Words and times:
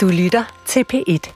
Du 0.00 0.08
lytter 0.08 0.44
til 0.66 0.84
P1. 0.92 1.32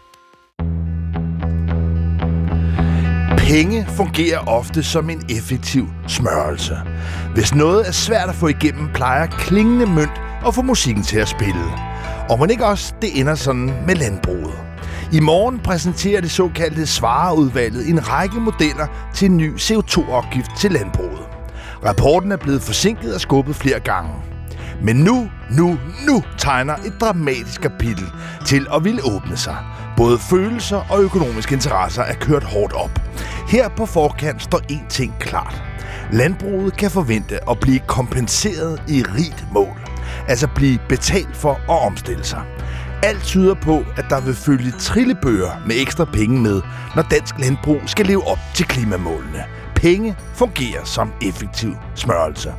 Penge 3.38 3.86
fungerer 3.88 4.38
ofte 4.38 4.82
som 4.82 5.10
en 5.10 5.22
effektiv 5.30 5.86
smørelse. 6.08 6.76
Hvis 7.34 7.54
noget 7.54 7.88
er 7.88 7.92
svært 7.92 8.28
at 8.28 8.34
få 8.34 8.48
igennem, 8.48 8.88
plejer 8.94 9.26
klingende 9.26 9.86
mønt 9.86 10.20
at 10.46 10.54
få 10.54 10.62
musikken 10.62 11.04
til 11.04 11.18
at 11.18 11.28
spille. 11.28 11.64
Og 12.30 12.38
man 12.38 12.50
ikke 12.50 12.66
også, 12.66 12.94
det 13.02 13.20
ender 13.20 13.34
sådan 13.34 13.72
med 13.86 13.94
landbruget. 13.94 14.54
I 15.12 15.20
morgen 15.20 15.58
præsenterer 15.58 16.20
det 16.20 16.30
såkaldte 16.30 16.86
Svareudvalget 16.86 17.88
en 17.88 18.08
række 18.08 18.40
modeller 18.40 18.86
til 19.14 19.30
en 19.30 19.36
ny 19.36 19.56
CO2-afgift 19.56 20.50
til 20.58 20.72
landbruget. 20.72 21.28
Rapporten 21.86 22.32
er 22.32 22.36
blevet 22.36 22.62
forsinket 22.62 23.14
og 23.14 23.20
skubbet 23.20 23.56
flere 23.56 23.80
gange. 23.80 24.33
Men 24.82 24.96
nu, 24.96 25.30
nu, 25.50 25.78
nu 26.06 26.22
tegner 26.38 26.74
et 26.74 26.94
dramatisk 27.00 27.60
kapitel 27.60 28.12
til 28.46 28.66
at 28.74 28.84
ville 28.84 29.00
åbne 29.04 29.36
sig. 29.36 29.56
Både 29.96 30.18
følelser 30.18 30.80
og 30.90 31.02
økonomiske 31.02 31.54
interesser 31.54 32.02
er 32.02 32.14
kørt 32.14 32.44
hårdt 32.44 32.72
op. 32.72 33.00
Her 33.48 33.68
på 33.68 33.86
forkant 33.86 34.42
står 34.42 34.58
én 34.72 34.88
ting 34.88 35.14
klart. 35.20 35.62
Landbruget 36.12 36.76
kan 36.76 36.90
forvente 36.90 37.50
at 37.50 37.60
blive 37.60 37.78
kompenseret 37.78 38.82
i 38.88 39.02
rigt 39.02 39.46
mål. 39.52 39.80
Altså 40.28 40.48
blive 40.54 40.78
betalt 40.88 41.36
for 41.36 41.52
at 41.52 41.86
omstille 41.86 42.24
sig. 42.24 42.42
Alt 43.02 43.22
tyder 43.22 43.54
på, 43.54 43.84
at 43.96 44.04
der 44.10 44.20
vil 44.20 44.34
følge 44.34 44.70
trillebøger 44.70 45.50
med 45.66 45.76
ekstra 45.80 46.04
penge 46.04 46.40
med, 46.40 46.62
når 46.96 47.02
dansk 47.02 47.38
landbrug 47.38 47.80
skal 47.86 48.06
leve 48.06 48.26
op 48.26 48.38
til 48.54 48.66
klimamålene. 48.66 49.44
Penge 49.84 50.16
fungerer 50.34 50.84
som 50.84 51.12
effektiv 51.22 51.76
smørelse. 51.94 52.54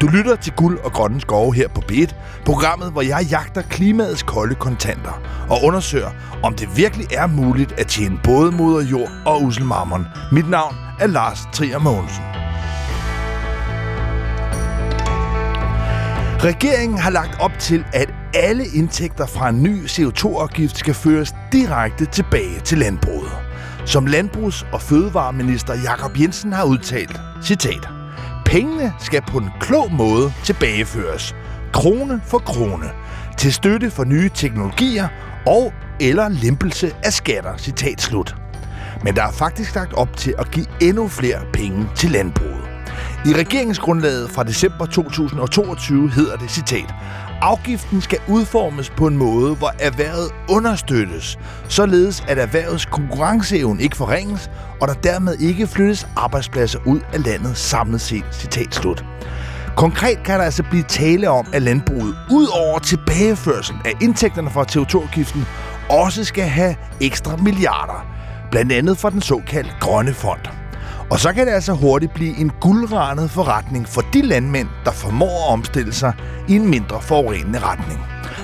Du 0.00 0.06
lytter 0.06 0.36
til 0.36 0.52
Guld 0.52 0.78
og 0.78 0.92
Grønne 0.92 1.20
Skove 1.20 1.54
her 1.54 1.68
på 1.68 1.82
B1, 1.92 2.14
programmet, 2.44 2.92
hvor 2.92 3.02
jeg 3.02 3.26
jagter 3.30 3.62
klimaets 3.62 4.22
kolde 4.22 4.54
kontanter 4.54 5.20
og 5.50 5.64
undersøger, 5.64 6.10
om 6.42 6.54
det 6.54 6.76
virkelig 6.76 7.06
er 7.12 7.26
muligt 7.26 7.72
at 7.72 7.86
tjene 7.86 8.20
både 8.24 8.52
moder 8.52 8.82
jord 8.84 9.10
og 9.26 9.42
uselmammon. 9.42 10.06
Mit 10.32 10.50
navn 10.50 10.74
er 11.00 11.06
Lars 11.06 11.38
Trier 11.52 11.78
Mogensen. 11.78 12.24
Regeringen 16.44 16.98
har 16.98 17.10
lagt 17.10 17.40
op 17.40 17.52
til, 17.58 17.84
at 17.92 18.14
alle 18.34 18.64
indtægter 18.74 19.26
fra 19.26 19.48
en 19.48 19.62
ny 19.62 19.86
CO2-afgift 19.86 20.78
skal 20.78 20.94
føres 20.94 21.34
direkte 21.52 22.04
tilbage 22.04 22.60
til 22.64 22.78
landbruget. 22.78 23.51
Som 23.86 24.06
landbrugs- 24.06 24.66
og 24.72 24.82
fødevareminister 24.82 25.74
Jakob 25.74 26.20
Jensen 26.20 26.52
har 26.52 26.64
udtalt, 26.64 27.20
citat, 27.42 27.88
Pengene 28.44 28.92
skal 28.98 29.22
på 29.22 29.38
en 29.38 29.50
klog 29.60 29.92
måde 29.92 30.32
tilbageføres, 30.44 31.34
krone 31.72 32.20
for 32.24 32.38
krone, 32.38 32.90
til 33.38 33.52
støtte 33.52 33.90
for 33.90 34.04
nye 34.04 34.30
teknologier 34.34 35.08
og 35.46 35.72
eller 36.00 36.28
lempelse 36.28 36.94
af 37.04 37.12
skatter, 37.12 37.56
citat 37.56 38.00
slut. 38.00 38.36
Men 39.04 39.16
der 39.16 39.22
er 39.22 39.32
faktisk 39.32 39.74
lagt 39.74 39.92
op 39.94 40.16
til 40.16 40.34
at 40.38 40.50
give 40.50 40.66
endnu 40.80 41.08
flere 41.08 41.40
penge 41.52 41.88
til 41.96 42.10
landbruget. 42.10 42.71
I 43.26 43.32
regeringsgrundlaget 43.34 44.30
fra 44.30 44.42
december 44.42 44.86
2022 44.86 46.10
hedder 46.10 46.36
det 46.36 46.50
citat, 46.50 46.94
Afgiften 47.40 48.00
skal 48.00 48.18
udformes 48.28 48.90
på 48.90 49.06
en 49.06 49.16
måde, 49.16 49.54
hvor 49.54 49.72
erhvervet 49.78 50.30
understøttes, 50.50 51.38
således 51.68 52.24
at 52.28 52.38
erhvervets 52.38 52.84
konkurrenceevne 52.84 53.82
ikke 53.82 53.96
forringes, 53.96 54.50
og 54.80 54.88
der 54.88 54.94
dermed 54.94 55.36
ikke 55.40 55.66
flyttes 55.66 56.06
arbejdspladser 56.16 56.78
ud 56.86 57.00
af 57.12 57.24
landet 57.24 57.56
samlet 57.56 58.00
set. 58.00 58.24
Citat 58.32 58.74
slut. 58.74 59.04
Konkret 59.76 60.22
kan 60.24 60.38
der 60.38 60.44
altså 60.44 60.62
blive 60.62 60.82
tale 60.82 61.30
om, 61.30 61.46
at 61.52 61.62
landbruget 61.62 62.16
ud 62.30 62.46
over 62.46 62.78
tilbageførsel 62.78 63.76
af 63.84 63.92
indtægterne 64.00 64.50
fra 64.50 64.64
CO2-afgiften 64.70 65.46
også 65.90 66.24
skal 66.24 66.44
have 66.44 66.76
ekstra 67.00 67.36
milliarder, 67.36 68.06
blandt 68.50 68.72
andet 68.72 68.98
fra 68.98 69.10
den 69.10 69.22
såkaldte 69.22 69.72
Grønne 69.80 70.14
Fond. 70.14 70.61
Og 71.12 71.20
så 71.20 71.32
kan 71.32 71.46
det 71.46 71.52
altså 71.52 71.72
hurtigt 71.72 72.14
blive 72.14 72.36
en 72.36 72.50
guldrandet 72.60 73.30
forretning 73.30 73.88
for 73.88 74.00
de 74.00 74.22
landmænd, 74.22 74.68
der 74.84 74.92
formår 74.92 75.46
at 75.48 75.52
omstille 75.52 75.92
sig 75.92 76.12
i 76.48 76.56
en 76.56 76.68
mindre 76.68 77.00
forurenende 77.00 77.58
retning. 77.58 78.00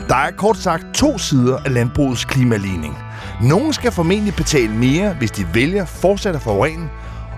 Der 0.09 0.15
er 0.15 0.31
kort 0.31 0.56
sagt 0.56 0.87
to 0.95 1.19
sider 1.19 1.59
af 1.65 1.75
landbrugets 1.75 2.25
klimaligning. 2.25 2.99
Nogle 3.43 3.73
skal 3.73 3.93
formentlig 3.93 4.34
betale 4.34 4.73
mere, 4.73 5.15
hvis 5.15 5.31
de 5.31 5.47
vælger 5.55 5.84
fortsat 5.84 6.34
at 6.34 6.43
forurene, 6.43 6.89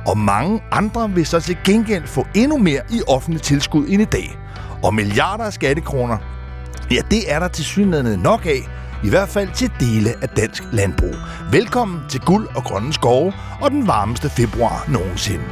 og 0.06 0.18
mange 0.18 0.62
andre 0.72 1.10
vil 1.10 1.26
så 1.26 1.40
til 1.40 1.56
gengæld 1.64 2.06
få 2.06 2.26
endnu 2.34 2.58
mere 2.58 2.80
i 2.90 3.02
offentlig 3.08 3.42
tilskud 3.42 3.86
end 3.88 4.02
i 4.02 4.04
dag. 4.04 4.38
Og 4.82 4.94
milliarder 4.94 5.44
af 5.44 5.52
skattekroner, 5.52 6.16
ja, 6.90 7.00
det 7.10 7.32
er 7.32 7.38
der 7.38 7.48
til 7.48 7.64
synligheden 7.64 8.20
nok 8.20 8.46
af, 8.46 8.68
i 9.04 9.08
hvert 9.08 9.28
fald 9.28 9.48
til 9.54 9.70
dele 9.80 10.10
af 10.22 10.28
dansk 10.28 10.62
landbrug. 10.72 11.14
Velkommen 11.52 12.00
til 12.08 12.20
Guld 12.20 12.48
og 12.56 12.64
Grønne 12.64 12.92
Skove 12.92 13.32
og 13.60 13.70
den 13.70 13.86
varmeste 13.86 14.30
februar 14.30 14.84
nogensinde. 14.88 15.44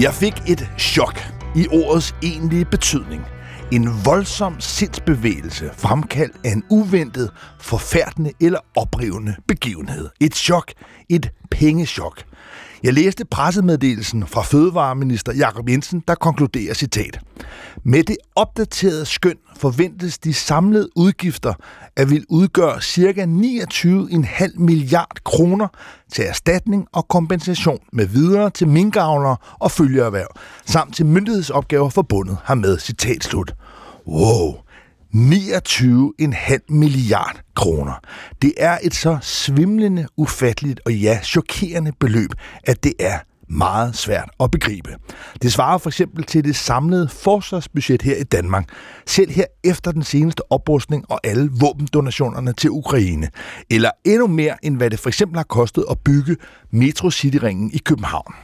Jeg 0.00 0.14
fik 0.14 0.34
et 0.46 0.70
chok 0.78 1.20
i 1.56 1.66
ordets 1.72 2.14
egentlige 2.22 2.64
betydning. 2.64 3.22
En 3.72 3.88
voldsom 4.04 4.60
sindsbevægelse 4.60 5.70
fremkaldt 5.76 6.36
af 6.44 6.50
en 6.50 6.64
uventet, 6.70 7.30
forfærdende 7.60 8.32
eller 8.40 8.58
oprivende 8.76 9.36
begivenhed. 9.48 10.08
Et 10.20 10.34
chok. 10.34 10.72
Et 11.08 11.30
pengechok. 11.50 12.24
Jeg 12.82 12.94
læste 12.94 13.24
pressemeddelelsen 13.24 14.26
fra 14.26 14.42
Fødevareminister 14.42 15.32
Jakob 15.32 15.68
Jensen, 15.68 16.02
der 16.08 16.14
konkluderer 16.14 16.74
citat. 16.74 17.20
Med 17.84 18.02
det 18.02 18.16
opdaterede 18.36 19.04
skøn 19.04 19.36
forventes 19.56 20.18
de 20.18 20.34
samlede 20.34 20.88
udgifter 20.96 21.54
at 21.96 22.10
vil 22.10 22.24
udgøre 22.28 22.80
ca. 22.82 23.24
29,5 23.24 24.58
milliard 24.58 25.18
kroner 25.24 25.68
til 26.12 26.24
erstatning 26.24 26.86
og 26.92 27.08
kompensation 27.08 27.78
med 27.92 28.06
videre 28.06 28.50
til 28.50 28.68
minkavlere 28.68 29.36
og 29.58 29.70
følgeerhverv, 29.70 30.28
samt 30.66 30.94
til 30.94 31.06
myndighedsopgaver 31.06 31.88
forbundet 31.88 32.38
hermed. 32.48 32.78
Citat 32.78 33.24
slut. 33.24 33.54
Wow, 34.06 34.54
29,5 35.14 36.58
milliard 36.68 37.40
kroner. 37.56 38.00
Det 38.42 38.52
er 38.56 38.78
et 38.82 38.94
så 38.94 39.18
svimlende, 39.22 40.06
ufatteligt 40.16 40.80
og 40.86 40.94
ja, 40.94 41.20
chokerende 41.22 41.92
beløb, 42.00 42.30
at 42.64 42.84
det 42.84 42.92
er 43.00 43.18
meget 43.48 43.96
svært 43.96 44.30
at 44.40 44.50
begribe. 44.50 44.96
Det 45.42 45.52
svarer 45.52 45.78
for 45.78 45.90
eksempel 45.90 46.24
til 46.24 46.44
det 46.44 46.56
samlede 46.56 47.08
forsvarsbudget 47.08 48.02
her 48.02 48.16
i 48.16 48.22
Danmark, 48.22 48.68
selv 49.06 49.30
her 49.30 49.44
efter 49.64 49.92
den 49.92 50.02
seneste 50.02 50.52
oprustning 50.52 51.04
og 51.10 51.20
alle 51.24 51.50
våbendonationerne 51.60 52.52
til 52.52 52.70
Ukraine, 52.70 53.28
eller 53.70 53.90
endnu 54.04 54.26
mere 54.26 54.64
end 54.64 54.76
hvad 54.76 54.90
det 54.90 54.98
for 54.98 55.08
eksempel 55.08 55.36
har 55.36 55.44
kostet 55.44 55.84
at 55.90 55.98
bygge 56.04 56.36
Metro 56.70 57.10
City-ringen 57.10 57.70
i 57.74 57.78
København. 57.78 58.34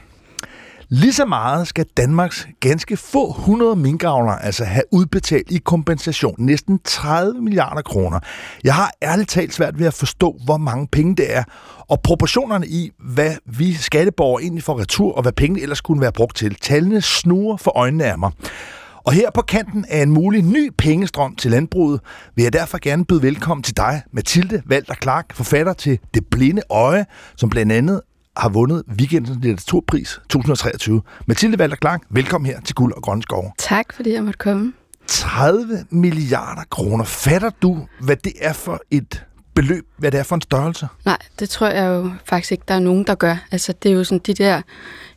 Lige 0.89 1.13
så 1.13 1.25
meget 1.25 1.67
skal 1.67 1.85
Danmarks 1.97 2.47
ganske 2.59 2.97
få 2.97 3.29
100 3.29 3.75
minkavlere 3.75 4.43
altså 4.43 4.65
have 4.65 4.83
udbetalt 4.91 5.51
i 5.51 5.57
kompensation. 5.57 6.35
Næsten 6.37 6.79
30 6.83 7.41
milliarder 7.41 7.81
kroner. 7.81 8.19
Jeg 8.63 8.73
har 8.75 8.91
ærligt 9.03 9.29
talt 9.29 9.53
svært 9.53 9.79
ved 9.79 9.87
at 9.87 9.93
forstå, 9.93 10.39
hvor 10.45 10.57
mange 10.57 10.87
penge 10.87 11.15
det 11.15 11.35
er, 11.35 11.43
og 11.89 12.01
proportionerne 12.01 12.67
i, 12.67 12.91
hvad 12.99 13.35
vi 13.45 13.73
skatteborgere 13.73 14.43
egentlig 14.43 14.63
får 14.63 14.79
retur, 14.79 15.13
og 15.13 15.21
hvad 15.21 15.31
pengene 15.31 15.61
ellers 15.61 15.81
kunne 15.81 16.01
være 16.01 16.11
brugt 16.11 16.35
til. 16.35 16.55
Tallene 16.55 17.01
snurrer 17.01 17.57
for 17.57 17.77
øjnene 17.77 18.03
af 18.03 18.19
mig. 18.19 18.31
Og 19.03 19.13
her 19.13 19.31
på 19.31 19.41
kanten 19.41 19.85
af 19.89 20.01
en 20.01 20.11
mulig 20.11 20.41
ny 20.41 20.71
pengestrøm 20.77 21.35
til 21.35 21.51
landbruget, 21.51 22.01
vil 22.35 22.43
jeg 22.43 22.53
derfor 22.53 22.77
gerne 22.81 23.05
byde 23.05 23.21
velkommen 23.21 23.63
til 23.63 23.77
dig, 23.77 24.01
Mathilde 24.11 24.61
Valter 24.65 24.95
Clark, 25.03 25.33
forfatter 25.33 25.73
til 25.73 25.99
Det 26.13 26.25
Blinde 26.31 26.61
Øje, 26.69 27.05
som 27.37 27.49
blandt 27.49 27.71
andet 27.71 28.01
har 28.37 28.49
vundet 28.49 28.83
weekendens 28.99 29.37
litteraturpris 29.41 30.19
2023. 30.29 31.01
Mathilde 31.25 31.59
Walter 31.59 31.77
Clark, 31.77 32.01
velkommen 32.09 32.45
her 32.45 32.61
til 32.61 32.75
Guld 32.75 32.93
og 32.93 33.01
Grønne 33.01 33.23
Skove. 33.23 33.51
Tak, 33.57 33.93
fordi 33.93 34.13
jeg 34.13 34.23
måtte 34.23 34.37
komme. 34.37 34.73
30 35.07 35.85
milliarder 35.89 36.61
kroner. 36.69 37.03
Fatter 37.03 37.49
du, 37.61 37.87
hvad 37.99 38.15
det 38.15 38.33
er 38.41 38.53
for 38.53 38.81
et 38.91 39.25
beløb, 39.55 39.85
hvad 39.97 40.11
det 40.11 40.19
er 40.19 40.23
for 40.23 40.35
en 40.35 40.41
størrelse? 40.41 40.87
Nej, 41.05 41.17
det 41.39 41.49
tror 41.49 41.67
jeg 41.67 41.87
jo 41.87 42.11
faktisk 42.25 42.51
ikke, 42.51 42.63
der 42.67 42.73
er 42.73 42.79
nogen, 42.79 43.03
der 43.03 43.15
gør. 43.15 43.35
Altså, 43.51 43.73
det 43.83 43.91
er 43.91 43.95
jo 43.95 44.03
sådan 44.03 44.21
de 44.27 44.33
der 44.33 44.61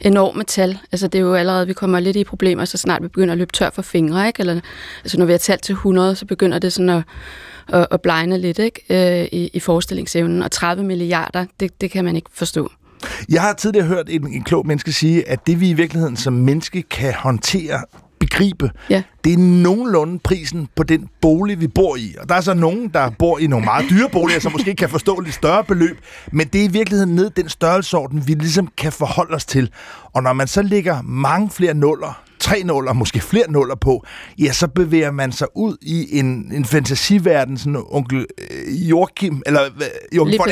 enorme 0.00 0.44
tal. 0.44 0.78
Altså, 0.92 1.08
det 1.08 1.18
er 1.18 1.22
jo 1.22 1.34
allerede, 1.34 1.66
vi 1.66 1.72
kommer 1.72 2.00
lidt 2.00 2.16
i 2.16 2.24
problemer, 2.24 2.64
så 2.64 2.78
snart 2.78 3.02
vi 3.02 3.08
begynder 3.08 3.32
at 3.32 3.38
løbe 3.38 3.52
tør 3.52 3.70
for 3.70 3.82
fingre, 3.82 4.26
ikke? 4.26 4.40
Eller, 4.40 4.60
altså, 5.04 5.18
når 5.18 5.26
vi 5.26 5.32
har 5.32 5.38
talt 5.38 5.62
til 5.62 5.72
100, 5.72 6.16
så 6.16 6.26
begynder 6.26 6.58
det 6.58 6.72
sådan 6.72 6.88
at, 6.88 7.02
at, 7.68 7.86
at 7.90 8.00
blegne 8.00 8.38
lidt, 8.38 8.58
ikke? 8.58 8.84
Øh, 8.90 9.28
i, 9.32 9.50
i 9.52 9.60
forestillingsevnen. 9.60 10.42
Og 10.42 10.50
30 10.50 10.84
milliarder, 10.84 11.44
det, 11.60 11.80
det 11.80 11.90
kan 11.90 12.04
man 12.04 12.16
ikke 12.16 12.30
forstå. 12.32 12.70
Jeg 13.28 13.42
har 13.42 13.52
tidligere 13.52 13.86
hørt 13.86 14.08
en, 14.08 14.32
en 14.32 14.42
klog 14.42 14.66
menneske 14.66 14.92
sige, 14.92 15.28
at 15.28 15.46
det 15.46 15.60
vi 15.60 15.70
i 15.70 15.72
virkeligheden 15.72 16.16
som 16.16 16.32
menneske 16.32 16.82
kan 16.82 17.14
håndtere, 17.14 17.82
begribe, 18.20 18.70
ja. 18.90 19.02
det 19.24 19.32
er 19.32 19.38
nogenlunde 19.38 20.18
prisen 20.18 20.68
på 20.76 20.82
den 20.82 21.08
bolig, 21.20 21.60
vi 21.60 21.66
bor 21.66 21.96
i. 21.96 22.14
Og 22.20 22.28
der 22.28 22.34
er 22.34 22.40
så 22.40 22.54
nogen, 22.54 22.88
der 22.88 23.10
bor 23.18 23.38
i 23.38 23.46
nogle 23.46 23.64
meget 23.64 23.90
dyre 23.90 24.08
boliger, 24.12 24.40
som 24.40 24.52
måske 24.52 24.74
kan 24.74 24.88
forstå 24.88 25.20
lidt 25.20 25.34
større 25.34 25.64
beløb, 25.64 25.98
men 26.32 26.46
det 26.46 26.60
er 26.60 26.64
i 26.64 26.72
virkeligheden 26.72 27.14
ned 27.14 27.30
den 27.30 27.48
størrelsesorden, 27.48 28.26
vi 28.26 28.32
ligesom 28.32 28.68
kan 28.76 28.92
forholde 28.92 29.34
os 29.34 29.44
til. 29.44 29.70
Og 30.12 30.22
når 30.22 30.32
man 30.32 30.46
så 30.46 30.62
lægger 30.62 31.02
mange 31.02 31.50
flere 31.50 31.74
nuller 31.74 32.22
tre 32.40 32.62
nuller, 32.64 32.92
måske 32.92 33.20
flere 33.20 33.50
nuller 33.50 33.74
på, 33.74 34.06
ja, 34.38 34.52
så 34.52 34.68
bevæger 34.68 35.10
man 35.10 35.32
sig 35.32 35.46
ud 35.54 35.76
i 35.82 36.18
en, 36.18 36.52
en 36.54 36.64
fantasiverden, 36.64 37.58
sådan 37.58 37.82
onkel 37.90 38.26
øh, 38.38 38.90
Joachim, 38.90 39.42
eller 39.46 39.64
øh, 39.64 40.16
Joachim 40.16 40.38
von 40.38 40.48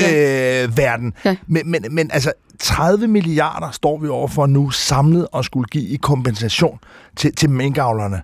ja. 0.00 0.64
øh, 0.64 0.76
verden. 0.76 1.12
Ja. 1.24 1.36
Men, 1.46 1.70
men, 1.70 1.86
men 1.90 2.10
altså, 2.12 2.32
30 2.58 3.08
milliarder 3.08 3.70
står 3.70 3.98
vi 3.98 4.08
over 4.08 4.28
for 4.28 4.46
nu 4.46 4.70
samlet 4.70 5.26
og 5.32 5.44
skulle 5.44 5.66
give 5.66 5.84
i 5.84 5.96
kompensation 5.96 6.78
til, 7.16 7.34
til 7.34 7.50
minkavlerne. 7.50 8.22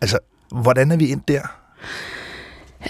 Altså, 0.00 0.18
hvordan 0.52 0.90
er 0.90 0.96
vi 0.96 1.06
ind 1.06 1.20
der? 1.28 1.40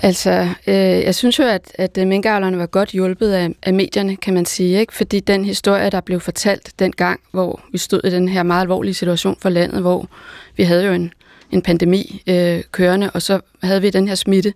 Altså, 0.03 0.49
øh, 0.67 0.75
jeg 0.75 1.15
synes 1.15 1.39
jo, 1.39 1.45
at, 1.45 1.73
at 1.75 1.99
øh, 1.99 2.07
minkavlerne 2.07 2.59
var 2.59 2.67
godt 2.67 2.91
hjulpet 2.91 3.33
af, 3.33 3.51
af 3.63 3.75
medierne, 3.75 4.17
kan 4.17 4.35
man 4.35 4.47
sige. 4.47 4.81
Ikke? 4.81 4.95
Fordi 4.95 5.21
den 5.21 5.45
historie, 5.45 5.91
der 5.91 6.01
blev 6.01 6.21
fortalt 6.21 6.73
dengang, 6.79 7.21
hvor 7.31 7.61
vi 7.73 7.79
stod 7.79 8.01
i 8.05 8.11
den 8.11 8.29
her 8.29 8.43
meget 8.43 8.61
alvorlige 8.61 8.95
situation 8.95 9.37
for 9.41 9.49
landet, 9.49 9.81
hvor 9.81 10.09
vi 10.57 10.63
havde 10.63 10.85
jo 10.85 10.93
en, 10.93 11.13
en 11.51 11.63
pandemi 11.63 12.23
øh, 12.27 12.63
kørende, 12.73 13.11
og 13.11 13.23
så 13.23 13.41
havde 13.63 13.83
vi 13.83 13.91
den 13.91 14.09
her 14.09 14.15
smitte, 14.15 14.53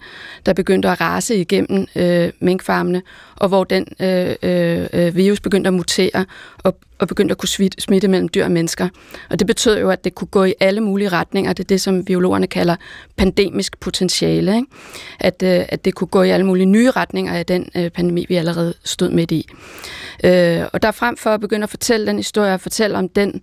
der 0.47 0.53
begyndte 0.53 0.89
at 0.89 1.01
rase 1.01 1.37
igennem 1.37 1.87
øh, 1.97 2.31
minkfarmene, 2.41 3.03
og 3.37 3.49
hvor 3.49 3.65
den 3.65 3.87
øh, 4.01 4.35
øh, 4.43 4.87
øh 4.93 5.17
virus 5.17 5.41
begyndte 5.41 5.69
at 5.69 5.75
mutere 5.75 6.25
og, 6.59 6.77
og 7.03 7.09
begyndte 7.09 7.33
at 7.33 7.39
kunne 7.39 7.49
smitte, 7.79 8.09
mellem 8.09 8.29
dyr 8.29 8.45
og 8.45 8.51
mennesker. 8.51 8.89
Og 9.31 9.39
det 9.39 9.47
betød 9.47 9.79
jo, 9.79 9.91
at 9.91 10.05
det 10.05 10.15
kunne 10.15 10.29
gå 10.29 10.45
i 10.45 10.55
alle 10.61 10.81
mulige 10.81 11.09
retninger. 11.09 11.53
Det 11.53 11.63
er 11.63 11.69
det, 11.69 11.81
som 11.81 12.05
biologerne 12.05 12.47
kalder 12.47 12.77
pandemisk 13.17 13.81
potentiale. 13.81 14.57
Ikke? 14.57 14.67
At, 15.21 15.43
øh, 15.43 15.65
at 15.69 15.85
det 15.85 15.95
kunne 15.95 16.09
gå 16.09 16.23
i 16.23 16.31
alle 16.31 16.47
mulige 16.47 16.67
nye 16.67 16.91
retninger 16.91 17.33
af 17.33 17.47
den 17.47 17.69
øh, 17.77 17.91
pandemi, 17.91 18.27
vi 18.29 18.37
allerede 18.37 18.75
stod 18.85 19.11
midt 19.11 19.31
i. 19.31 19.49
Øh, 20.25 20.65
og 20.73 20.83
der 20.83 20.91
frem 20.91 21.17
for 21.17 21.31
at 21.31 21.41
begynde 21.41 21.65
at 21.65 21.71
fortælle 21.71 22.07
den 22.07 22.17
historie 22.17 22.55
og 22.55 22.61
fortælle 22.61 22.99
om 22.99 23.09
den, 23.09 23.43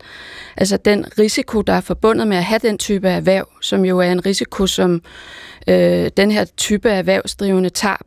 altså 0.58 0.78
den 0.78 1.06
risiko, 1.20 1.62
der 1.62 1.74
er 1.74 1.82
forbundet 1.82 2.28
med 2.28 2.38
at 2.38 2.44
have 2.44 2.60
den 2.60 2.78
type 2.78 3.08
erhverv, 3.08 3.48
som 3.62 3.86
jo 3.86 4.00
er 4.00 4.12
en 4.12 4.26
risiko, 4.26 4.68
som 4.68 5.02
øh, 5.68 6.12
den 6.18 6.32
her 6.32 6.46
type 6.58 6.90
erhvervsdrivende 6.90 7.70
tager 7.70 7.98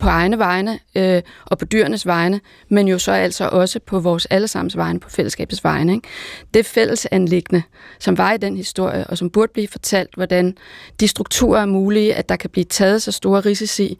på 0.00 0.08
egne 0.08 0.38
vegne 0.38 0.78
øh, 0.94 1.22
og 1.44 1.58
på 1.58 1.64
dyrenes 1.64 2.06
vegne, 2.06 2.40
men 2.68 2.88
jo 2.88 2.98
så 2.98 3.12
altså 3.12 3.48
også 3.48 3.80
på 3.86 4.00
vores 4.00 4.26
allesammens 4.26 4.76
vegne, 4.76 5.00
på 5.00 5.10
fællesskabets 5.10 5.64
vegne. 5.64 5.92
Ikke? 5.94 6.08
Det 6.54 6.66
fælles 6.66 7.06
anlæggende, 7.10 7.62
som 7.98 8.18
var 8.18 8.32
i 8.32 8.36
den 8.36 8.56
historie, 8.56 9.06
og 9.06 9.18
som 9.18 9.30
burde 9.30 9.52
blive 9.52 9.68
fortalt, 9.68 10.14
hvordan 10.14 10.56
de 11.00 11.08
strukturer 11.08 11.60
er 11.60 11.66
mulige, 11.66 12.14
at 12.14 12.28
der 12.28 12.36
kan 12.36 12.50
blive 12.50 12.64
taget 12.64 13.02
så 13.02 13.12
store 13.12 13.40
risici 13.40 13.98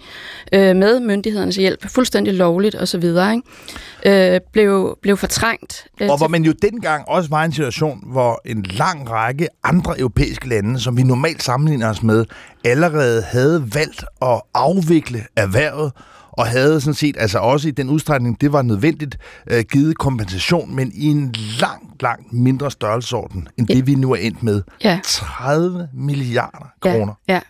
øh, 0.53 0.77
med 0.77 1.01
myndighedernes 1.01 1.57
hjælp, 1.57 1.91
fuldstændig 1.91 2.35
lovligt 2.35 2.75
osv., 2.75 3.05
ikke? 3.05 4.35
Øh, 4.35 4.41
blev, 4.53 4.99
blev 5.03 5.17
fortrængt. 5.17 5.87
Øh, 6.01 6.11
og 6.11 6.19
hvor 6.19 6.29
man 6.29 6.45
jo 6.45 6.53
dengang 6.63 7.09
også 7.09 7.31
var 7.31 7.43
i 7.43 7.45
en 7.45 7.53
situation, 7.53 8.05
hvor 8.07 8.41
en 8.45 8.63
lang 8.63 9.11
række 9.11 9.49
andre 9.65 9.99
europæiske 9.99 10.49
lande, 10.49 10.81
som 10.81 10.97
vi 10.97 11.03
normalt 11.03 11.43
sammenligner 11.43 11.91
os 11.91 12.03
med, 12.03 12.25
allerede 12.65 13.23
havde 13.23 13.65
valgt 13.75 14.05
at 14.23 14.43
afvikle 14.55 15.25
erhvervet, 15.37 15.90
og 16.33 16.47
havde 16.47 16.81
sådan 16.81 16.95
set, 16.95 17.17
altså 17.19 17.39
også 17.39 17.69
i 17.69 17.71
den 17.71 17.91
udstrækning, 17.91 18.41
det 18.41 18.53
var 18.53 18.63
nødvendigt, 18.63 19.19
øh, 19.51 19.65
givet 19.73 19.99
kompensation, 19.99 20.77
men 20.77 20.93
i 20.95 21.07
en 21.07 21.35
langt, 21.61 22.03
langt 22.03 22.33
mindre 22.33 22.71
størrelsesorden, 22.71 23.49
end 23.59 23.71
ja. 23.71 23.75
det 23.75 23.87
vi 23.87 23.95
nu 23.95 24.13
er 24.13 24.17
endt 24.17 24.43
med. 24.43 24.63
Ja. 24.85 25.01
30 25.05 25.89
milliarder 25.95 26.67
kroner. 26.81 27.15
Ja, 27.29 27.41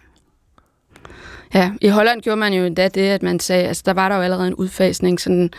ja. 1.54 1.70
I 1.80 1.88
Holland 1.88 2.22
gjorde 2.22 2.36
man 2.36 2.52
jo 2.52 2.64
endda 2.64 2.88
det, 2.88 3.08
at 3.08 3.22
man 3.22 3.40
sagde, 3.40 3.68
altså 3.68 3.82
der 3.86 3.92
var 3.92 4.08
der 4.08 4.16
jo 4.16 4.22
allerede 4.22 4.48
en 4.48 4.54
udfasning 4.54 5.20
sådan, 5.20 5.50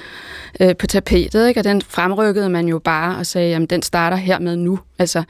øh, 0.59 0.75
på 0.75 0.87
tapetet, 0.87 1.47
ikke? 1.47 1.59
og 1.59 1.63
den 1.63 1.81
fremrykkede 1.81 2.49
man 2.49 2.67
jo 2.67 2.79
bare 2.79 3.17
og 3.17 3.25
sagde, 3.25 3.49
jamen 3.49 3.67
den 3.67 3.81
starter 3.81 4.17
hermed 4.17 4.55
nu. 4.55 4.79
Altså, 4.99 5.23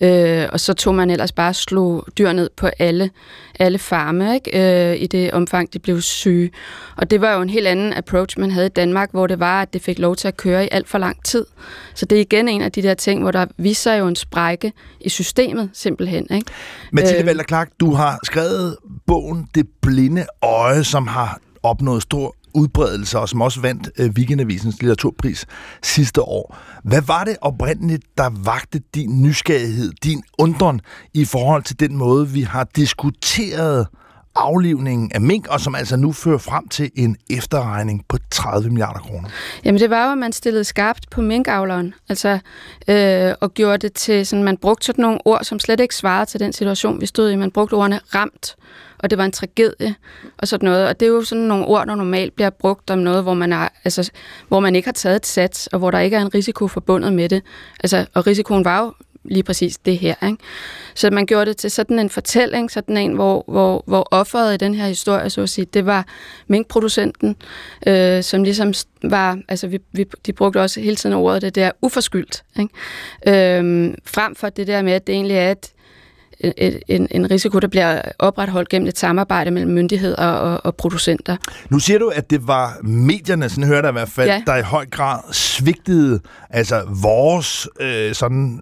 øh, 0.00 0.46
og 0.52 0.60
så 0.60 0.74
tog 0.74 0.94
man 0.94 1.10
ellers 1.10 1.32
bare 1.32 1.54
slå 1.54 2.04
dyr 2.18 2.32
ned 2.32 2.50
på 2.56 2.68
alle, 2.78 3.10
alle 3.58 3.78
farme, 3.78 4.34
ikke? 4.34 4.90
Øh, 4.90 5.02
i 5.02 5.06
det 5.06 5.32
omfang, 5.32 5.72
de 5.72 5.78
blev 5.78 6.00
syge. 6.00 6.50
Og 6.96 7.10
det 7.10 7.20
var 7.20 7.34
jo 7.34 7.42
en 7.42 7.50
helt 7.50 7.66
anden 7.66 7.92
approach, 7.92 8.38
man 8.40 8.50
havde 8.50 8.66
i 8.66 8.70
Danmark, 8.70 9.10
hvor 9.10 9.26
det 9.26 9.40
var, 9.40 9.62
at 9.62 9.72
det 9.72 9.82
fik 9.82 9.98
lov 9.98 10.16
til 10.16 10.28
at 10.28 10.36
køre 10.36 10.64
i 10.64 10.68
alt 10.72 10.88
for 10.88 10.98
lang 10.98 11.24
tid. 11.24 11.46
Så 11.94 12.06
det 12.06 12.16
er 12.16 12.20
igen 12.20 12.48
en 12.48 12.62
af 12.62 12.72
de 12.72 12.82
der 12.82 12.94
ting, 12.94 13.22
hvor 13.22 13.30
der 13.30 13.46
viser 13.56 13.94
jo 13.94 14.06
en 14.06 14.16
sprække 14.16 14.72
i 15.00 15.08
systemet, 15.08 15.70
simpelthen. 15.72 16.26
Ikke? 16.30 16.46
Mathilde 16.92 17.20
øh, 17.20 17.26
Valder 17.26 17.44
Clark, 17.44 17.68
du 17.80 17.92
har 17.92 18.18
skrevet 18.24 18.76
bogen 19.08 19.48
Det 19.54 19.66
blinde 19.82 20.26
øje, 20.42 20.84
som 20.84 21.06
har 21.06 21.40
opnået 21.62 22.02
stor 22.02 22.34
udbredelse, 22.54 23.18
og 23.18 23.28
som 23.28 23.40
også 23.40 23.60
vandt 23.60 23.90
øh, 23.98 24.10
Weekendavisens 24.10 24.80
litteraturpris 24.80 25.46
sidste 25.82 26.22
år. 26.22 26.56
Hvad 26.84 27.02
var 27.02 27.24
det 27.24 27.36
oprindeligt, 27.40 28.04
der 28.18 28.30
vagte 28.44 28.80
din 28.94 29.22
nysgerrighed, 29.22 29.92
din 30.04 30.22
undren 30.38 30.80
i 31.14 31.24
forhold 31.24 31.62
til 31.62 31.80
den 31.80 31.96
måde, 31.96 32.28
vi 32.28 32.42
har 32.42 32.68
diskuteret 32.76 33.86
aflivningen 34.38 35.12
af 35.14 35.20
mink, 35.20 35.46
og 35.46 35.60
som 35.60 35.74
altså 35.74 35.96
nu 35.96 36.12
fører 36.12 36.38
frem 36.38 36.68
til 36.68 36.90
en 36.94 37.16
efterregning 37.30 38.04
på 38.08 38.18
30 38.30 38.70
milliarder 38.70 39.00
kroner? 39.00 39.28
Jamen 39.64 39.80
det 39.80 39.90
var 39.90 40.06
jo, 40.06 40.12
at 40.12 40.18
man 40.18 40.32
stillede 40.32 40.64
skarpt 40.64 41.10
på 41.10 41.20
minkavleren, 41.20 41.94
altså, 42.08 42.38
øh, 42.88 43.34
og 43.40 43.54
gjorde 43.54 43.78
det 43.78 43.92
til, 43.92 44.26
sådan, 44.26 44.44
man 44.44 44.56
brugte 44.56 44.86
sådan 44.86 45.02
nogle 45.02 45.18
ord, 45.24 45.44
som 45.44 45.58
slet 45.58 45.80
ikke 45.80 45.94
svarede 45.94 46.26
til 46.30 46.40
den 46.40 46.52
situation, 46.52 47.00
vi 47.00 47.06
stod 47.06 47.30
i. 47.30 47.36
Man 47.36 47.50
brugte 47.50 47.74
ordene 47.74 48.00
ramt, 48.14 48.56
og 48.98 49.10
det 49.10 49.18
var 49.18 49.24
en 49.24 49.32
tragedie 49.32 49.94
og 50.38 50.48
sådan 50.48 50.68
noget. 50.68 50.88
Og 50.88 51.00
det 51.00 51.06
er 51.06 51.10
jo 51.10 51.22
sådan 51.22 51.44
nogle 51.44 51.64
ord, 51.64 51.86
der 51.86 51.94
normalt 51.94 52.34
bliver 52.34 52.50
brugt 52.50 52.90
om 52.90 52.98
noget, 52.98 53.22
hvor 53.22 53.34
man, 53.34 53.52
er, 53.52 53.68
altså, 53.84 54.10
hvor 54.48 54.60
man 54.60 54.76
ikke 54.76 54.86
har 54.86 54.92
taget 54.92 55.16
et 55.16 55.26
sats, 55.26 55.66
og 55.66 55.78
hvor 55.78 55.90
der 55.90 55.98
ikke 55.98 56.16
er 56.16 56.20
en 56.20 56.34
risiko 56.34 56.68
forbundet 56.68 57.12
med 57.12 57.28
det. 57.28 57.42
Altså, 57.80 58.06
og 58.14 58.26
risikoen 58.26 58.64
var 58.64 58.82
jo 58.82 58.92
lige 59.30 59.42
præcis 59.42 59.78
det 59.78 59.98
her. 59.98 60.14
Ikke? 60.26 60.36
Så 60.94 61.10
man 61.10 61.26
gjorde 61.26 61.46
det 61.46 61.56
til 61.56 61.70
sådan 61.70 61.98
en 61.98 62.10
fortælling, 62.10 62.70
sådan 62.70 62.96
en, 62.96 63.12
hvor, 63.12 63.44
hvor, 63.48 63.84
hvor 63.86 64.08
offeret 64.10 64.54
i 64.54 64.56
den 64.56 64.74
her 64.74 64.86
historie, 64.86 65.30
så 65.30 65.42
at 65.42 65.48
sige, 65.48 65.66
det 65.74 65.86
var 65.86 66.06
minkproducenten, 66.46 67.36
øh, 67.86 68.22
som 68.22 68.42
ligesom 68.42 68.72
var, 69.02 69.38
altså 69.48 69.66
vi, 69.66 69.78
vi, 69.92 70.06
de 70.26 70.32
brugte 70.32 70.60
også 70.60 70.80
hele 70.80 70.96
tiden 70.96 71.16
ordet 71.16 71.42
det 71.42 71.54
der 71.54 71.70
uforskyldt, 71.82 72.44
ikke? 72.58 73.58
Øh, 73.58 73.94
frem 74.06 74.34
for 74.34 74.48
det 74.48 74.66
der 74.66 74.82
med, 74.82 74.92
at 74.92 75.06
det 75.06 75.12
egentlig 75.12 75.36
er 75.36 75.50
et, 75.50 75.72
en, 76.88 77.08
en 77.10 77.30
risiko, 77.30 77.58
der 77.58 77.68
bliver 77.68 78.02
opretholdt 78.18 78.68
gennem 78.68 78.88
et 78.88 78.98
samarbejde 78.98 79.50
mellem 79.50 79.72
myndigheder 79.72 80.26
og, 80.26 80.60
og 80.64 80.76
producenter. 80.76 81.36
Nu 81.70 81.78
siger 81.78 81.98
du, 81.98 82.08
at 82.08 82.30
det 82.30 82.46
var 82.46 82.78
medierne, 82.82 83.48
sådan 83.48 83.64
hører 83.64 83.82
jeg 83.82 83.88
i 83.88 83.92
hvert 83.92 84.08
fald, 84.08 84.28
ja. 84.28 84.42
der 84.46 84.56
i 84.56 84.62
høj 84.62 84.86
grad 84.86 85.32
svigtede 85.32 86.20
altså 86.50 86.82
vores 87.02 87.68
øh, 87.80 88.14
sådan 88.14 88.60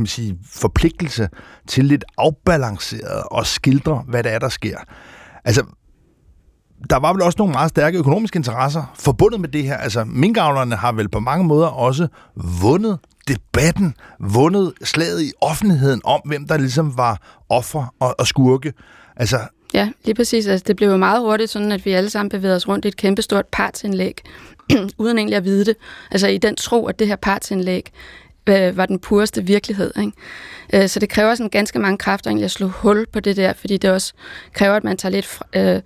kan 0.00 0.02
man 0.02 0.06
sige, 0.06 0.38
forpligtelse 0.44 1.28
til 1.68 1.84
lidt 1.84 2.04
afbalanceret 2.18 3.22
og 3.30 3.46
skildre, 3.46 4.04
hvad 4.08 4.22
det 4.22 4.32
er, 4.32 4.38
der 4.38 4.48
sker. 4.48 4.78
Altså, 5.44 5.62
der 6.90 6.96
var 6.96 7.12
vel 7.12 7.22
også 7.22 7.36
nogle 7.38 7.52
meget 7.52 7.68
stærke 7.68 7.98
økonomiske 7.98 8.36
interesser 8.36 8.92
forbundet 8.94 9.40
med 9.40 9.48
det 9.48 9.64
her. 9.64 9.76
Altså, 9.76 10.04
minkavlerne 10.04 10.76
har 10.76 10.92
vel 10.92 11.08
på 11.08 11.20
mange 11.20 11.44
måder 11.44 11.66
også 11.66 12.08
vundet 12.62 12.98
debatten, 13.28 13.94
vundet 14.20 14.72
slaget 14.84 15.22
i 15.22 15.32
offentligheden 15.40 16.00
om, 16.04 16.20
hvem 16.24 16.46
der 16.46 16.56
ligesom 16.56 16.96
var 16.96 17.42
offer 17.48 17.94
og, 18.00 18.14
og 18.18 18.26
skurke. 18.26 18.72
Altså, 19.16 19.38
Ja, 19.74 19.90
lige 20.04 20.14
præcis. 20.14 20.46
Altså, 20.46 20.64
det 20.66 20.76
blev 20.76 20.88
jo 20.88 20.96
meget 20.96 21.20
hurtigt 21.20 21.50
sådan, 21.50 21.72
at 21.72 21.84
vi 21.84 21.92
alle 21.92 22.10
sammen 22.10 22.28
bevægede 22.28 22.56
os 22.56 22.68
rundt 22.68 22.84
i 22.84 22.88
et 22.88 22.96
kæmpestort 22.96 23.46
partsindlæg, 23.52 24.20
uden 24.98 25.18
egentlig 25.18 25.36
at 25.36 25.44
vide 25.44 25.64
det. 25.64 25.76
Altså 26.10 26.28
i 26.28 26.38
den 26.38 26.56
tro, 26.56 26.86
at 26.86 26.98
det 26.98 27.06
her 27.06 27.16
partsindlæg 27.16 27.92
øh, 28.46 28.76
var 28.76 28.86
den 28.86 28.98
pureste 28.98 29.46
virkelighed. 29.46 29.92
Ikke? 29.98 30.12
Øh, 30.74 30.88
så 30.88 31.00
det 31.00 31.08
kræver 31.08 31.34
sådan 31.34 31.50
ganske 31.50 31.78
mange 31.78 31.98
kræfter 31.98 32.30
egentlig 32.30 32.44
at 32.44 32.50
slå 32.50 32.68
hul 32.68 33.06
på 33.12 33.20
det 33.20 33.36
der, 33.36 33.52
fordi 33.52 33.76
det 33.76 33.90
også 33.90 34.12
kræver, 34.52 34.76
at 34.76 34.84
man 34.84 34.96
tager 34.96 35.12
lidt 35.12 35.38
øh, 35.52 35.80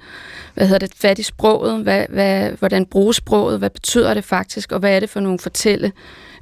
hvad 0.54 0.66
hedder 0.66 0.86
det, 0.86 0.94
fat 0.96 1.18
i 1.18 1.22
sproget, 1.22 1.82
hvad, 1.82 2.04
hvad, 2.08 2.50
hvordan 2.50 2.86
bruges 2.86 3.16
sproget, 3.16 3.58
hvad 3.58 3.70
betyder 3.70 4.14
det 4.14 4.24
faktisk, 4.24 4.72
og 4.72 4.78
hvad 4.80 4.96
er 4.96 5.00
det 5.00 5.10
for 5.10 5.20
nogle 5.20 5.38
fortælle, 5.38 5.92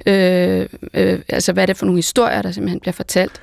øh, 0.05 0.67
øh, 0.93 1.19
altså 1.29 1.53
hvad 1.53 1.63
er 1.63 1.67
det 1.67 1.77
for 1.77 1.85
nogle 1.85 1.97
historier, 1.97 2.41
der 2.41 2.51
simpelthen 2.51 2.79
bliver 2.79 2.93
fortalt. 2.93 3.41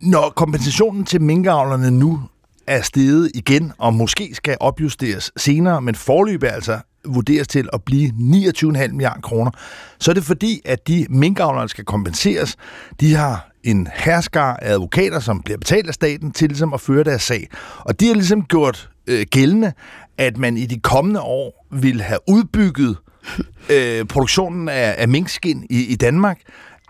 Når 0.00 0.32
kompensationen 0.36 1.04
til 1.04 1.20
minkavlerne 1.20 1.90
nu 1.90 2.20
er 2.66 2.82
steget 2.82 3.30
igen, 3.34 3.72
og 3.78 3.94
måske 3.94 4.30
skal 4.34 4.56
opjusteres 4.60 5.32
senere, 5.36 5.82
men 5.82 5.94
forløb 5.94 6.42
er 6.42 6.48
altså 6.48 6.78
vurderes 7.06 7.48
til 7.48 7.68
at 7.72 7.82
blive 7.82 8.08
29,5 8.08 8.88
milliarder 8.88 9.20
kroner, 9.20 9.50
så 9.98 10.10
er 10.10 10.14
det 10.14 10.24
fordi, 10.24 10.60
at 10.64 10.88
de 10.88 11.06
minkavlere, 11.10 11.60
der 11.60 11.66
skal 11.66 11.84
kompenseres, 11.84 12.56
de 13.00 13.14
har 13.14 13.50
en 13.64 13.88
hersker 13.94 14.40
af 14.40 14.72
advokater, 14.72 15.20
som 15.20 15.42
bliver 15.42 15.58
betalt 15.58 15.88
af 15.88 15.94
staten, 15.94 16.32
til 16.32 16.48
ligesom 16.48 16.74
at 16.74 16.80
føre 16.80 17.04
deres 17.04 17.22
sag. 17.22 17.48
Og 17.78 18.00
de 18.00 18.06
har 18.06 18.14
ligesom 18.14 18.44
gjort 18.44 18.90
øh, 19.06 19.26
gældende, 19.30 19.72
at 20.18 20.36
man 20.36 20.56
i 20.56 20.66
de 20.66 20.80
kommende 20.80 21.20
år 21.20 21.66
vil 21.72 22.00
have 22.00 22.18
udbygget 22.28 22.96
øh, 23.74 24.04
produktionen 24.04 24.68
af, 24.68 24.94
af 24.98 25.08
minkskin 25.08 25.66
i, 25.70 25.86
i 25.86 25.96
Danmark, 25.96 26.38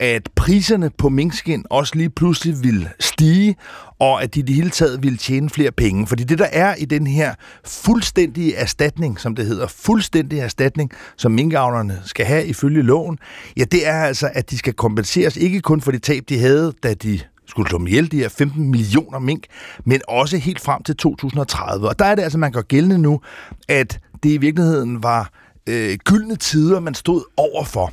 at 0.00 0.28
priserne 0.36 0.90
på 0.98 1.08
minkskin 1.08 1.64
også 1.70 1.94
lige 1.96 2.10
pludselig 2.10 2.62
vil 2.62 2.88
stige, 3.00 3.56
og 4.00 4.22
at 4.22 4.34
de 4.34 4.40
i 4.40 4.42
det 4.42 4.54
hele 4.54 4.70
taget 4.70 5.02
ville 5.02 5.18
tjene 5.18 5.50
flere 5.50 5.72
penge. 5.72 6.06
Fordi 6.06 6.24
det, 6.24 6.38
der 6.38 6.48
er 6.52 6.74
i 6.74 6.84
den 6.84 7.06
her 7.06 7.34
fuldstændige 7.64 8.54
erstatning, 8.54 9.20
som 9.20 9.34
det 9.34 9.46
hedder, 9.46 9.66
fuldstændig 9.66 10.38
erstatning, 10.38 10.90
som 11.16 11.32
minkavlerne 11.32 12.02
skal 12.04 12.26
have 12.26 12.46
ifølge 12.46 12.82
loven, 12.82 13.18
ja, 13.56 13.64
det 13.64 13.86
er 13.86 14.00
altså, 14.02 14.30
at 14.32 14.50
de 14.50 14.58
skal 14.58 14.72
kompenseres 14.72 15.36
ikke 15.36 15.60
kun 15.60 15.80
for 15.80 15.92
de 15.92 15.98
tab, 15.98 16.22
de 16.28 16.38
havde, 16.38 16.72
da 16.82 16.94
de 16.94 17.20
skulle 17.46 17.68
slå 17.68 17.78
dem 17.78 17.86
ihjel, 17.86 18.12
de 18.12 18.16
her 18.16 18.28
15 18.28 18.70
millioner 18.70 19.18
mink, 19.18 19.44
men 19.84 20.00
også 20.08 20.36
helt 20.36 20.60
frem 20.60 20.82
til 20.82 20.96
2030. 20.96 21.88
Og 21.88 21.98
der 21.98 22.04
er 22.04 22.14
det 22.14 22.22
altså, 22.22 22.38
man 22.38 22.52
går 22.52 22.62
gældende 22.62 22.98
nu, 22.98 23.20
at 23.68 23.98
det 24.22 24.30
i 24.30 24.36
virkeligheden 24.36 25.02
var 25.02 25.30
øh, 25.66 25.98
gyldne 26.04 26.36
tider, 26.36 26.80
man 26.80 26.94
stod 26.94 27.22
overfor. 27.36 27.92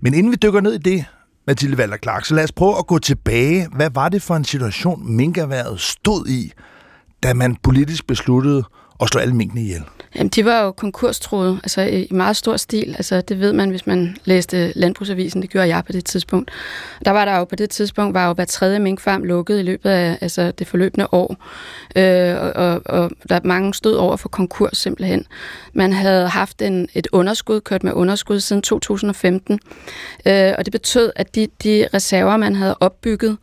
Men 0.00 0.14
inden 0.14 0.32
vi 0.32 0.36
dykker 0.36 0.60
ned 0.60 0.74
i 0.74 0.78
det, 0.78 1.04
Mathilde 1.46 1.78
Valder 1.78 1.96
Clark, 1.96 2.24
så 2.24 2.34
lad 2.34 2.44
os 2.44 2.52
prøve 2.52 2.78
at 2.78 2.86
gå 2.86 2.98
tilbage. 2.98 3.68
Hvad 3.72 3.90
var 3.90 4.08
det 4.08 4.22
for 4.22 4.36
en 4.36 4.44
situation, 4.44 5.16
minkerværet 5.16 5.80
stod 5.80 6.26
i, 6.26 6.52
da 7.22 7.34
man 7.34 7.56
politisk 7.62 8.06
besluttede 8.06 8.64
at 9.00 9.08
slå 9.08 9.20
alle 9.20 9.34
minkene 9.34 9.62
ihjel? 9.62 9.84
Jamen, 10.14 10.28
de 10.28 10.44
var 10.44 10.62
jo 10.62 10.72
konkurstroede, 10.72 11.60
altså 11.62 11.82
i 11.82 12.08
meget 12.10 12.36
stor 12.36 12.56
stil. 12.56 12.94
Altså, 12.96 13.20
det 13.20 13.40
ved 13.40 13.52
man, 13.52 13.70
hvis 13.70 13.86
man 13.86 14.16
læste 14.24 14.72
Landbrugsavisen. 14.76 15.42
Det 15.42 15.50
gjorde 15.50 15.68
jeg 15.68 15.84
på 15.84 15.92
det 15.92 16.04
tidspunkt. 16.04 16.50
Der 17.04 17.10
var 17.10 17.24
der 17.24 17.38
jo 17.38 17.44
på 17.44 17.56
det 17.56 17.70
tidspunkt, 17.70 18.14
var 18.14 18.26
jo 18.26 18.32
hver 18.32 18.44
tredje 18.44 18.78
minkfarm 18.78 19.22
lukket 19.22 19.58
i 19.58 19.62
løbet 19.62 19.90
af 19.90 20.18
altså, 20.20 20.50
det 20.50 20.66
forløbende 20.66 21.06
år. 21.12 21.36
Øh, 21.96 22.36
og, 22.40 22.52
og, 22.54 22.82
og 22.84 23.10
der 23.28 23.40
mange 23.44 23.74
stod 23.74 23.94
over 23.94 24.16
for 24.16 24.28
konkurs 24.28 24.76
simpelthen. 24.76 25.26
Man 25.72 25.92
havde 25.92 26.28
haft 26.28 26.62
en, 26.62 26.88
et 26.94 27.06
underskud, 27.12 27.60
kørt 27.60 27.84
med 27.84 27.92
underskud 27.92 28.40
siden 28.40 28.62
2015. 28.62 29.60
Øh, 30.26 30.52
og 30.58 30.64
det 30.64 30.72
betød, 30.72 31.12
at 31.16 31.34
de, 31.34 31.48
de 31.64 31.86
reserver, 31.94 32.36
man 32.36 32.54
havde 32.54 32.76
opbygget 32.80 33.36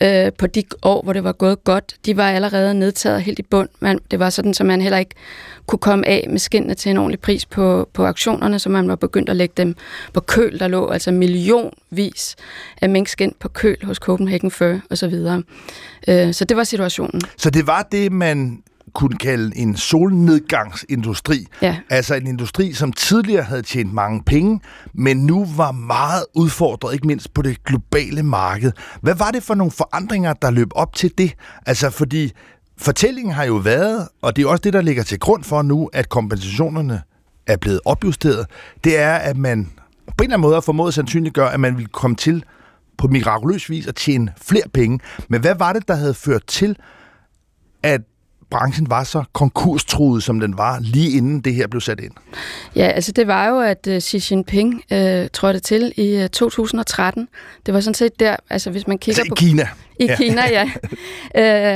øh, 0.00 0.32
på 0.38 0.46
de 0.46 0.62
år, 0.82 1.02
hvor 1.02 1.12
det 1.12 1.24
var 1.24 1.32
gået 1.32 1.64
godt, 1.64 1.96
de 2.06 2.16
var 2.16 2.30
allerede 2.30 2.74
nedtaget 2.74 3.22
helt 3.22 3.38
i 3.38 3.42
bund. 3.42 3.68
Man, 3.80 3.98
det 4.10 4.18
var 4.18 4.30
sådan, 4.30 4.54
så 4.54 4.64
man 4.64 4.80
heller 4.80 4.98
ikke 4.98 5.14
kunne 5.66 5.78
komme 5.78 6.01
af 6.06 6.26
med 6.30 6.38
skinnene 6.38 6.74
til 6.74 6.90
en 6.90 6.96
ordentlig 6.96 7.20
pris 7.20 7.46
på, 7.46 7.88
på 7.92 8.06
auktionerne, 8.06 8.58
så 8.58 8.68
man 8.68 8.88
var 8.88 8.96
begyndt 8.96 9.28
at 9.28 9.36
lægge 9.36 9.54
dem 9.56 9.74
på 10.12 10.20
køl. 10.20 10.58
Der 10.58 10.68
lå 10.68 10.88
altså 10.88 11.10
millionvis 11.10 12.36
af 12.82 12.88
minkskin 12.88 13.34
på 13.40 13.48
køl 13.48 13.76
hos 13.84 13.96
Copenhagen 13.96 14.50
Fur 14.50 14.80
og 14.90 14.98
så 14.98 15.08
videre. 15.08 15.42
Øh, 16.08 16.34
så 16.34 16.44
det 16.44 16.56
var 16.56 16.64
situationen. 16.64 17.20
Så 17.36 17.50
det 17.50 17.66
var 17.66 17.88
det, 17.92 18.12
man 18.12 18.62
kunne 18.94 19.18
kalde 19.18 19.56
en 19.56 19.76
solnedgangsindustri. 19.76 21.46
Ja. 21.62 21.76
Altså 21.90 22.14
en 22.14 22.26
industri, 22.26 22.72
som 22.72 22.92
tidligere 22.92 23.42
havde 23.42 23.62
tjent 23.62 23.92
mange 23.92 24.22
penge, 24.26 24.60
men 24.94 25.16
nu 25.16 25.46
var 25.56 25.72
meget 25.72 26.24
udfordret, 26.34 26.94
ikke 26.94 27.06
mindst 27.06 27.34
på 27.34 27.42
det 27.42 27.64
globale 27.64 28.22
marked. 28.22 28.72
Hvad 29.00 29.14
var 29.14 29.30
det 29.30 29.42
for 29.42 29.54
nogle 29.54 29.70
forandringer, 29.70 30.32
der 30.32 30.50
løb 30.50 30.68
op 30.74 30.94
til 30.94 31.12
det? 31.18 31.34
Altså 31.66 31.90
fordi 31.90 32.32
fortællingen 32.82 33.34
har 33.34 33.44
jo 33.44 33.54
været, 33.54 34.08
og 34.22 34.36
det 34.36 34.44
er 34.44 34.48
også 34.48 34.62
det, 34.62 34.72
der 34.72 34.82
ligger 34.82 35.02
til 35.02 35.18
grund 35.18 35.44
for 35.44 35.62
nu, 35.62 35.90
at 35.92 36.08
kompensationerne 36.08 37.02
er 37.46 37.56
blevet 37.56 37.80
opjusteret, 37.84 38.46
det 38.84 38.98
er, 38.98 39.14
at 39.14 39.36
man 39.36 39.70
på 40.06 40.24
en 40.24 40.24
eller 40.24 40.34
anden 40.34 40.40
måde 40.40 40.54
har 40.54 40.60
formået 40.60 40.94
sandsynliggøre, 40.94 41.52
at 41.52 41.60
man 41.60 41.78
vil 41.78 41.86
komme 41.86 42.16
til 42.16 42.44
på 42.98 43.08
mirakuløs 43.08 43.70
vis 43.70 43.86
at 43.86 43.94
tjene 43.94 44.32
flere 44.36 44.68
penge. 44.74 45.00
Men 45.28 45.40
hvad 45.40 45.54
var 45.54 45.72
det, 45.72 45.88
der 45.88 45.94
havde 45.94 46.14
ført 46.14 46.46
til, 46.46 46.76
at 47.82 48.00
branchen 48.50 48.90
var 48.90 49.04
så 49.04 49.24
konkurstruet, 49.32 50.22
som 50.22 50.40
den 50.40 50.58
var, 50.58 50.78
lige 50.80 51.16
inden 51.16 51.40
det 51.40 51.54
her 51.54 51.66
blev 51.66 51.80
sat 51.80 52.00
ind? 52.00 52.12
Ja, 52.76 52.86
altså 52.86 53.12
det 53.12 53.26
var 53.26 53.48
jo, 53.48 53.60
at 53.60 53.86
uh, 53.90 53.98
Xi 53.98 54.22
Jinping 54.30 54.74
uh, 54.74 55.26
trådte 55.32 55.60
til 55.60 55.92
i 55.96 56.22
uh, 56.22 56.26
2013. 56.26 57.28
Det 57.66 57.74
var 57.74 57.80
sådan 57.80 57.94
set 57.94 58.20
der, 58.20 58.36
altså 58.50 58.70
hvis 58.70 58.86
man 58.86 58.98
kigger 58.98 59.20
altså 59.20 59.34
på... 59.34 59.44
i 59.44 59.48
Kina? 59.48 59.68
I 60.02 60.06
ja. 60.06 60.16
Kina, 60.16 60.42
ja. 60.50 60.70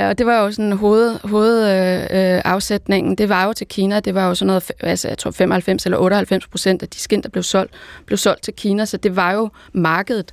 øh, 0.02 0.08
og 0.08 0.18
det 0.18 0.26
var 0.26 0.42
jo 0.42 0.52
sådan 0.52 0.72
hoved, 0.72 1.18
hovedafsætningen. 1.24 3.12
Øh, 3.12 3.18
det 3.18 3.28
var 3.28 3.44
jo 3.44 3.52
til 3.52 3.66
Kina. 3.66 4.00
Det 4.00 4.14
var 4.14 4.28
jo 4.28 4.34
sådan 4.34 4.46
noget, 4.46 4.70
altså 4.80 5.08
jeg 5.08 5.18
tror 5.18 5.30
95 5.30 5.84
eller 5.84 5.98
98 5.98 6.46
procent 6.46 6.82
af 6.82 6.88
de 6.88 6.98
skin, 6.98 7.22
der 7.22 7.28
blev 7.28 7.42
solgt, 7.42 7.72
blev 8.06 8.16
solgt 8.16 8.42
til 8.42 8.54
Kina. 8.54 8.84
Så 8.84 8.96
det 8.96 9.16
var 9.16 9.32
jo 9.32 9.50
markedet. 9.72 10.32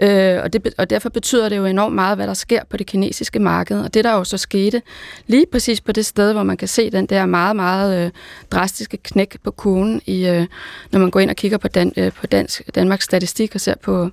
Øh, 0.00 0.42
og, 0.42 0.52
det, 0.52 0.74
og 0.78 0.90
derfor 0.90 1.08
betyder 1.08 1.48
det 1.48 1.56
jo 1.56 1.64
enormt 1.64 1.94
meget, 1.94 2.18
hvad 2.18 2.26
der 2.26 2.34
sker 2.34 2.60
på 2.70 2.76
det 2.76 2.86
kinesiske 2.86 3.38
marked. 3.38 3.80
Og 3.80 3.94
det 3.94 4.04
der 4.04 4.12
jo 4.12 4.24
så 4.24 4.38
skete, 4.38 4.82
lige 5.26 5.46
præcis 5.52 5.80
på 5.80 5.92
det 5.92 6.06
sted, 6.06 6.32
hvor 6.32 6.42
man 6.42 6.56
kan 6.56 6.68
se 6.68 6.90
den 6.90 7.06
der 7.06 7.26
meget, 7.26 7.56
meget 7.56 8.04
øh, 8.04 8.10
drastiske 8.50 8.96
knæk 8.96 9.36
på 9.44 9.50
kurven, 9.50 10.02
i, 10.06 10.26
øh, 10.26 10.46
når 10.90 11.00
man 11.00 11.10
går 11.10 11.20
ind 11.20 11.30
og 11.30 11.36
kigger 11.36 11.58
på, 11.58 11.68
Dan, 11.68 11.92
øh, 11.96 12.12
på 12.12 12.26
dansk, 12.26 12.62
Danmarks 12.74 13.04
statistik 13.04 13.54
og 13.54 13.60
ser 13.60 13.74
på, 13.82 14.10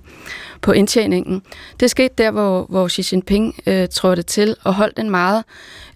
på 0.60 0.72
indtjeningen. 0.72 1.42
Det 1.80 1.90
skete 1.90 2.14
der, 2.18 2.30
hvor, 2.30 2.66
hvor 2.68 2.88
Xi 2.88 3.02
Jinping 3.12 3.19
øh, 3.66 3.88
trådte 3.92 4.22
til 4.22 4.56
og 4.64 4.74
holdt 4.74 4.98
en 4.98 5.10
meget 5.10 5.44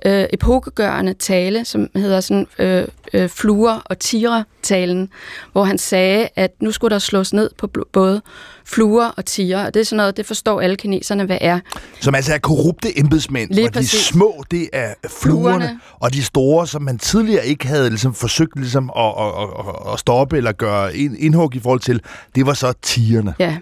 øh, 0.07 0.25
epokegørende 0.33 1.15
tale, 1.15 1.65
som 1.65 1.89
hedder 1.97 2.21
sådan 2.21 2.47
øh, 2.59 2.85
øh, 3.13 3.29
fluer 3.29 3.83
og 3.85 3.99
tiger-talen, 3.99 5.09
hvor 5.53 5.65
han 5.65 5.79
sagde, 5.79 6.29
at 6.37 6.51
nu 6.61 6.71
skulle 6.73 6.93
der 6.93 6.99
slås 6.99 7.33
ned 7.33 7.51
på 7.59 7.71
både 7.93 8.23
fluer 8.65 9.07
og 9.17 9.25
tiger, 9.25 9.67
og 9.67 9.75
det 9.75 9.81
er 9.81 9.85
sådan 9.85 9.97
noget, 9.97 10.17
det 10.17 10.27
forstår 10.27 10.61
alle 10.61 10.77
kineserne, 10.77 11.25
hvad 11.25 11.39
er. 11.41 11.61
Som 12.01 12.15
altså 12.15 12.35
er 12.35 12.39
korrupte 12.39 12.99
embedsmænd, 12.99 13.51
Lige 13.51 13.67
og 13.67 13.73
præcis. 13.73 13.91
de 13.91 13.99
små, 13.99 14.45
det 14.51 14.69
er 14.73 14.95
fluerne, 15.09 15.59
Fluerne. 15.59 15.81
og 16.01 16.13
de 16.13 16.23
store, 16.25 16.67
som 16.67 16.83
man 16.83 16.99
tidligere 16.99 17.47
ikke 17.47 17.67
havde 17.67 17.89
ligesom, 17.91 18.15
forsøgt 18.15 18.57
ligesom, 18.57 18.91
at, 18.97 19.05
at, 19.05 19.49
at, 19.59 19.93
at 19.93 19.99
stoppe 19.99 20.37
eller 20.37 20.53
gøre 20.53 20.97
ind, 20.97 21.17
indhug 21.19 21.55
i 21.55 21.61
forhold 21.61 21.81
til, 21.81 22.01
det 22.35 22.47
var 22.47 22.55
så 22.55 22.73
tigerne. 22.83 23.35
Ja, 23.39 23.57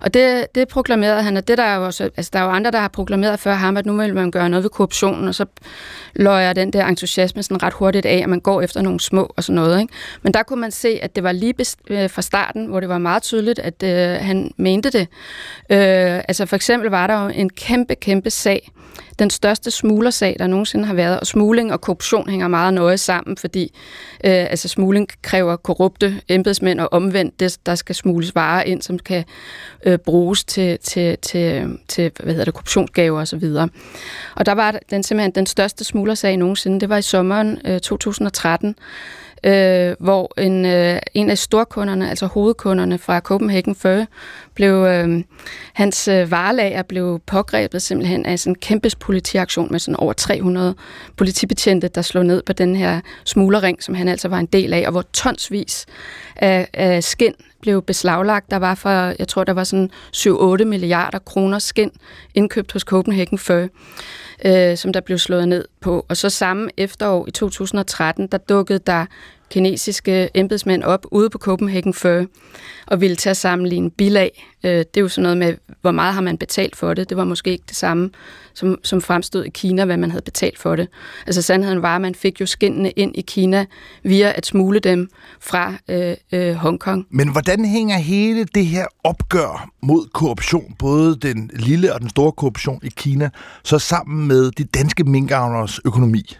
og 0.00 0.14
det, 0.14 0.46
det 0.54 0.68
proklamerede 0.68 1.22
han, 1.22 1.36
og 1.36 1.48
det 1.48 1.58
der 1.58 1.64
er 1.64 1.76
jo 1.76 1.84
også, 1.86 2.04
altså 2.04 2.30
der 2.32 2.38
er 2.38 2.44
jo 2.44 2.50
andre, 2.50 2.70
der 2.70 2.78
har 2.78 2.88
proklameret 2.88 3.40
før 3.40 3.54
ham, 3.54 3.76
at 3.76 3.86
nu 3.86 3.96
vil 3.96 4.14
man 4.14 4.30
gøre 4.30 4.48
noget 4.48 4.62
ved 4.62 4.70
korruptionen, 4.70 5.28
og 5.28 5.34
så 5.34 5.44
løjer 6.14 6.52
den 6.52 6.72
der 6.72 6.86
entusiasme 6.86 7.42
sådan 7.42 7.62
ret 7.62 7.72
hurtigt 7.72 8.06
af, 8.06 8.20
at 8.22 8.28
man 8.28 8.40
går 8.40 8.62
efter 8.62 8.82
nogle 8.82 9.00
små 9.00 9.34
og 9.36 9.44
sådan 9.44 9.54
noget. 9.54 9.80
Ikke? 9.80 9.94
Men 10.22 10.34
der 10.34 10.42
kunne 10.42 10.60
man 10.60 10.70
se, 10.70 10.98
at 11.02 11.16
det 11.16 11.24
var 11.24 11.32
lige 11.32 11.54
øh, 11.90 12.10
fra 12.10 12.22
starten, 12.22 12.66
hvor 12.66 12.80
det 12.80 12.88
var 12.88 12.98
meget 12.98 13.22
tydeligt, 13.22 13.58
at 13.58 13.82
øh, 13.82 14.26
han 14.26 14.50
mente 14.56 14.90
det. 14.90 15.08
Øh, 15.70 16.20
altså 16.28 16.46
for 16.46 16.56
eksempel 16.56 16.90
var 16.90 17.06
der 17.06 17.22
jo 17.22 17.28
en 17.28 17.50
kæmpe, 17.50 17.94
kæmpe 17.94 18.30
sag, 18.30 18.70
den 19.20 19.30
største 19.30 19.70
smuglersag, 19.70 20.36
der 20.38 20.46
nogensinde 20.46 20.84
har 20.84 20.94
været, 20.94 21.20
og 21.20 21.26
smugling 21.26 21.72
og 21.72 21.80
korruption 21.80 22.28
hænger 22.28 22.48
meget 22.48 22.74
nøje 22.74 22.98
sammen, 22.98 23.36
fordi 23.36 23.62
øh, 24.24 24.30
altså 24.50 24.68
smugling 24.68 25.08
kræver 25.22 25.56
korrupte 25.56 26.20
embedsmænd, 26.28 26.80
og 26.80 26.92
omvendt, 26.92 27.40
det, 27.40 27.58
der 27.66 27.74
skal 27.74 27.94
smugles 27.94 28.34
varer 28.34 28.62
ind, 28.62 28.82
som 28.82 28.98
kan 28.98 29.24
øh, 29.86 29.98
bruges 29.98 30.44
til, 30.44 30.78
til, 30.78 31.18
til, 31.18 31.78
til 31.88 32.12
hvad 32.22 32.32
hedder 32.32 32.44
det, 32.44 32.54
korruptionsgaver 32.54 33.20
osv. 33.20 33.44
Og 34.36 34.46
der 34.46 34.52
var 34.52 34.78
den 34.90 35.02
simpelthen 35.02 35.32
den 35.34 35.46
største 35.46 35.84
smuglersag 35.84 36.36
nogensinde, 36.36 36.80
det 36.80 36.88
var 36.88 36.96
i 36.96 37.02
sommeren 37.02 37.58
øh, 37.64 37.80
2013, 37.80 38.74
øh, 39.44 39.96
hvor 40.00 40.40
en, 40.40 40.66
øh, 40.66 40.98
en 41.14 41.30
af 41.30 41.38
storkunderne, 41.38 42.10
altså 42.10 42.26
hovedkunderne 42.26 42.98
fra 42.98 43.20
Copenhagen 43.20 43.74
Fur, 43.74 44.04
blev, 44.60 44.74
øh, 44.74 45.24
hans 45.72 46.08
øh, 46.08 46.30
varelager 46.30 46.82
blev 46.82 47.20
pågrebet 47.26 47.82
simpelthen 47.82 48.26
af 48.26 48.38
sådan 48.38 48.50
en 48.50 48.54
kæmpe 48.54 48.90
politiaktion 49.00 49.68
med 49.70 49.78
sådan 49.78 49.96
over 49.96 50.12
300 50.12 50.74
politibetjente, 51.16 51.88
der 51.88 52.02
slog 52.02 52.26
ned 52.26 52.42
på 52.42 52.52
den 52.52 52.76
her 52.76 53.00
smuglerring, 53.24 53.82
som 53.82 53.94
han 53.94 54.08
altså 54.08 54.28
var 54.28 54.38
en 54.38 54.46
del 54.46 54.72
af, 54.72 54.82
og 54.86 54.92
hvor 54.92 55.02
tonsvis 55.02 55.86
af, 56.36 56.68
af 56.74 57.04
skin 57.04 57.34
blev 57.60 57.82
beslaglagt. 57.82 58.50
Der 58.50 58.56
var 58.56 58.74
for, 58.74 58.90
jeg 59.18 59.28
tror, 59.28 59.44
der 59.44 59.52
var 59.52 59.64
sådan 59.64 59.90
7-8 60.16 60.64
milliarder 60.64 61.18
kroner 61.18 61.58
skin 61.58 61.90
indkøbt 62.34 62.72
hos 62.72 62.82
Copenhagen 62.82 63.38
Fur, 63.38 63.68
øh, 64.44 64.76
som 64.76 64.92
der 64.92 65.00
blev 65.00 65.18
slået 65.18 65.48
ned 65.48 65.64
på. 65.80 66.06
Og 66.08 66.16
så 66.16 66.28
samme 66.28 66.70
efterår 66.76 67.28
i 67.28 67.30
2013, 67.30 68.26
der 68.26 68.38
dukkede 68.38 68.78
der 68.78 69.06
kinesiske 69.50 70.28
embedsmænd 70.34 70.82
op 70.82 71.06
ude 71.10 71.30
på 71.30 71.38
Copenhagen 71.38 71.94
Fur 71.94 72.24
og 72.86 73.00
ville 73.00 73.16
tage 73.16 73.34
sammenligne 73.34 73.90
bilag. 73.90 74.46
Øh, 74.64 74.70
det 74.70 74.96
er 74.96 75.00
jo 75.00 75.08
sådan 75.08 75.22
noget 75.22 75.38
med, 75.38 75.54
hvor 75.80 75.90
meget 75.90 76.14
har 76.14 76.20
man 76.20 76.38
betalt 76.38 76.76
for 76.76 76.94
det. 76.94 77.08
Det 77.08 77.16
var 77.16 77.24
måske 77.24 77.50
ikke 77.50 77.64
det 77.68 77.76
samme, 77.76 78.10
som, 78.54 78.78
som 78.82 79.00
fremstod 79.00 79.44
i 79.44 79.48
Kina, 79.48 79.84
hvad 79.84 79.96
man 79.96 80.10
havde 80.10 80.22
betalt 80.22 80.58
for 80.58 80.76
det. 80.76 80.88
Altså 81.26 81.42
sandheden 81.42 81.82
var, 81.82 81.94
at 81.94 82.00
man 82.00 82.14
fik 82.14 82.40
jo 82.40 82.46
skinnene 82.46 82.90
ind 82.90 83.16
i 83.16 83.20
Kina 83.20 83.66
via 84.02 84.32
at 84.36 84.46
smule 84.46 84.80
dem 84.80 85.08
fra 85.40 85.74
øh, 85.88 86.14
øh, 86.32 86.54
Hongkong. 86.54 87.06
Men 87.10 87.32
hvordan 87.32 87.64
hænger 87.64 87.98
hele 87.98 88.44
det 88.44 88.66
her 88.66 88.86
opgør 89.04 89.70
mod 89.82 90.08
korruption, 90.12 90.74
både 90.78 91.16
den 91.16 91.50
lille 91.54 91.94
og 91.94 92.00
den 92.00 92.10
store 92.10 92.32
korruption 92.32 92.80
i 92.82 92.90
Kina, 92.96 93.30
så 93.64 93.78
sammen 93.78 94.28
med 94.28 94.50
de 94.50 94.64
danske 94.64 95.04
minkavners 95.04 95.80
økonomi? 95.84 96.36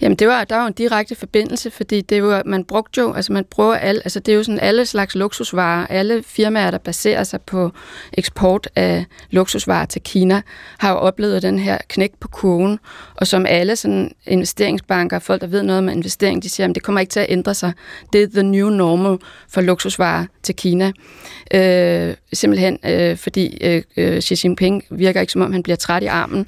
Jamen, 0.00 0.16
det 0.16 0.28
var, 0.28 0.44
der 0.44 0.56
var 0.56 0.66
en 0.66 0.72
direkte 0.72 1.14
forbindelse, 1.14 1.70
fordi 1.70 2.00
det 2.00 2.22
var, 2.22 2.42
man 2.46 2.64
brugte 2.64 3.00
jo, 3.00 3.12
altså 3.12 3.32
man 3.32 3.44
bruger 3.50 3.74
alle, 3.74 4.00
altså 4.04 4.20
det 4.20 4.32
er 4.32 4.36
jo 4.36 4.42
sådan 4.42 4.60
alle 4.60 4.86
slags 4.86 5.14
luksusvarer, 5.14 5.86
alle 5.86 6.22
firmaer, 6.26 6.70
der 6.70 6.78
baserer 6.78 7.24
sig 7.24 7.40
på 7.40 7.70
eksport 8.12 8.68
af 8.76 9.04
luksusvarer 9.30 9.86
til 9.86 10.02
Kina, 10.02 10.42
har 10.78 10.90
jo 10.90 10.96
oplevet 10.96 11.42
den 11.42 11.58
her 11.58 11.78
knæk 11.88 12.10
på 12.20 12.28
kurven, 12.28 12.78
og 13.14 13.26
som 13.26 13.46
alle 13.48 13.76
sådan 13.76 14.10
investeringsbanker, 14.26 15.18
folk, 15.18 15.40
der 15.40 15.46
ved 15.46 15.62
noget 15.62 15.78
om 15.78 15.88
investering, 15.88 16.42
de 16.42 16.48
siger, 16.48 16.68
at 16.68 16.74
det 16.74 16.82
kommer 16.82 17.00
ikke 17.00 17.10
til 17.10 17.20
at 17.20 17.26
ændre 17.28 17.54
sig. 17.54 17.72
Det 18.12 18.22
er 18.22 18.26
the 18.32 18.42
new 18.42 18.68
normal 18.68 19.18
for 19.48 19.60
luksusvarer 19.60 20.26
til 20.42 20.54
Kina. 20.56 20.92
Øh, 21.54 22.14
simpelthen 22.32 22.78
øh, 22.84 23.16
fordi 23.16 23.58
øh, 23.60 23.82
øh 23.96 24.20
Xi 24.20 24.34
Jinping 24.44 24.84
virker 24.90 25.20
ikke 25.20 25.32
som 25.32 25.42
om, 25.42 25.52
han 25.52 25.62
bliver 25.62 25.76
træt 25.76 26.02
i 26.02 26.06
armen, 26.06 26.46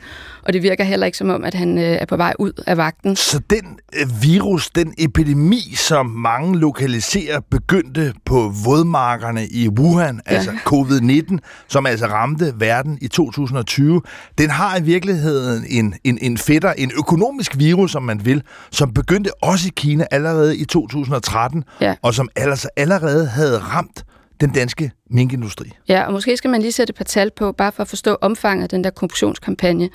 og 0.49 0.55
det 0.55 0.63
virker 0.63 0.85
heller 0.85 1.07
ikke 1.07 1.19
som 1.19 1.31
om, 1.31 1.45
at 1.45 1.55
han 1.55 1.79
øh, 1.79 1.85
er 1.85 2.05
på 2.05 2.17
vej 2.17 2.35
ud 2.39 2.53
af 2.67 2.77
vagten. 2.77 3.17
Så 3.17 3.41
den 3.51 3.79
øh, 4.01 4.23
virus, 4.23 4.71
den 4.71 4.95
epidemi, 4.99 5.75
som 5.77 6.07
mange 6.07 6.59
lokaliserer, 6.59 7.41
begyndte 7.51 8.15
på 8.25 8.53
vådmarkerne 8.65 9.47
i 9.47 9.69
Wuhan, 9.69 10.21
ja. 10.27 10.35
altså 10.35 10.51
covid-19, 10.51 11.39
som 11.69 11.87
altså 11.87 12.07
ramte 12.07 12.55
verden 12.57 12.99
i 13.01 13.09
2020, 13.09 14.03
den 14.39 14.51
har 14.51 14.79
i 14.79 14.83
virkeligheden 14.83 15.65
en, 15.69 15.95
en, 16.05 16.19
en 16.23 16.39
fætter, 16.39 16.73
en 16.73 16.93
økonomisk 16.99 17.59
virus, 17.59 17.93
som 17.93 18.03
man 18.03 18.25
vil, 18.25 18.43
som 18.71 18.95
begyndte 18.95 19.31
også 19.43 19.69
i 19.69 19.73
Kina 19.77 20.07
allerede 20.11 20.57
i 20.57 20.65
2013, 20.65 21.65
ja. 21.81 21.95
og 22.03 22.15
som 22.15 22.29
altså 22.37 22.69
allerede 22.77 23.27
havde 23.27 23.59
ramt 23.59 24.05
den 24.41 24.53
danske 24.53 24.91
minkindustri. 25.11 25.73
Ja, 25.89 26.03
og 26.07 26.13
måske 26.13 26.37
skal 26.37 26.51
man 26.51 26.61
lige 26.61 26.73
sætte 26.73 26.91
et 26.91 26.95
par 26.97 27.05
tal 27.05 27.31
på, 27.31 27.53
bare 27.53 27.73
for 27.73 27.83
at 27.83 27.89
forstå 27.89 28.17
omfanget 28.21 28.63
af 28.63 28.69
den 28.69 28.85
der 28.85 28.91
korruptionskampagne. 28.91 29.91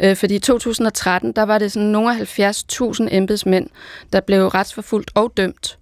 Øh, 0.00 0.16
fordi 0.16 0.34
i 0.34 0.38
2013, 0.38 1.32
der 1.32 1.42
var 1.42 1.58
det 1.58 1.72
sådan 1.72 1.88
nogle 1.88 2.20
af 2.20 2.38
70.000 2.38 3.08
embedsmænd, 3.10 3.68
der 4.12 4.20
blev 4.20 4.46
retsforfulgt 4.46 5.10
og 5.14 5.32
dømt 5.36 5.78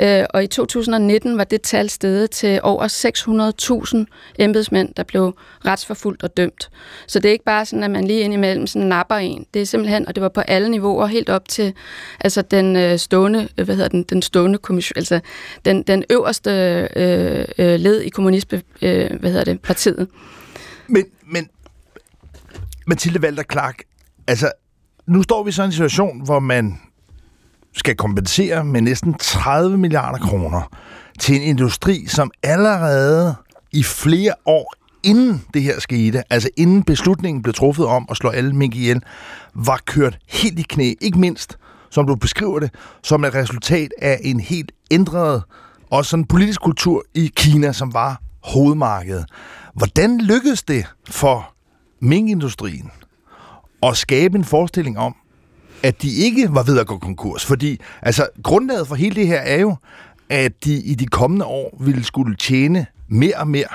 Øh, 0.00 0.24
og 0.30 0.44
i 0.44 0.46
2019 0.46 1.38
var 1.38 1.44
det 1.44 1.62
tal 1.62 1.90
steget 1.90 2.30
til 2.30 2.60
over 2.62 2.88
600.000 4.08 4.34
embedsmænd, 4.38 4.94
der 4.94 5.02
blev 5.02 5.36
retsforfulgt 5.66 6.22
og 6.22 6.36
dømt. 6.36 6.70
Så 7.06 7.18
det 7.18 7.28
er 7.28 7.32
ikke 7.32 7.44
bare 7.44 7.66
sådan, 7.66 7.82
at 7.82 7.90
man 7.90 8.06
lige 8.06 8.20
indimellem 8.20 8.66
sådan 8.66 8.88
napper 8.88 9.16
en. 9.16 9.46
Det 9.54 9.62
er 9.62 9.66
simpelthen, 9.66 10.08
og 10.08 10.14
det 10.14 10.22
var 10.22 10.28
på 10.28 10.40
alle 10.40 10.68
niveauer, 10.68 11.06
helt 11.06 11.28
op 11.28 11.48
til 11.48 11.74
altså 12.20 12.42
den 12.42 12.76
øh, 12.76 12.98
stående, 12.98 13.48
øh, 13.58 13.64
hvad 13.64 13.74
hedder 13.74 13.88
den, 13.88 14.02
den 14.02 14.22
stående 14.22 14.58
kommission, 14.58 14.96
altså 14.96 15.20
den, 15.64 15.82
den 15.82 16.04
øverste 16.10 16.50
øh, 16.96 17.44
øh, 17.58 17.80
led 17.80 18.00
i 18.00 18.08
kommunisme, 18.08 18.62
øh, 18.82 19.10
hvad 19.20 19.30
hedder 19.30 19.44
det, 19.44 19.60
partiet. 19.60 20.08
Men, 20.86 21.04
men 21.26 21.48
Mathilde 22.86 23.22
Valter 23.22 23.42
Clark, 23.52 23.82
altså 24.26 24.52
nu 25.06 25.22
står 25.22 25.42
vi 25.42 25.52
så 25.52 25.62
i 25.62 25.64
en 25.64 25.72
situation, 25.72 26.24
hvor 26.24 26.40
man 26.40 26.80
skal 27.74 27.96
kompensere 27.96 28.64
med 28.64 28.80
næsten 28.80 29.14
30 29.14 29.78
milliarder 29.78 30.18
kroner 30.18 30.62
til 31.20 31.36
en 31.36 31.42
industri, 31.42 32.06
som 32.06 32.30
allerede 32.42 33.34
i 33.72 33.82
flere 33.82 34.34
år 34.46 34.74
inden 35.02 35.44
det 35.54 35.62
her 35.62 35.80
skete, 35.80 36.22
altså 36.30 36.48
inden 36.56 36.82
beslutningen 36.82 37.42
blev 37.42 37.54
truffet 37.54 37.86
om 37.86 38.06
at 38.10 38.16
slå 38.16 38.30
alle 38.30 38.52
mink 38.52 38.74
ihjel, 38.74 39.02
var 39.54 39.80
kørt 39.86 40.18
helt 40.28 40.58
i 40.58 40.62
knæ, 40.62 40.94
ikke 41.00 41.18
mindst, 41.18 41.58
som 41.90 42.06
du 42.06 42.14
beskriver 42.14 42.58
det, 42.58 42.70
som 43.02 43.24
et 43.24 43.34
resultat 43.34 43.90
af 44.02 44.20
en 44.22 44.40
helt 44.40 44.72
ændret 44.90 45.42
og 45.90 46.04
sådan 46.04 46.24
politisk 46.24 46.60
kultur 46.60 47.04
i 47.14 47.32
Kina, 47.36 47.72
som 47.72 47.94
var 47.94 48.20
hovedmarkedet. 48.42 49.26
Hvordan 49.74 50.18
lykkedes 50.20 50.62
det 50.62 50.86
for 51.10 51.54
minkindustrien 52.00 52.90
at 53.82 53.96
skabe 53.96 54.38
en 54.38 54.44
forestilling 54.44 54.98
om, 54.98 55.14
at 55.82 56.02
de 56.02 56.08
ikke 56.14 56.48
var 56.50 56.62
ved 56.62 56.78
at 56.78 56.86
gå 56.86 56.98
konkurs. 56.98 57.44
Fordi 57.44 57.80
altså, 58.02 58.26
grundlaget 58.42 58.88
for 58.88 58.94
hele 58.94 59.16
det 59.16 59.26
her 59.26 59.40
er 59.40 59.60
jo, 59.60 59.76
at 60.28 60.64
de 60.64 60.74
i 60.74 60.94
de 60.94 61.06
kommende 61.06 61.44
år 61.44 61.76
ville 61.80 62.04
skulle 62.04 62.36
tjene 62.36 62.86
mere 63.08 63.36
og 63.36 63.48
mere. 63.48 63.68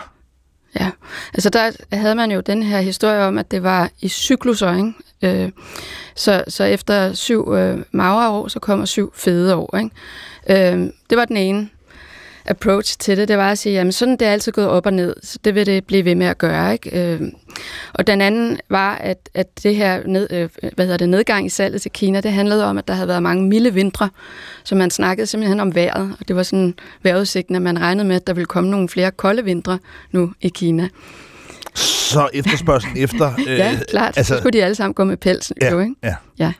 Ja, 0.79 0.91
altså 1.33 1.49
der 1.49 1.71
havde 1.95 2.15
man 2.15 2.31
jo 2.31 2.39
den 2.39 2.63
her 2.63 2.81
historie 2.81 3.19
om, 3.25 3.37
at 3.37 3.51
det 3.51 3.63
var 3.63 3.89
i 4.01 4.07
cykluser, 4.07 4.75
ikke? 4.75 5.43
Øh, 5.43 5.51
så, 6.15 6.43
så 6.47 6.63
efter 6.63 7.13
syv 7.13 7.53
øh, 7.53 7.83
magre 7.91 8.29
år, 8.29 8.47
så 8.47 8.59
kommer 8.59 8.85
syv 8.85 9.13
fede 9.15 9.55
år, 9.55 9.77
ikke? 9.77 10.73
Øh, 10.73 10.89
det 11.09 11.17
var 11.17 11.25
den 11.25 11.37
ene 11.37 11.69
approach 12.47 12.97
til 12.99 13.17
det, 13.17 13.27
det 13.27 13.37
var 13.37 13.51
at 13.51 13.57
sige, 13.57 13.73
jamen 13.73 13.91
sådan 13.91 14.17
det 14.17 14.27
er 14.27 14.31
altid 14.31 14.51
gået 14.51 14.67
op 14.67 14.85
og 14.85 14.93
ned, 14.93 15.15
så 15.23 15.39
det 15.45 15.55
vil 15.55 15.65
det 15.65 15.85
blive 15.85 16.05
ved 16.05 16.15
med 16.15 16.27
at 16.27 16.37
gøre. 16.37 16.73
Ikke? 16.73 17.13
Øh, 17.13 17.21
og 17.93 18.07
den 18.07 18.21
anden 18.21 18.59
var, 18.69 18.95
at, 18.95 19.29
at 19.33 19.63
det 19.63 19.75
her 19.75 20.07
ned, 20.07 20.27
øh, 20.31 20.49
hvad 20.75 20.85
hedder 20.85 20.97
det, 20.97 21.09
nedgang 21.09 21.45
i 21.45 21.49
salget 21.49 21.81
til 21.81 21.91
Kina, 21.91 22.21
det 22.21 22.31
handlede 22.31 22.65
om, 22.65 22.77
at 22.77 22.87
der 22.87 22.93
havde 22.93 23.07
været 23.07 23.23
mange 23.23 23.47
milde 23.47 23.73
vintre, 23.73 24.09
så 24.63 24.75
man 24.75 24.91
snakkede 24.91 25.27
simpelthen 25.27 25.59
om 25.59 25.75
vejret, 25.75 26.15
og 26.19 26.27
det 26.27 26.35
var 26.35 26.43
sådan 26.43 26.73
vejrudsigten, 27.03 27.55
at 27.55 27.61
man 27.61 27.81
regnede 27.81 28.07
med, 28.07 28.15
at 28.15 28.27
der 28.27 28.33
ville 28.33 28.45
komme 28.45 28.69
nogle 28.69 28.89
flere 28.89 29.11
kolde 29.11 29.43
vintre 29.43 29.79
nu 30.11 30.33
i 30.41 30.49
Kina. 30.49 30.89
Så 31.75 32.29
efterspørgselen 32.33 32.97
efter... 32.97 33.31
Øh, 33.47 33.57
ja, 33.57 33.79
klart. 33.89 34.17
Altså, 34.17 34.33
så 34.33 34.39
skulle 34.39 34.59
de 34.59 34.63
alle 34.63 34.75
sammen 34.75 34.93
gå 34.93 35.03
med 35.03 35.17
pels. 35.17 35.53
Ja, 35.61 35.71
jo, 35.71 35.79
ikke? 35.79 35.95
ja. 36.03 36.15
ja. 36.39 36.53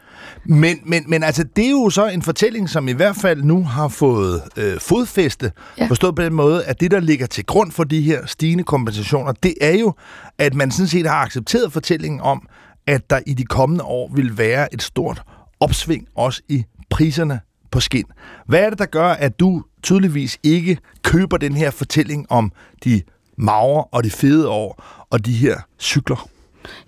Men, 0.46 0.80
men, 0.86 1.04
men 1.08 1.24
altså, 1.24 1.44
det 1.56 1.66
er 1.66 1.70
jo 1.70 1.90
så 1.90 2.08
en 2.08 2.22
fortælling, 2.22 2.70
som 2.70 2.88
i 2.88 2.92
hvert 2.92 3.16
fald 3.16 3.44
nu 3.44 3.64
har 3.64 3.88
fået 3.88 4.42
øh, 4.58 4.80
fodfæste, 4.80 5.52
ja. 5.78 5.86
forstået 5.86 6.16
på 6.16 6.22
den 6.22 6.34
måde, 6.34 6.66
at 6.66 6.80
det, 6.82 6.92
der 6.92 7.00
ligger 7.00 7.26
til 7.26 7.46
grund 7.46 7.72
for 7.72 7.84
de 7.84 8.02
her 8.02 8.26
stigende 8.26 8.64
kompensationer, 8.64 9.32
det 9.32 9.54
er 9.62 9.78
jo, 9.80 9.94
at 10.38 10.54
man 10.54 10.72
sådan 10.72 10.88
set 10.88 11.08
har 11.08 11.16
accepteret 11.16 11.74
fortællingen 11.74 12.22
om, 12.22 12.48
at 12.88 13.10
der 13.10 13.20
i 13.26 13.34
de 13.34 13.44
kommende 13.44 13.84
år 13.84 14.12
vil 14.16 14.38
være 14.38 14.74
et 14.74 14.82
stort 14.82 15.22
opsving 15.60 16.08
også 16.16 16.42
i 16.50 16.64
priserne 16.90 17.40
på 17.72 17.80
skin. 17.80 18.06
Hvad 18.46 18.60
er 18.60 18.70
det, 18.70 18.80
der 18.80 18.86
gør, 18.86 19.08
at 19.10 19.40
du 19.40 19.64
tydeligvis 19.84 20.38
ikke 20.44 20.78
køber 21.04 21.38
den 21.38 21.54
her 21.56 21.72
fortælling 21.72 22.32
om 22.32 22.52
de 22.84 23.02
magre 23.38 23.84
og 23.84 24.04
de 24.04 24.10
fede 24.10 24.50
år 24.50 24.84
og 25.10 25.26
de 25.26 25.34
her 25.34 25.60
cykler? 25.80 26.30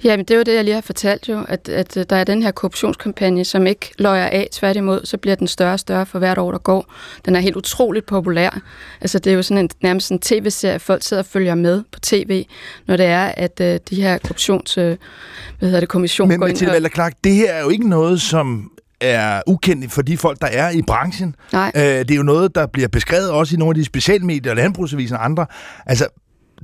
Ja, 0.04 0.18
men 0.18 0.26
det 0.26 0.34
er 0.34 0.38
jo 0.38 0.44
det, 0.44 0.56
jeg 0.56 0.64
lige 0.64 0.74
har 0.74 0.82
fortalt 0.82 1.30
jo, 1.30 1.46
at, 1.48 1.70
at 1.70 2.10
der 2.10 2.16
er 2.16 2.24
den 2.24 2.44
her 2.44 2.52
korruptionskampagne, 2.52 3.46
som 3.46 3.68
ikke 3.68 3.92
løjer 3.98 4.26
af. 4.26 4.48
Tværtimod, 4.52 5.02
så 5.04 5.18
bliver 5.18 5.36
den 5.36 5.48
større 5.48 5.74
og 5.74 5.80
større 5.80 6.06
for 6.06 6.20
hvert 6.20 6.38
år, 6.38 6.52
der 6.52 6.58
går. 6.58 6.94
Den 7.26 7.36
er 7.36 7.40
helt 7.40 7.56
utroligt 7.56 8.06
populær. 8.06 8.60
Altså, 9.02 9.20
det 9.20 9.32
er 9.32 9.36
jo 9.36 9.42
sådan 9.42 9.64
en, 9.64 9.70
nærmest 9.82 10.12
en 10.12 10.20
tv-serie, 10.20 10.80
folk 10.80 11.04
sidder 11.04 11.24
og 11.24 11.28
følger 11.28 11.56
med 11.56 11.84
på 11.92 12.00
tv, 12.00 12.46
når 12.88 12.98
det 12.98 13.06
er, 13.06 13.26
at 13.26 13.62
uh, 13.62 13.66
de 13.66 14.02
her 14.02 14.18
korruptions... 14.18 14.78
Uh, 14.78 14.84
hvad 14.84 15.70
hedder 15.70 15.80
det, 15.80 15.90
kommission 15.90 16.28
men, 16.28 16.40
går 16.40 16.48
ind 16.48 16.62
Men 16.62 16.82
til 16.82 16.92
Clark, 16.94 17.14
det 17.24 17.34
her 17.34 17.54
er 17.54 17.62
jo 17.62 17.70
ikke 17.70 17.90
noget, 17.90 18.22
som 18.22 18.72
er 19.02 19.42
ukendt 19.48 19.92
for 19.92 20.02
de 20.02 20.18
folk, 20.18 20.42
der 20.42 20.48
er 20.48 20.70
i 20.70 20.82
branchen. 20.82 21.36
Nej. 21.54 21.72
Øh, 21.76 21.82
det 21.82 22.12
er 22.12 22.16
jo 22.16 22.24
noget, 22.24 22.56
der 22.56 22.66
bliver 22.66 22.88
beskrevet 22.88 23.32
også 23.32 23.56
i 23.56 23.58
nogle 23.58 23.72
af 23.72 23.76
de 23.76 23.86
specialmedier, 23.86 24.54
Landbrugsavisen 24.54 25.18
og 25.18 25.26
andre. 25.26 25.46
Altså, 25.86 26.08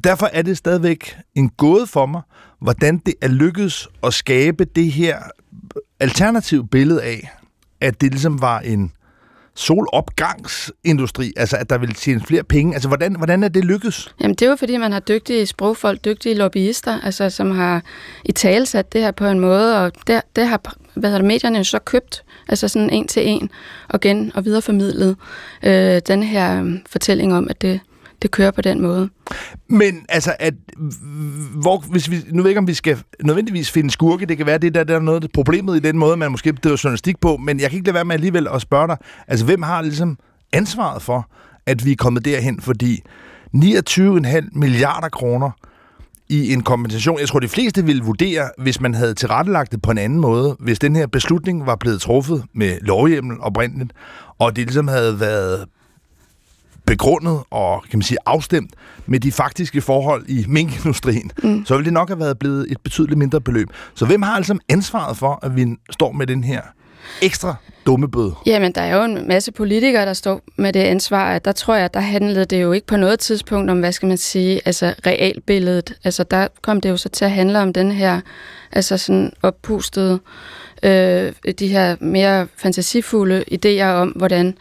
derfor 0.04 0.30
er 0.34 0.42
det 0.42 0.58
stadigvæk 0.58 1.18
en 1.36 1.50
gåde 1.50 1.88
for 1.88 2.06
mig, 2.06 2.22
hvordan 2.66 2.98
det 2.98 3.14
er 3.22 3.28
lykkedes 3.28 3.88
at 4.04 4.14
skabe 4.14 4.66
det 4.66 4.92
her 4.92 5.20
alternative 6.00 6.68
billede 6.68 7.04
af, 7.04 7.32
at 7.82 8.02
det 8.02 8.12
ligesom 8.12 8.42
var 8.42 8.60
en 8.60 8.92
solopgangsindustri, 9.56 11.34
altså 11.38 11.58
at 11.58 11.70
der 11.70 11.78
ville 11.78 11.96
tjene 11.96 12.22
flere 12.22 12.44
penge. 12.44 12.74
Altså, 12.74 12.88
hvordan, 12.88 13.16
hvordan 13.16 13.44
er 13.44 13.48
det 13.48 13.66
lykkedes? 13.66 14.16
Jamen, 14.22 14.36
det 14.36 14.46
er 14.46 14.50
jo 14.50 14.56
fordi, 14.56 14.78
man 14.78 14.92
har 14.92 15.00
dygtige 15.00 15.46
sprogfolk, 15.46 16.06
dygtige 16.06 16.36
lobbyister, 16.36 17.02
altså, 17.02 17.30
som 17.30 17.52
har 17.52 17.84
i 18.26 18.32
tale 18.32 18.66
sat 18.66 18.94
det 18.94 19.02
her 19.02 19.12
på 19.12 19.26
en 19.26 19.40
måde, 19.40 19.86
og 19.86 19.92
det, 20.08 20.22
det 20.36 20.48
har 20.48 20.76
hvad 20.94 21.10
hedder 21.10 21.22
det, 21.22 21.28
medierne 21.28 21.64
så 21.64 21.80
købt, 21.80 22.24
altså 22.48 22.68
sådan 22.68 22.90
en 22.90 23.08
til 23.08 23.28
en, 23.28 23.50
og 23.90 24.00
gen 24.00 24.32
og 24.36 24.46
videreformidlet 24.46 25.16
øh, 25.64 26.02
den 26.08 26.24
her 26.24 26.62
mm, 26.62 26.80
fortælling 26.90 27.34
om, 27.34 27.48
at 27.50 27.62
det, 27.62 27.80
det 28.26 28.32
kører 28.32 28.52
på 28.52 28.62
den 28.62 28.82
måde. 28.82 29.10
Men 29.70 30.06
altså, 30.10 30.36
at, 30.40 30.54
hvor, 31.62 31.84
hvis 31.92 32.12
vi, 32.12 32.16
nu 32.16 32.36
ved 32.36 32.44
jeg 32.44 32.50
ikke, 32.50 32.60
om 32.60 32.68
vi 32.68 32.74
skal 32.74 32.98
nødvendigvis 33.24 33.72
finde 33.72 33.92
skurke, 33.92 34.26
det 34.26 34.38
kan 34.38 34.46
være, 34.46 34.58
det 34.58 34.74
der, 34.74 34.84
der 34.84 34.96
er 34.96 35.00
noget 35.00 35.32
problemet 35.34 35.76
i 35.76 35.80
den 35.80 35.98
måde, 35.98 36.18
man 36.18 36.32
måske 36.32 36.54
bedriver 36.54 36.82
journalistik 36.84 37.20
på, 37.20 37.38
men 37.38 37.60
jeg 37.60 37.70
kan 37.70 37.78
ikke 37.78 37.88
lade 37.88 37.96
være 37.96 38.06
med 38.06 38.16
alligevel 38.16 38.48
at 38.54 38.62
spørge 38.62 38.88
dig, 38.88 38.98
altså 39.28 39.46
hvem 39.46 39.62
har 39.62 39.82
ligesom 39.82 40.18
ansvaret 40.54 41.02
for, 41.02 41.30
at 41.66 41.86
vi 41.86 41.92
er 41.92 41.96
kommet 41.96 42.26
derhen, 42.26 42.62
fordi 42.62 43.02
29,5 43.56 44.50
milliarder 44.52 45.10
kroner 45.10 45.52
i 46.30 46.54
en 46.54 46.64
kompensation. 46.64 47.20
Jeg 47.20 47.28
tror, 47.28 47.40
de 47.40 47.48
fleste 47.48 47.86
ville 47.86 48.04
vurdere, 48.04 48.50
hvis 48.58 48.82
man 48.82 48.94
havde 48.94 49.14
tilrettelagt 49.14 49.72
det 49.72 49.82
på 49.82 49.92
en 49.92 49.98
anden 49.98 50.20
måde, 50.20 50.56
hvis 50.60 50.80
den 50.80 50.96
her 50.96 51.08
beslutning 51.08 51.66
var 51.66 51.76
blevet 51.76 52.02
truffet 52.02 52.44
med 52.54 52.78
lovhjemmel 52.82 53.38
oprindeligt, 53.40 53.94
og 54.40 54.56
det 54.56 54.64
ligesom 54.66 54.88
havde 54.88 55.20
været 55.20 55.66
begrundet 56.86 57.40
og 57.52 57.84
kan 57.90 58.00
man 58.00 58.04
sige, 58.04 58.18
afstemt 58.26 58.74
med 59.06 59.20
de 59.20 59.32
faktiske 59.32 59.82
forhold 59.82 60.26
i 60.28 60.46
minkindustrien, 60.48 61.32
mm. 61.44 61.66
så 61.66 61.74
ville 61.74 61.86
det 61.86 61.94
nok 61.94 62.10
have 62.10 62.20
været 62.20 62.40
blevet 62.40 62.72
et 62.72 62.82
betydeligt 62.82 63.18
mindre 63.18 63.42
beløb. 63.42 63.70
Så 63.96 64.06
hvem 64.06 64.22
har 64.22 64.36
altså 64.36 64.58
ansvaret 64.70 65.18
for, 65.18 65.40
at 65.44 65.56
vi 65.56 65.68
står 65.92 66.12
med 66.12 66.28
den 66.28 66.44
her 66.44 66.62
ekstra 67.22 67.56
dummebøde? 67.86 68.34
Jamen, 68.46 68.72
der 68.72 68.82
er 68.82 68.96
jo 68.96 69.04
en 69.04 69.28
masse 69.28 69.52
politikere, 69.52 70.06
der 70.06 70.14
står 70.14 70.42
med 70.58 70.74
det 70.74 70.80
ansvar, 70.80 71.34
at 71.34 71.46
der 71.46 71.52
tror 71.52 71.76
jeg, 71.76 71.94
der 71.94 72.00
handlede 72.00 72.46
det 72.46 72.62
jo 72.62 72.72
ikke 72.72 72.88
på 72.88 72.98
noget 72.98 73.20
tidspunkt 73.20 73.72
om, 73.72 73.80
hvad 73.80 73.92
skal 73.92 74.08
man 74.08 74.18
sige, 74.18 74.62
altså 74.66 74.94
realbilledet. 75.06 75.94
Altså, 76.04 76.24
der 76.24 76.48
kom 76.62 76.82
det 76.82 76.90
jo 76.90 76.98
så 76.98 77.10
til 77.10 77.26
at 77.26 77.32
handle 77.32 77.60
om 77.60 77.74
den 77.74 77.92
her, 77.92 78.22
altså 78.72 78.98
sådan 78.98 79.32
oppustede, 79.42 80.20
øh, 80.84 81.34
de 81.60 81.68
her 81.68 81.96
mere 82.00 82.48
fantasifulde 82.58 83.44
idéer 83.52 83.86
om, 83.86 84.10
hvordan 84.10 84.58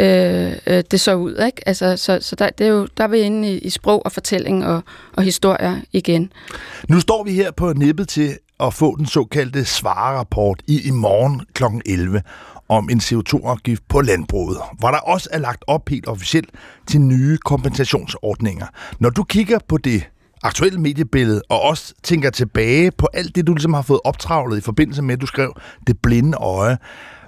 øh, 0.00 0.52
øh, 0.66 0.82
det 0.90 1.00
så 1.00 1.14
ud. 1.14 1.44
Ikke? 1.46 1.68
Altså, 1.68 1.96
så 1.96 2.18
så 2.20 2.36
der, 2.36 2.50
det 2.50 2.66
er 2.66 2.70
jo, 2.70 2.88
der 2.96 3.04
er 3.04 3.08
vi 3.08 3.18
inde 3.18 3.52
i, 3.52 3.58
i 3.58 3.70
sprog 3.70 4.06
og 4.06 4.12
fortælling 4.12 4.66
og, 4.66 4.82
og 5.12 5.22
historier 5.22 5.80
igen. 5.92 6.32
Nu 6.88 7.00
står 7.00 7.24
vi 7.24 7.32
her 7.32 7.50
på 7.50 7.72
nippet 7.72 8.08
til 8.08 8.38
at 8.60 8.74
få 8.74 8.96
den 8.96 9.06
såkaldte 9.06 9.64
svarerapport 9.64 10.62
i, 10.66 10.88
i 10.88 10.90
morgen 10.90 11.42
kl. 11.54 11.64
11 11.86 12.22
om 12.68 12.88
en 12.90 12.98
CO2-afgift 12.98 13.82
på 13.88 14.00
landbruget, 14.00 14.58
hvor 14.78 14.90
der 14.90 14.98
også 14.98 15.28
er 15.32 15.38
lagt 15.38 15.64
op 15.66 15.88
helt 15.88 16.08
officielt 16.08 16.48
til 16.86 17.00
nye 17.00 17.38
kompensationsordninger. 17.44 18.66
Når 18.98 19.10
du 19.10 19.24
kigger 19.24 19.58
på 19.68 19.78
det 19.78 20.08
aktuelle 20.42 20.80
mediebillede, 20.80 21.42
og 21.48 21.62
også 21.62 21.94
tænker 22.02 22.30
tilbage 22.30 22.90
på 22.90 23.08
alt 23.14 23.36
det, 23.36 23.46
du 23.46 23.54
ligesom 23.54 23.74
har 23.74 23.82
fået 23.82 24.00
optravlet 24.04 24.58
i 24.58 24.60
forbindelse 24.60 25.02
med, 25.02 25.14
at 25.14 25.20
du 25.20 25.26
skrev 25.26 25.54
Det 25.86 25.98
blinde 26.02 26.38
øje. 26.38 26.78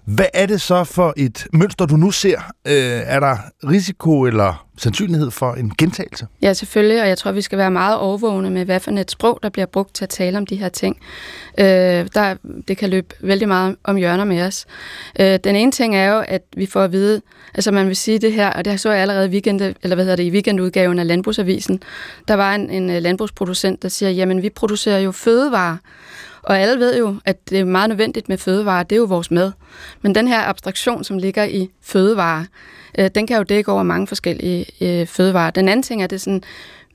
Hvad 0.06 0.26
er 0.34 0.46
det 0.46 0.60
så 0.60 0.84
for 0.84 1.14
et 1.16 1.46
mønster, 1.52 1.86
du 1.86 1.96
nu 1.96 2.10
ser? 2.10 2.38
Øh, 2.66 2.74
er 3.06 3.20
der 3.20 3.36
risiko 3.64 4.22
eller 4.22 4.66
sandsynlighed 4.78 5.30
for 5.30 5.52
en 5.52 5.72
gentagelse? 5.78 6.26
Ja, 6.42 6.52
selvfølgelig, 6.52 7.02
og 7.02 7.08
jeg 7.08 7.18
tror, 7.18 7.32
vi 7.32 7.40
skal 7.40 7.58
være 7.58 7.70
meget 7.70 7.96
overvågne 7.96 8.50
med, 8.50 8.64
hvad 8.64 8.80
for 8.80 8.90
et 8.90 9.10
sprog, 9.10 9.38
der 9.42 9.48
bliver 9.48 9.66
brugt 9.66 9.94
til 9.94 10.04
at 10.04 10.08
tale 10.08 10.38
om 10.38 10.46
de 10.46 10.56
her 10.56 10.68
ting. 10.68 10.96
Øh, 11.58 11.66
der, 11.66 12.34
det 12.68 12.78
kan 12.78 12.90
løbe 12.90 13.14
vældig 13.20 13.48
meget 13.48 13.76
om 13.84 13.96
hjørner 13.96 14.24
med 14.24 14.42
os. 14.42 14.66
Øh, 15.20 15.38
den 15.44 15.56
ene 15.56 15.72
ting 15.72 15.96
er 15.96 16.12
jo, 16.12 16.24
at 16.28 16.42
vi 16.56 16.66
får 16.66 16.82
at 16.82 16.92
vide, 16.92 17.20
altså 17.54 17.70
man 17.70 17.86
vil 17.86 17.96
sige 17.96 18.18
det 18.18 18.32
her, 18.32 18.50
og 18.50 18.64
det 18.64 18.80
så 18.80 18.90
jeg 18.90 19.00
allerede 19.00 19.28
weekend, 19.28 19.60
eller 19.60 19.94
hvad 19.94 20.04
hedder 20.04 20.16
det, 20.16 20.24
i 20.24 20.30
weekendudgaven 20.30 20.98
af 20.98 21.06
Landbrugsavisen. 21.06 21.82
Der 22.28 22.34
var 22.34 22.54
en, 22.54 22.70
en 22.70 22.90
øh, 22.90 23.02
landbrugsproducent, 23.02 23.82
der 23.82 23.88
siger, 23.88 24.10
jamen 24.10 24.42
vi 24.42 24.50
producerer 24.50 24.98
jo 24.98 25.12
fødevarer, 25.12 25.76
og 26.46 26.58
alle 26.58 26.78
ved 26.78 26.98
jo, 26.98 27.16
at 27.24 27.50
det 27.50 27.60
er 27.60 27.64
meget 27.64 27.88
nødvendigt 27.88 28.28
med 28.28 28.38
fødevarer, 28.38 28.82
det 28.82 28.96
er 28.96 29.00
jo 29.00 29.04
vores 29.04 29.30
mad. 29.30 29.52
Men 30.02 30.14
den 30.14 30.28
her 30.28 30.40
abstraktion, 30.48 31.04
som 31.04 31.18
ligger 31.18 31.44
i 31.44 31.70
fødevarer, 31.82 32.44
øh, 32.98 33.10
den 33.14 33.26
kan 33.26 33.36
jo 33.36 33.42
dække 33.42 33.72
over 33.72 33.82
mange 33.82 34.06
forskellige 34.06 34.66
øh, 34.80 35.06
fødevarer. 35.06 35.50
Den 35.50 35.68
anden 35.68 35.82
ting 35.82 36.02
er, 36.02 36.06
det 36.06 36.20
sådan, 36.20 36.42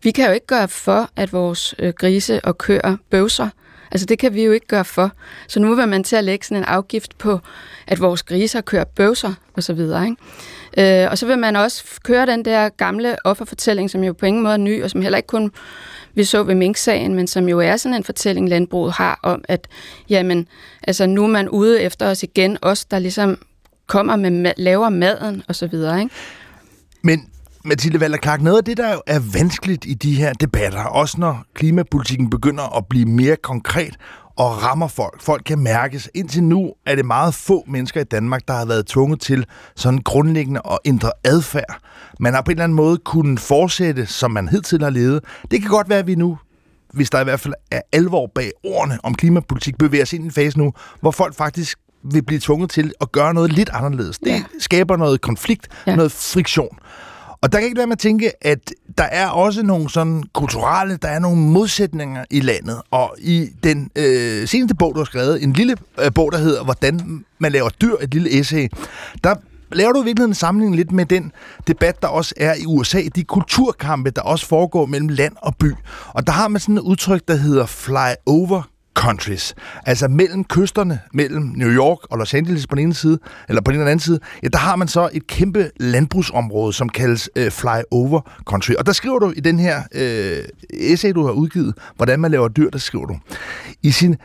vi 0.04 0.12
kan 0.12 0.28
jo 0.28 0.32
ikke 0.32 0.48
gøre 0.48 0.68
for, 0.68 1.10
at 1.16 1.34
vores 1.34 1.76
øh, 1.80 1.94
grise 1.94 2.46
og 2.46 2.58
køer 2.58 2.98
bøvser. 3.10 3.50
Altså 3.92 4.06
det 4.06 4.20
kan 4.20 4.34
vi 4.34 4.44
jo 4.44 4.52
ikke 4.52 4.68
gøre 4.68 4.86
for. 4.86 5.12
Så 5.48 5.60
nu 5.60 5.76
vil 5.76 5.88
man 5.88 6.04
til 6.04 6.16
at 6.16 6.24
lægge 6.24 6.46
sådan 6.46 6.58
en 6.58 6.64
afgift 6.64 7.18
på, 7.18 7.40
at 7.88 8.00
vores 8.00 8.24
griser 8.24 8.62
kører 8.62 8.84
bøvser 8.84 9.34
osv. 9.58 9.80
Ikke? 9.80 11.04
Øh, 11.04 11.12
og 11.12 11.18
så 11.18 11.26
vil 11.26 11.38
man 11.38 11.56
også 11.56 11.84
køre 12.04 12.26
den 12.26 12.46
der 12.46 12.70
gamle 12.70 13.16
offerfortælling, 13.26 13.90
som 13.90 14.04
jo 14.04 14.14
på 14.14 14.26
ingen 14.26 14.44
måde 14.44 14.54
er 14.54 14.58
ny, 14.58 14.84
og 14.84 14.90
som 14.90 15.02
heller 15.02 15.18
ikke 15.18 15.28
kun 15.28 15.52
vi 16.14 16.24
så 16.24 16.44
ved 16.44 16.56
Mink-sagen, 16.56 17.16
men 17.16 17.28
som 17.28 17.50
jo 17.50 17.60
er 17.60 17.78
sådan 17.78 17.96
en 17.96 18.04
fortælling, 18.04 18.50
landbruget 18.50 18.94
har 18.94 19.20
om, 19.24 19.44
at 19.48 19.68
jamen, 20.10 20.48
altså, 20.84 21.06
nu 21.06 21.24
er 21.24 21.28
man 21.28 21.50
ude 21.50 21.82
efter 21.82 22.10
os 22.10 22.24
igen, 22.24 22.58
os 22.62 22.86
der 22.86 23.00
ligesom 23.00 23.38
kommer 23.88 24.16
med 24.16 24.54
laver 24.58 24.90
maden 24.90 25.44
og 25.48 25.56
så 25.56 25.68
videre, 25.68 26.00
ikke? 26.00 26.16
Men 27.02 27.30
Mathilde 27.66 28.00
Valder 28.00 28.38
noget 28.38 28.58
af 28.58 28.64
det, 28.64 28.78
der 28.78 29.00
er 29.08 29.20
vanskeligt 29.34 29.86
i 29.86 29.94
de 29.94 30.16
her 30.16 30.34
debatter, 30.34 30.84
også 30.84 31.20
når 31.20 31.44
klimapolitikken 31.54 32.30
begynder 32.30 32.78
at 32.78 32.86
blive 32.90 33.06
mere 33.06 33.36
konkret 33.36 33.96
og 34.38 34.64
rammer 34.64 34.88
folk. 34.88 35.22
Folk 35.22 35.44
kan 35.46 35.60
mærkes. 35.60 36.10
Indtil 36.14 36.44
nu 36.44 36.74
er 36.86 36.96
det 36.96 37.06
meget 37.06 37.34
få 37.34 37.64
mennesker 37.68 38.02
i 38.02 38.04
Danmark, 38.04 38.48
der 38.48 38.54
har 38.54 38.66
været 38.66 38.86
tvunget 38.86 39.22
til 39.22 39.46
sådan 39.76 40.00
grundlæggende 40.00 40.62
at 40.72 40.78
ændre 40.86 41.12
adfærd. 41.24 41.78
Man 42.20 42.34
har 42.34 42.42
på 42.42 42.52
en 42.52 42.56
eller 42.56 42.64
anden 42.64 42.76
måde 42.76 42.98
kunnet 42.98 43.40
fortsætte, 43.40 44.06
som 44.06 44.32
man 44.32 44.48
hidtil 44.48 44.84
har 44.84 44.90
levet. 44.90 45.24
Det 45.52 45.62
kan 45.62 45.70
godt 45.70 45.90
være, 45.90 46.00
at 46.00 46.08
vi 46.08 46.16
nu 46.16 46.38
hvis 46.94 47.10
der 47.10 47.22
i 47.22 47.24
hvert 47.24 47.40
fald 47.40 47.54
er 47.72 47.82
alvor 47.92 48.32
bag 48.36 48.52
ordene 48.64 48.98
om 49.04 49.16
klimapolitik, 49.16 49.78
bevæger 49.78 50.04
os 50.04 50.14
ind 50.14 50.24
i 50.24 50.26
en 50.26 50.32
fase 50.32 50.58
nu, 50.58 50.74
hvor 51.02 51.12
folk 51.12 51.36
faktisk 51.36 51.80
vil 52.04 52.24
blive 52.24 52.40
tvunget 52.40 52.70
til 52.70 52.92
at 53.02 53.12
gøre 53.12 53.34
noget 53.34 53.54
lidt 53.54 53.70
anderledes. 53.74 54.20
Det 54.20 54.28
ja. 54.28 54.44
skaber 54.60 54.98
noget 54.98 55.22
konflikt, 55.22 55.68
ja. 55.88 55.96
noget 55.96 56.12
friktion. 56.12 56.78
Og 57.42 57.52
der 57.52 57.58
kan 57.60 57.66
ikke 57.66 57.78
være 57.78 57.88
med 57.88 57.96
at 57.96 58.00
tænke, 58.00 58.46
at 58.46 58.74
der 58.98 59.04
er 59.04 59.28
også 59.28 59.64
nogle 59.64 59.90
sådan 59.90 60.24
kulturelle, 60.34 60.98
der 60.98 61.08
er 61.08 61.20
nogle 61.20 61.42
modsætninger 61.42 62.26
i 62.30 62.40
landet. 62.40 62.82
Og 62.92 63.16
i 63.20 63.50
den 63.64 63.92
øh, 63.96 64.48
seneste 64.48 64.76
bog, 64.76 64.96
du 64.96 65.00
har 65.00 65.06
skrevet, 65.06 65.44
en 65.44 65.54
lille 65.54 65.76
øh, 66.00 66.14
bog, 66.16 66.32
der 66.32 66.38
hedder 66.38 66.64
Hvordan 66.64 67.26
man 67.40 67.52
laver 67.52 67.70
dyr, 67.70 67.96
et 68.02 68.14
lille 68.14 68.40
essay, 68.40 68.68
der 69.24 69.36
laver 69.72 69.92
du 69.92 70.02
i 70.02 70.06
virkeligheden 70.06 70.32
en 70.32 70.36
sammenligning 70.36 70.76
lidt 70.76 70.92
med 70.92 71.06
den 71.06 71.32
debat, 71.68 72.02
der 72.02 72.08
også 72.08 72.34
er 72.38 72.56
i 72.56 72.66
USA, 72.66 73.02
de 73.16 73.24
kulturkampe, 73.24 74.10
der 74.10 74.22
også 74.22 74.48
foregår 74.48 74.86
mellem 74.86 75.10
land 75.10 75.34
og 75.42 75.56
by. 75.56 75.74
Og 76.08 76.28
der 76.28 76.34
har 76.34 76.48
man 76.48 76.62
sådan 76.62 76.78
et 76.78 76.82
udtryk, 76.82 77.22
der 77.28 77.36
hedder 77.36 77.66
fly 77.66 78.14
over 78.26 78.71
countries. 78.94 79.56
Altså 79.86 80.08
mellem 80.08 80.44
kysterne, 80.44 81.00
mellem 81.14 81.44
New 81.56 81.70
York 81.70 81.98
og 82.04 82.18
Los 82.18 82.34
Angeles 82.34 82.68
på 82.68 82.76
den 82.76 82.84
ene 82.84 82.94
side, 82.94 83.20
eller 83.50 83.62
på 83.62 83.72
den 83.72 83.82
anden 83.82 84.00
side, 84.00 84.20
ja, 84.44 84.48
der 84.48 84.58
har 84.58 84.76
man 84.76 84.88
så 84.88 85.10
et 85.14 85.28
kæmpe 85.28 85.72
landbrugsområde, 85.80 86.74
som 86.74 86.90
kaldes 86.90 87.30
øh, 87.36 87.52
flyover 87.52 88.22
country. 88.46 88.74
Og 88.74 88.86
der 88.86 88.92
skriver 88.92 89.20
du 89.20 89.34
i 89.36 89.40
den 89.40 89.60
her 89.60 89.84
øh, 89.96 90.44
essay, 90.74 91.12
du 91.12 91.26
har 91.26 91.32
udgivet, 91.32 91.74
hvordan 91.96 92.20
man 92.20 92.32
laver 92.32 92.48
dyr, 92.48 92.70
der 92.70 92.80
skriver 92.80 93.06
du. 93.06 93.18
I 93.84 93.92
sin 93.92 94.16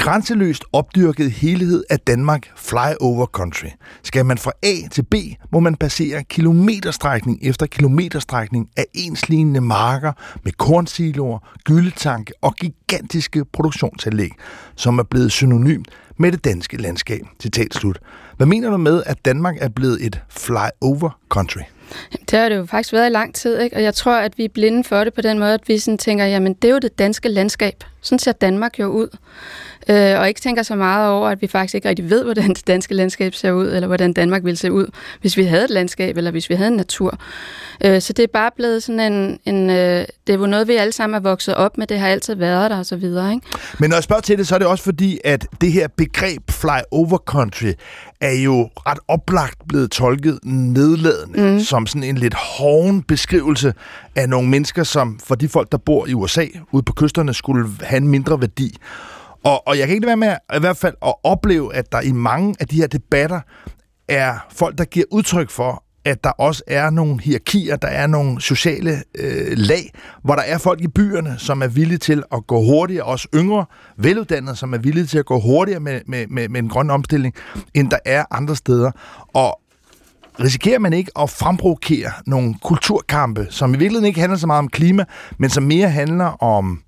grænseløst 0.00 0.64
opdyrket 0.72 1.30
helhed 1.30 1.84
af 1.90 2.00
Danmark 2.00 2.46
flyover 2.56 3.26
country. 3.26 3.66
Skal 4.02 4.26
man 4.26 4.38
fra 4.38 4.52
A 4.62 4.88
til 4.90 5.02
B, 5.02 5.14
må 5.52 5.60
man 5.60 5.74
passere 5.74 6.24
kilometerstrækning 6.24 7.38
efter 7.42 7.66
kilometerstrækning 7.66 8.68
af 8.76 8.84
enslignende 8.94 9.60
marker 9.60 10.12
med 10.44 10.52
kornsiloer, 10.52 11.38
gyldetanke 11.64 12.32
og 12.42 12.54
gigantiske 12.54 13.44
produktionsanlæg, 13.44 14.30
som 14.76 14.98
er 14.98 15.02
blevet 15.02 15.32
synonymt 15.32 15.88
med 16.16 16.32
det 16.32 16.44
danske 16.44 16.76
landskab. 16.76 17.22
Citat 17.42 17.74
slut. 17.74 17.98
Hvad 18.36 18.46
mener 18.46 18.70
du 18.70 18.76
med, 18.76 19.02
at 19.06 19.24
Danmark 19.24 19.56
er 19.60 19.68
blevet 19.68 20.06
et 20.06 20.20
flyover 20.28 21.18
country? 21.28 21.60
Det 22.30 22.38
har 22.38 22.48
det 22.48 22.56
jo 22.56 22.64
faktisk 22.64 22.92
været 22.92 23.06
i 23.06 23.12
lang 23.12 23.34
tid, 23.34 23.58
ikke? 23.60 23.76
og 23.76 23.82
jeg 23.82 23.94
tror, 23.94 24.16
at 24.16 24.38
vi 24.38 24.44
er 24.44 24.48
blinde 24.48 24.84
for 24.84 25.04
det 25.04 25.14
på 25.14 25.20
den 25.20 25.38
måde, 25.38 25.54
at 25.54 25.68
vi 25.68 25.78
sådan 25.78 25.98
tænker, 25.98 26.24
jamen 26.24 26.54
det 26.54 26.68
er 26.68 26.72
jo 26.72 26.78
det 26.78 26.98
danske 26.98 27.28
landskab. 27.28 27.84
Sådan 28.00 28.18
ser 28.18 28.32
Danmark 28.32 28.78
jo 28.78 28.86
ud 28.86 29.08
øh, 29.88 30.20
og 30.20 30.28
ikke 30.28 30.40
tænker 30.40 30.62
så 30.62 30.76
meget 30.76 31.10
over, 31.10 31.28
at 31.28 31.42
vi 31.42 31.46
faktisk 31.46 31.74
ikke 31.74 31.88
rigtig 31.88 32.10
ved, 32.10 32.24
hvordan 32.24 32.48
det 32.48 32.66
danske 32.66 32.94
landskab 32.94 33.34
ser 33.34 33.52
ud, 33.52 33.66
eller 33.66 33.86
hvordan 33.86 34.12
Danmark 34.12 34.44
ville 34.44 34.56
se 34.56 34.72
ud, 34.72 34.86
hvis 35.20 35.36
vi 35.36 35.44
havde 35.44 35.64
et 35.64 35.70
landskab, 35.70 36.16
eller 36.16 36.30
hvis 36.30 36.50
vi 36.50 36.54
havde 36.54 36.68
en 36.70 36.76
natur. 36.76 37.18
Øh, 37.84 38.00
så 38.00 38.12
det 38.12 38.22
er 38.22 38.26
bare 38.32 38.50
blevet 38.56 38.82
sådan 38.82 39.12
en, 39.12 39.38
en 39.44 39.70
øh, 39.70 40.06
det 40.26 40.34
er 40.34 40.38
jo 40.38 40.46
noget, 40.46 40.68
vi 40.68 40.74
alle 40.74 40.92
sammen 40.92 41.14
er 41.14 41.20
vokset 41.20 41.54
op 41.54 41.78
med, 41.78 41.86
det 41.86 41.98
har 41.98 42.08
altid 42.08 42.34
været 42.34 42.70
der, 42.70 42.78
og 42.78 42.86
så 42.86 42.96
videre. 42.96 43.32
Ikke? 43.32 43.46
Men 43.78 43.90
når 43.90 43.96
jeg 43.96 44.02
spørger 44.02 44.22
til 44.22 44.38
det, 44.38 44.46
så 44.48 44.54
er 44.54 44.58
det 44.58 44.68
også 44.68 44.84
fordi, 44.84 45.18
at 45.24 45.46
det 45.60 45.72
her 45.72 45.88
begreb 45.96 46.50
fly 46.50 46.78
over 46.90 47.18
country, 47.18 47.72
er 48.20 48.32
jo 48.32 48.70
ret 48.76 48.98
oplagt 49.08 49.58
blevet 49.68 49.90
tolket 49.90 50.38
nedladende, 50.44 51.52
mm. 51.52 51.60
som 51.60 51.86
sådan 51.86 52.02
en 52.02 52.18
lidt 52.18 52.34
hoven 52.34 53.02
beskrivelse 53.02 53.74
af 54.16 54.28
nogle 54.28 54.48
mennesker, 54.48 54.82
som 54.82 55.18
for 55.24 55.34
de 55.34 55.48
folk, 55.48 55.72
der 55.72 55.78
bor 55.78 56.06
i 56.06 56.14
USA, 56.14 56.46
ude 56.72 56.82
på 56.82 56.92
kysterne, 56.92 57.34
skulle 57.34 57.68
have 57.80 57.96
en 57.96 58.08
mindre 58.08 58.40
værdi. 58.40 58.76
Og, 59.44 59.68
og 59.68 59.78
jeg 59.78 59.86
kan 59.86 59.94
ikke 59.94 60.06
være 60.06 60.16
med 60.16 60.34
i 60.56 60.60
hvert 60.60 60.76
fald 60.76 60.94
at 61.06 61.14
opleve, 61.22 61.74
at 61.74 61.92
der 61.92 62.00
i 62.00 62.12
mange 62.12 62.54
af 62.60 62.68
de 62.68 62.76
her 62.76 62.86
debatter 62.86 63.40
er 64.08 64.46
folk, 64.50 64.78
der 64.78 64.84
giver 64.84 65.06
udtryk 65.10 65.50
for, 65.50 65.84
at 66.04 66.24
der 66.24 66.30
også 66.30 66.62
er 66.66 66.90
nogle 66.90 67.20
hierarkier, 67.20 67.76
der 67.76 67.88
er 67.88 68.06
nogle 68.06 68.40
sociale 68.40 69.02
øh, 69.18 69.52
lag, 69.56 69.92
hvor 70.22 70.34
der 70.34 70.42
er 70.42 70.58
folk 70.58 70.80
i 70.80 70.88
byerne, 70.88 71.34
som 71.38 71.62
er 71.62 71.66
villige 71.66 71.98
til 71.98 72.22
at 72.32 72.46
gå 72.46 72.60
hurtigere, 72.62 73.04
også 73.04 73.28
yngre, 73.34 73.64
veluddannede, 73.96 74.56
som 74.56 74.74
er 74.74 74.78
villige 74.78 75.06
til 75.06 75.18
at 75.18 75.26
gå 75.26 75.40
hurtigere 75.40 75.80
med, 75.80 76.00
med, 76.06 76.26
med, 76.26 76.48
med 76.48 76.60
en 76.60 76.68
grøn 76.68 76.90
omstilling, 76.90 77.34
end 77.74 77.90
der 77.90 77.98
er 78.04 78.24
andre 78.30 78.56
steder. 78.56 78.90
Og 79.34 79.60
risikerer 80.40 80.78
man 80.78 80.92
ikke 80.92 81.10
at 81.18 81.30
fremprovokere 81.30 82.10
nogle 82.26 82.54
kulturkampe, 82.64 83.46
som 83.50 83.70
i 83.70 83.78
virkeligheden 83.78 84.06
ikke 84.06 84.20
handler 84.20 84.38
så 84.38 84.46
meget 84.46 84.58
om 84.58 84.68
klima, 84.68 85.04
men 85.38 85.50
som 85.50 85.62
mere 85.62 85.88
handler 85.88 86.42
om 86.42 86.82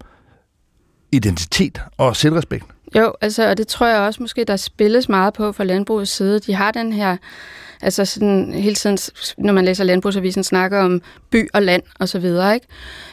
identitet 1.13 1.81
og 1.99 2.17
selvrespekt. 2.17 2.65
Jo, 2.97 3.13
altså, 3.21 3.51
og 3.51 3.57
det 3.57 3.69
tror 3.69 3.87
jeg 3.87 4.01
også 4.01 4.23
måske, 4.23 4.45
der 4.45 4.57
spilles 4.57 5.09
meget 5.09 5.35
på 5.35 5.53
fra 5.53 5.65
landbrugets 5.65 6.11
side. 6.11 6.41
De 6.41 6.55
har 6.55 6.71
den 6.71 6.93
her 6.93 7.17
Altså 7.83 8.05
sådan 8.05 8.53
hele 8.55 8.75
tiden, 8.75 8.99
når 9.39 9.53
man 9.53 9.65
læser 9.65 9.85
Landbrugsavisen, 9.85 10.45
snakker 10.45 10.81
om 10.81 11.03
by 11.31 11.49
og 11.53 11.63
land 11.63 11.83
og 11.99 12.09
så 12.09 12.19
videre, 12.19 12.55
ikke? 12.55 12.67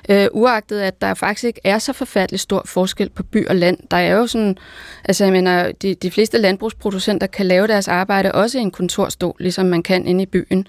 Øh, 0.10 0.28
uagtet 0.32 0.82
at 0.82 1.02
der 1.02 1.14
faktisk 1.14 1.44
ikke 1.44 1.62
er 1.64 1.80
så 1.80 1.94
forfærdelig 1.94 2.40
stor 2.40 2.62
forskel 2.66 3.10
på 3.10 3.24
by 3.24 3.48
og 3.48 3.56
land. 3.56 3.78
Der 3.92 3.98
er 3.98 4.12
jo 4.12 4.28
sådan, 4.28 4.58
altså 5.06 5.24
jeg 5.24 5.34
mener, 5.34 5.72
de, 5.72 5.96
de 5.96 6.12
fleste 6.12 6.38
landbrugsproducenter 6.38 7.28
kan 7.28 7.46
lave 7.46 7.68
deres 7.68 7.88
arbejde 7.88 8.32
også 8.32 8.58
i 8.58 8.62
en 8.62 8.72
kontorstol, 8.72 9.36
ligesom 9.40 9.66
man 9.66 9.84
kan 9.84 10.08
inde 10.08 10.24
i 10.24 10.26
byen. 10.26 10.68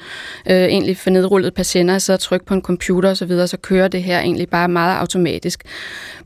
Øh, 0.51 0.57
egentlig 0.57 0.97
for 0.97 1.11
nedrullet 1.11 1.55
patienter, 1.55 1.99
så 1.99 2.17
trykke 2.17 2.47
på 2.47 2.55
en 2.55 2.63
computer 2.63 3.11
og 3.11 3.17
så 3.17 3.27
videre, 3.27 3.49
så 3.49 3.57
kører 3.57 3.89
det 3.89 4.03
her 4.03 4.21
egentlig 4.21 4.49
bare 4.49 4.69
meget 4.69 4.99
automatisk. 4.99 5.63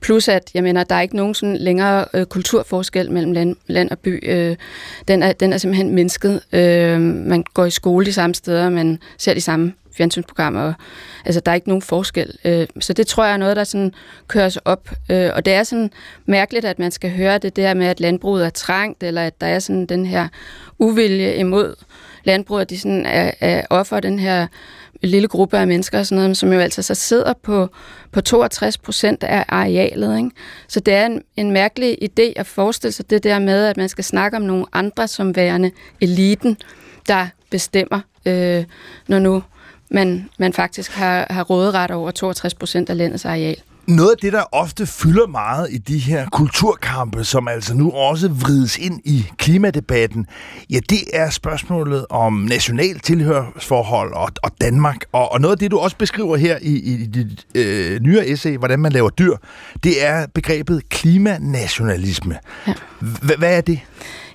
Plus 0.01 0.29
at, 0.29 0.51
jeg 0.55 0.63
mener, 0.63 0.85
der 0.85 0.95
er 0.95 1.01
ikke 1.01 1.17
nogen 1.17 1.35
sådan 1.35 1.57
længere 1.57 2.05
øh, 2.15 2.27
kulturforskel 2.27 3.11
mellem 3.11 3.33
land, 3.33 3.57
land 3.67 3.91
og 3.91 3.99
by. 3.99 4.29
Øh, 4.31 4.57
den, 5.09 5.23
er, 5.23 5.33
den 5.33 5.53
er 5.53 5.59
simpelthen 5.59 5.95
mindsket. 5.95 6.41
Øh, 6.53 7.01
man 7.01 7.45
går 7.55 7.64
i 7.67 7.71
skole 7.71 8.07
de 8.07 8.13
samme 8.13 8.35
steder, 8.35 8.71
man 8.71 8.99
ser 9.19 9.35
de 9.35 9.41
samme 9.41 9.73
fjernsynsprogrammer. 9.97 10.61
Og, 10.61 10.75
altså, 11.25 11.41
der 11.41 11.51
er 11.51 11.55
ikke 11.55 11.69
nogen 11.69 11.83
forskel. 11.83 12.39
Øh, 12.45 12.67
så 12.81 12.93
det 12.93 13.07
tror 13.07 13.25
jeg 13.25 13.33
er 13.33 13.37
noget, 13.37 13.57
der 13.57 13.65
sådan 13.65 13.93
kører 14.29 14.49
sig 14.49 14.63
op. 14.65 14.91
Øh, 15.11 15.31
og 15.35 15.45
det 15.45 15.53
er 15.53 15.63
sådan 15.63 15.91
mærkeligt, 16.27 16.65
at 16.65 16.79
man 16.79 16.91
skal 16.91 17.11
høre 17.11 17.39
det 17.39 17.57
der 17.57 17.75
med, 17.75 17.87
at 17.87 18.01
landbruget 18.01 18.47
er 18.47 18.51
trængt, 18.51 19.03
eller 19.03 19.23
at 19.23 19.41
der 19.41 19.47
er 19.47 19.59
sådan 19.59 19.87
den 19.87 20.07
her 20.07 20.29
uvilje 20.79 21.35
imod 21.35 21.75
landbruget, 22.25 22.63
at 22.63 22.71
de 22.71 22.79
sådan 22.79 23.07
er, 23.07 23.31
er 23.41 23.63
offer 23.71 24.01
den 24.01 24.19
her 24.19 24.47
lille 25.03 25.29
gruppe 25.29 25.59
af 25.59 25.67
mennesker, 25.67 25.99
og 25.99 26.07
sådan 26.07 26.23
noget, 26.23 26.37
som 26.37 26.53
jo 26.53 26.59
altså 26.59 26.83
så 26.83 26.95
sidder 26.95 27.33
på, 27.43 27.69
på 28.13 28.21
62 28.21 28.79
procent 28.79 29.25
af 29.25 29.45
arealet. 29.49 30.17
Ikke? 30.17 30.31
Så 30.69 30.81
det 30.81 30.95
er 30.95 31.07
en, 31.07 31.23
en 31.37 31.51
mærkelig 31.51 31.99
idé 32.03 32.33
at 32.37 32.47
forestille 32.47 32.93
sig 32.93 33.11
det 33.11 33.25
der 33.25 33.39
med, 33.39 33.67
at 33.67 33.77
man 33.77 33.89
skal 33.89 34.05
snakke 34.05 34.37
om 34.37 34.43
nogle 34.43 34.67
andre 34.73 35.09
som 35.09 35.37
værende 35.37 35.71
eliten, 36.01 36.57
der 37.09 37.27
bestemmer, 37.51 38.01
øh, 38.27 38.65
når 39.09 39.19
nu 39.19 39.43
man, 39.91 40.31
man 40.39 40.53
faktisk 40.53 40.93
har, 40.93 41.27
har 41.31 41.43
råderet 41.43 41.91
over 41.91 42.11
62 42.11 42.55
procent 42.55 42.91
af 42.91 42.97
landets 42.97 43.25
areal. 43.25 43.57
Noget 43.87 44.11
af 44.11 44.17
det, 44.23 44.33
der 44.33 44.43
ofte 44.53 44.87
fylder 44.87 45.27
meget 45.27 45.69
i 45.71 45.79
de 45.79 45.99
her 45.99 46.27
kulturkampe, 46.33 47.25
som 47.25 47.49
altså 47.49 47.75
nu 47.75 47.91
også 47.91 48.29
vrides 48.29 48.79
ind 48.79 49.01
i 49.05 49.27
klimadebatten, 49.37 50.27
ja, 50.71 50.79
det 50.91 50.99
er 51.13 51.31
spørgsmålet 51.31 52.07
om 52.11 52.33
national 52.33 52.99
tilhørsforhold 52.99 54.13
og, 54.13 54.31
og 54.43 54.51
Danmark. 54.61 55.05
Og, 55.13 55.33
og 55.33 55.41
noget 55.41 55.53
af 55.53 55.59
det, 55.59 55.71
du 55.71 55.79
også 55.79 55.97
beskriver 55.97 56.37
her 56.37 56.59
i, 56.63 56.77
i 56.77 57.07
dit 57.07 57.47
øh, 57.55 58.01
nyere 58.01 58.27
essay, 58.29 58.57
hvordan 58.57 58.81
man 58.81 58.93
laver 58.93 59.11
dyr, 59.11 59.37
det 59.85 60.05
er 60.05 60.27
begrebet 60.35 60.89
klimanationalisme. 60.89 62.39
Ja. 62.67 62.75
Hvad 63.39 63.57
er 63.57 63.61
det? 63.61 63.81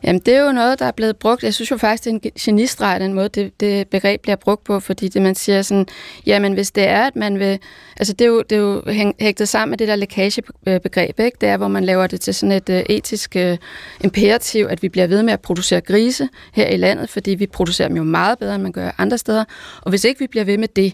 Jamen, 0.04 0.22
det 0.26 0.34
er 0.36 0.42
jo 0.42 0.52
noget, 0.52 0.80
der 0.80 0.86
er 0.86 0.92
blevet 0.92 1.18
brugt. 1.18 1.44
Jeg 1.44 1.54
synes 1.54 1.72
jo 1.72 1.78
faktisk, 1.78 2.04
det 2.04 2.10
er 2.10 2.14
en 2.24 2.32
genistreg, 2.40 3.00
den 3.00 3.14
måde, 3.14 3.30
det, 3.30 3.60
det 3.60 3.88
begreb 3.88 4.22
bliver 4.22 4.36
brugt 4.36 4.64
på, 4.64 4.80
fordi 4.80 5.08
det, 5.08 5.22
man 5.22 5.36
siger 5.36 5.62
sådan, 5.62 5.86
jamen, 6.26 6.54
hvis 6.54 6.72
det 6.72 6.88
er, 6.88 7.08
at 7.08 7.16
man 7.16 7.40
vil... 7.40 7.60
Altså, 7.98 8.14
det 8.14 8.26
er 8.26 8.30
jo, 8.30 8.42
det 8.42 8.56
er 8.56 8.60
jo 8.60 8.84
hægtet 9.20 9.50
sammen 9.50 9.70
med 9.70 9.78
det 9.78 9.88
der 9.88 9.96
lækagebegreb, 9.96 11.20
ikke? 11.20 11.38
Det 11.42 11.50
er, 11.50 11.58
hvor 11.58 11.68
man 11.68 11.84
laver 11.86 12.08
det 12.08 12.22
til 12.22 12.34
sådan 12.34 12.52
et 12.52 12.70
øh, 12.70 12.84
etisk 12.90 13.36
øh, 13.36 13.58
imperativ, 14.04 14.68
at 14.70 14.82
vi 14.84 14.90
bliver 14.90 15.08
ved 15.08 15.24
med 15.24 15.34
at 15.34 15.40
producere 15.40 15.82
grise 15.82 16.30
her 16.54 16.68
i 16.68 16.78
landet, 16.78 17.10
fordi 17.10 17.32
vi 17.32 17.48
producerer 17.48 17.88
dem 17.88 17.98
jo 17.98 18.04
meget 18.04 18.40
bedre, 18.40 18.56
end 18.56 18.64
man 18.64 18.72
gør 18.72 18.92
andre 18.98 19.18
steder. 19.18 19.44
Og 19.82 19.90
hvis 19.90 20.04
ikke 20.04 20.20
vi 20.20 20.28
bliver 20.28 20.44
ved 20.44 20.58
med 20.58 20.68
det, 20.68 20.94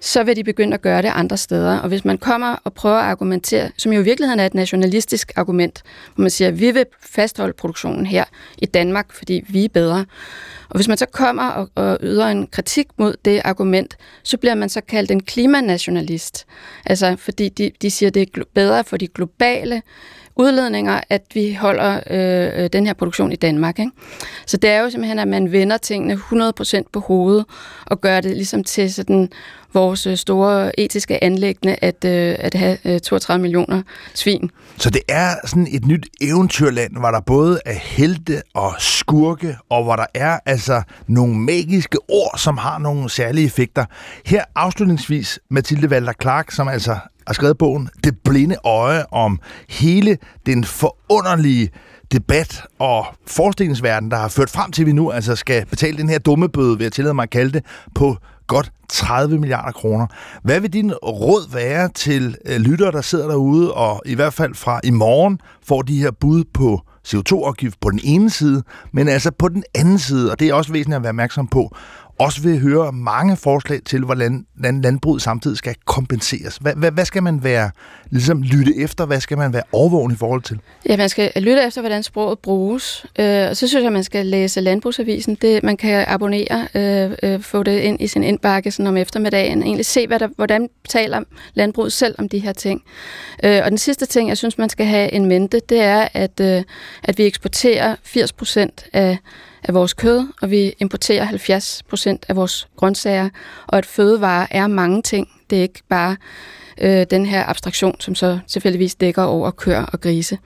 så 0.00 0.22
vil 0.22 0.36
de 0.36 0.44
begynde 0.44 0.74
at 0.74 0.82
gøre 0.82 1.02
det 1.02 1.12
andre 1.14 1.36
steder. 1.36 1.78
Og 1.78 1.88
hvis 1.88 2.04
man 2.04 2.18
kommer 2.18 2.56
og 2.64 2.72
prøver 2.72 2.96
at 2.96 3.04
argumentere, 3.04 3.70
som 3.76 3.92
jo 3.92 4.00
i 4.00 4.04
virkeligheden 4.04 4.40
er 4.40 4.46
et 4.46 4.54
nationalistisk 4.54 5.32
argument, 5.36 5.82
hvor 6.14 6.22
man 6.22 6.30
siger, 6.30 6.48
at 6.48 6.60
vi 6.60 6.70
vil 6.70 6.84
fastholde 7.00 7.52
produktionen 7.52 8.06
her 8.06 8.24
i 8.58 8.66
Danmark, 8.66 9.12
fordi 9.12 9.44
vi 9.48 9.64
er 9.64 9.68
bedre. 9.68 10.04
Og 10.68 10.76
hvis 10.76 10.88
man 10.88 10.96
så 10.96 11.06
kommer 11.06 11.48
og, 11.48 11.70
og 11.74 11.98
yder 12.02 12.26
en 12.26 12.46
kritik 12.46 12.86
mod 12.98 13.14
det 13.24 13.40
argument, 13.44 13.96
så 14.22 14.36
bliver 14.36 14.54
man 14.54 14.68
så 14.68 14.80
kaldt 14.80 15.10
en 15.10 15.22
klimanationalist. 15.22 16.46
Altså 16.86 17.16
fordi 17.18 17.48
de, 17.48 17.70
de 17.82 17.90
siger, 17.90 18.10
at 18.10 18.14
det 18.14 18.22
er 18.22 18.42
bedre 18.54 18.84
for 18.84 18.96
de 18.96 19.08
globale 19.08 19.82
udledninger, 20.36 21.00
at 21.10 21.22
vi 21.34 21.52
holder 21.52 22.00
øh, 22.10 22.70
den 22.72 22.86
her 22.86 22.92
produktion 22.92 23.32
i 23.32 23.36
Danmark. 23.36 23.78
Ikke? 23.78 23.90
Så 24.46 24.56
det 24.56 24.70
er 24.70 24.80
jo 24.80 24.90
simpelthen, 24.90 25.18
at 25.18 25.28
man 25.28 25.52
vender 25.52 25.76
tingene 25.76 26.14
100% 26.14 26.82
på 26.92 27.00
hovedet 27.00 27.44
og 27.86 28.00
gør 28.00 28.20
det 28.20 28.36
ligesom 28.36 28.64
til 28.64 28.94
sådan 28.94 29.30
vores 29.76 30.06
øh, 30.06 30.16
store 30.16 30.80
etiske 30.80 31.24
anlæggende 31.24 31.76
at, 31.82 32.04
øh, 32.04 32.36
at 32.38 32.54
have 32.54 32.78
øh, 32.84 33.00
32 33.00 33.42
millioner 33.42 33.82
svin. 34.14 34.50
Så 34.76 34.90
det 34.90 35.02
er 35.08 35.34
sådan 35.44 35.68
et 35.70 35.86
nyt 35.86 36.06
eventyrland, 36.20 36.96
hvor 36.96 37.10
der 37.10 37.20
både 37.20 37.60
er 37.66 37.78
helte 37.82 38.42
og 38.54 38.74
skurke, 38.78 39.56
og 39.70 39.84
hvor 39.84 39.96
der 39.96 40.06
er 40.14 40.38
altså 40.46 40.82
nogle 41.08 41.34
magiske 41.34 41.98
ord, 42.08 42.38
som 42.38 42.58
har 42.58 42.78
nogle 42.78 43.10
særlige 43.10 43.46
effekter. 43.46 43.84
Her 44.26 44.44
afslutningsvis 44.54 45.40
Mathilde 45.50 45.90
Valder 45.90 46.12
Clark, 46.22 46.50
som 46.50 46.68
altså 46.68 46.96
har 47.26 47.34
skrevet 47.34 47.58
bogen 47.58 47.88
Det 48.04 48.18
blinde 48.24 48.56
øje 48.64 49.04
om 49.10 49.40
hele 49.68 50.18
den 50.46 50.64
forunderlige 50.64 51.70
debat 52.12 52.62
og 52.78 53.06
forestillingsverden, 53.26 54.10
der 54.10 54.16
har 54.16 54.28
ført 54.28 54.50
frem 54.50 54.72
til, 54.72 54.82
at 54.82 54.86
vi 54.86 54.92
nu 54.92 55.10
altså 55.10 55.36
skal 55.36 55.66
betale 55.66 55.98
den 55.98 56.08
her 56.08 56.18
dumme 56.18 56.48
bøde, 56.48 56.78
vil 56.78 56.84
jeg 56.84 56.92
tillade 56.92 57.14
mig 57.14 57.22
at 57.22 57.30
kalde 57.30 57.52
det, 57.52 57.64
på 57.94 58.16
godt 58.46 58.72
30 58.88 59.38
milliarder 59.38 59.72
kroner. 59.72 60.06
Hvad 60.42 60.60
vil 60.60 60.72
din 60.72 60.92
råd 60.94 61.52
være 61.52 61.88
til 61.88 62.36
øh, 62.44 62.56
lyttere, 62.56 62.92
der 62.92 63.00
sidder 63.00 63.28
derude, 63.28 63.74
og 63.74 64.02
i 64.06 64.14
hvert 64.14 64.34
fald 64.34 64.54
fra 64.54 64.80
i 64.84 64.90
morgen 64.90 65.40
får 65.66 65.82
de 65.82 65.98
her 65.98 66.10
bud 66.10 66.44
på 66.54 66.80
CO2-afgift 67.08 67.80
på 67.80 67.90
den 67.90 68.00
ene 68.04 68.30
side, 68.30 68.62
men 68.92 69.08
altså 69.08 69.30
på 69.38 69.48
den 69.48 69.64
anden 69.74 69.98
side, 69.98 70.30
og 70.30 70.40
det 70.40 70.48
er 70.48 70.54
også 70.54 70.72
væsentligt 70.72 70.96
at 70.96 71.02
være 71.02 71.10
opmærksom 71.10 71.46
på, 71.46 71.76
også 72.18 72.42
vil 72.42 72.60
høre 72.60 72.92
mange 72.92 73.36
forslag 73.36 73.80
til, 73.84 74.04
hvordan 74.04 74.46
landbruget 74.62 75.22
samtidig 75.22 75.56
skal 75.56 75.74
kompenseres. 75.84 76.56
Hvad, 76.56 76.72
hvad, 76.76 76.90
hvad 76.90 77.04
skal 77.04 77.22
man 77.22 77.44
være, 77.44 77.70
ligesom 78.10 78.42
lytte 78.42 78.76
efter, 78.76 79.06
hvad 79.06 79.20
skal 79.20 79.38
man 79.38 79.52
være 79.52 79.62
overvågen 79.72 80.12
i 80.12 80.16
forhold 80.16 80.42
til? 80.42 80.58
Ja, 80.88 80.96
man 80.96 81.08
skal 81.08 81.32
lytte 81.36 81.66
efter, 81.66 81.80
hvordan 81.80 82.02
sproget 82.02 82.38
bruges. 82.38 83.06
Øh, 83.18 83.48
og 83.50 83.56
så 83.56 83.68
synes 83.68 83.84
jeg, 83.84 83.92
man 83.92 84.04
skal 84.04 84.26
læse 84.26 84.60
Landbrugsavisen. 84.60 85.34
Det, 85.34 85.62
man 85.62 85.76
kan 85.76 86.04
abonnere, 86.08 86.68
øh, 86.74 87.12
øh, 87.22 87.40
få 87.40 87.62
det 87.62 87.80
ind 87.80 88.00
i 88.00 88.06
sin 88.06 88.22
indbakke 88.22 88.70
sådan 88.70 88.86
om 88.86 88.96
eftermiddagen. 88.96 89.62
Egentlig 89.62 89.86
se, 89.86 90.06
hvad 90.06 90.18
der, 90.18 90.28
hvordan 90.36 90.68
taler 90.88 91.20
landbruget 91.54 91.92
selv 91.92 92.14
om 92.18 92.28
de 92.28 92.38
her 92.38 92.52
ting. 92.52 92.82
Øh, 93.44 93.60
og 93.64 93.70
den 93.70 93.78
sidste 93.78 94.06
ting, 94.06 94.28
jeg 94.28 94.38
synes, 94.38 94.58
man 94.58 94.68
skal 94.68 94.86
have 94.86 95.12
en 95.12 95.26
mente, 95.26 95.60
det 95.68 95.80
er, 95.80 96.08
at, 96.14 96.40
øh, 96.40 96.62
at 97.02 97.18
vi 97.18 97.26
eksporterer 97.26 97.96
80 98.02 98.32
procent 98.32 98.86
af 98.92 99.18
af 99.68 99.74
vores 99.74 99.94
kød, 99.94 100.28
og 100.42 100.50
vi 100.50 100.74
importerer 100.78 101.24
70 101.24 101.82
procent 101.88 102.26
af 102.28 102.36
vores 102.36 102.68
grøntsager, 102.76 103.28
og 103.66 103.78
at 103.78 103.86
fødevare 103.86 104.46
er 104.50 104.66
mange 104.66 105.02
ting. 105.02 105.28
Det 105.50 105.58
er 105.58 105.62
ikke 105.62 105.82
bare 105.88 106.16
øh, 106.80 107.06
den 107.10 107.26
her 107.26 107.48
abstraktion, 107.48 108.00
som 108.00 108.14
så 108.14 108.38
tilfældigvis 108.48 108.94
dækker 108.94 109.22
over 109.22 109.50
køer 109.50 109.82
og 109.82 110.00
grise. 110.00 110.38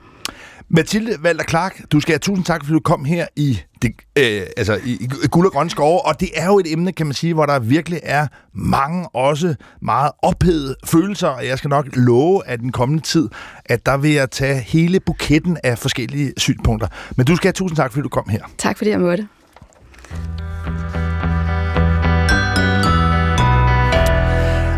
Mathilde 0.73 1.17
Valder 1.23 1.43
Clark, 1.43 1.81
du 1.91 1.99
skal 1.99 2.11
have 2.11 2.19
tusind 2.19 2.45
tak, 2.45 2.61
fordi 2.61 2.73
du 2.73 2.79
kom 2.79 3.05
her 3.05 3.27
i, 3.35 3.59
det, 3.81 3.91
øh, 4.17 4.41
altså 4.57 4.79
i, 4.85 4.91
i 5.23 5.27
Guld 5.31 5.45
og 5.45 5.51
Grønne 5.51 5.69
Skove, 5.69 6.05
og 6.05 6.19
det 6.19 6.29
er 6.35 6.45
jo 6.45 6.59
et 6.59 6.71
emne, 6.71 6.91
kan 6.91 7.05
man 7.05 7.13
sige, 7.13 7.33
hvor 7.33 7.45
der 7.45 7.59
virkelig 7.59 7.99
er 8.03 8.27
mange 8.53 9.09
også 9.15 9.55
meget 9.81 10.11
ophedede 10.21 10.75
følelser, 10.85 11.27
og 11.27 11.47
jeg 11.47 11.57
skal 11.57 11.69
nok 11.69 11.85
love, 11.93 12.47
at 12.47 12.59
den 12.59 12.71
kommende 12.71 13.03
tid, 13.03 13.29
at 13.65 13.85
der 13.85 13.97
vil 13.97 14.11
jeg 14.11 14.31
tage 14.31 14.59
hele 14.59 14.99
buketten 14.99 15.57
af 15.63 15.77
forskellige 15.77 16.33
synspunkter. 16.37 16.87
Men 17.15 17.25
du 17.25 17.35
skal 17.35 17.47
have 17.47 17.53
tusind 17.53 17.77
tak, 17.77 17.91
fordi 17.91 18.03
du 18.03 18.09
kom 18.09 18.29
her. 18.29 18.41
Tak 18.57 18.77
fordi 18.77 18.89
jeg 18.89 18.99
måtte. 18.99 19.27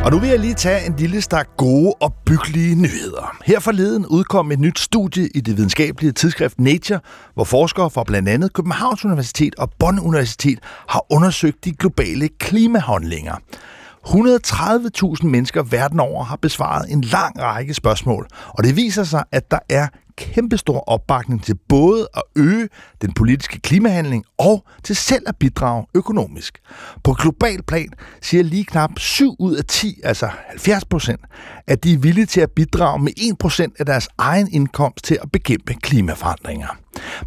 Og 0.04 0.12
nu 0.12 0.20
vil 0.20 0.30
jeg 0.30 0.40
lige 0.40 0.54
tage 0.54 0.86
en 0.86 0.96
lille 0.98 1.22
stak 1.22 1.48
gode 1.58 1.94
og 2.02 2.14
byggelige 2.26 2.76
nyheder. 2.76 3.38
Her 3.46 3.60
forleden 3.60 4.06
udkom 4.06 4.52
et 4.52 4.60
nyt 4.60 4.80
studie 4.80 5.30
i 5.36 5.42
det 5.42 5.58
videnskabelige 5.58 6.12
tidsskrift 6.12 6.60
Nature, 6.60 7.00
hvor 7.34 7.44
forskere 7.44 7.90
fra 7.90 8.04
blandt 8.04 8.30
andet 8.30 8.54
Københavns 8.54 9.06
Universitet 9.06 9.56
og 9.56 9.70
Bonn 9.80 10.00
Universitet 10.00 10.60
har 10.90 11.06
undersøgt 11.10 11.66
de 11.66 11.72
globale 11.72 12.30
klimahandlinger. 12.40 13.36
130.000 14.08 15.26
mennesker 15.26 15.64
verden 15.64 16.00
over 16.00 16.24
har 16.24 16.36
besvaret 16.36 16.92
en 16.92 17.02
lang 17.02 17.42
række 17.42 17.74
spørgsmål, 17.74 18.28
og 18.48 18.64
det 18.64 18.76
viser 18.76 19.04
sig, 19.04 19.24
at 19.32 19.52
der 19.52 19.60
er 19.70 19.88
kæmpestor 20.18 20.80
opbakning 20.90 21.44
til 21.44 21.56
både 21.70 22.08
at 22.14 22.22
øge 22.36 22.70
den 23.02 23.14
politiske 23.14 23.60
klimahandling 23.60 24.26
og 24.38 24.66
til 24.84 24.96
selv 24.96 25.24
at 25.28 25.36
bidrage 25.36 25.86
økonomisk. 25.96 26.60
På 27.04 27.14
global 27.14 27.64
plan 27.64 27.90
siger 28.22 28.44
lige 28.44 28.66
knap 28.66 28.92
7 28.98 29.36
ud 29.40 29.56
af 29.56 29.66
10, 29.66 30.00
altså 30.04 30.30
70 30.50 30.86
procent, 30.86 31.22
at 31.68 31.84
de 31.84 31.94
er 31.94 31.98
villige 31.98 32.26
til 32.26 32.42
at 32.42 32.52
bidrage 32.52 33.04
med 33.04 33.12
1 33.18 33.38
procent 33.38 33.74
af 33.80 33.86
deres 33.86 34.10
egen 34.18 34.48
indkomst 34.52 35.06
til 35.06 35.20
at 35.22 35.32
bekæmpe 35.32 35.74
klimaforandringer. 35.74 36.68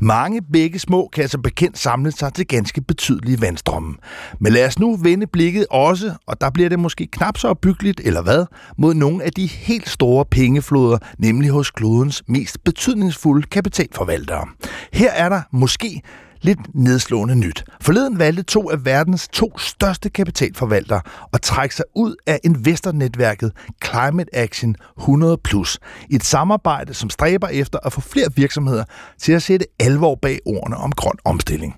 Mange 0.00 0.42
begge 0.52 0.78
små 0.78 1.08
kan 1.12 1.22
altså 1.22 1.38
bekendt 1.38 1.78
samle 1.78 2.12
sig 2.12 2.34
til 2.34 2.46
ganske 2.46 2.80
betydelige 2.80 3.40
vandstrømme. 3.40 3.94
Men 4.40 4.52
lad 4.52 4.66
os 4.66 4.78
nu 4.78 4.96
vende 4.96 5.26
blikket 5.26 5.66
også, 5.70 6.14
og 6.26 6.40
der 6.40 6.50
bliver 6.50 6.68
det 6.68 6.78
måske 6.78 7.06
knap 7.06 7.38
så 7.38 7.48
opbyggeligt, 7.48 8.00
eller 8.04 8.22
hvad, 8.22 8.44
mod 8.78 8.94
nogle 8.94 9.24
af 9.24 9.32
de 9.32 9.46
helt 9.46 9.88
store 9.88 10.24
pengefloder, 10.24 10.98
nemlig 11.18 11.50
hos 11.50 11.70
klodens 11.70 12.22
mest 12.28 12.64
betydningsfulde 12.76 13.46
kapitalforvaltere. 13.46 14.46
Her 14.92 15.10
er 15.10 15.28
der 15.28 15.42
måske 15.50 16.02
lidt 16.46 16.74
nedslående 16.74 17.36
nyt. 17.36 17.64
Forleden 17.80 18.18
valgte 18.18 18.42
to 18.42 18.70
af 18.70 18.84
verdens 18.84 19.28
to 19.28 19.58
største 19.58 20.10
kapitalforvaltere 20.10 21.00
at 21.32 21.42
trække 21.42 21.74
sig 21.74 21.84
ud 21.94 22.14
af 22.26 22.40
investornetværket 22.44 23.52
Climate 23.84 24.36
Action 24.36 24.76
100 24.98 25.38
Plus. 25.44 25.78
Et 26.10 26.24
samarbejde, 26.24 26.94
som 26.94 27.10
stræber 27.10 27.48
efter 27.48 27.78
at 27.84 27.92
få 27.92 28.00
flere 28.00 28.28
virksomheder 28.36 28.84
til 29.18 29.32
at 29.32 29.42
sætte 29.42 29.66
alvor 29.80 30.14
bag 30.22 30.38
ordene 30.46 30.76
om 30.76 30.92
grøn 30.92 31.16
omstilling. 31.24 31.74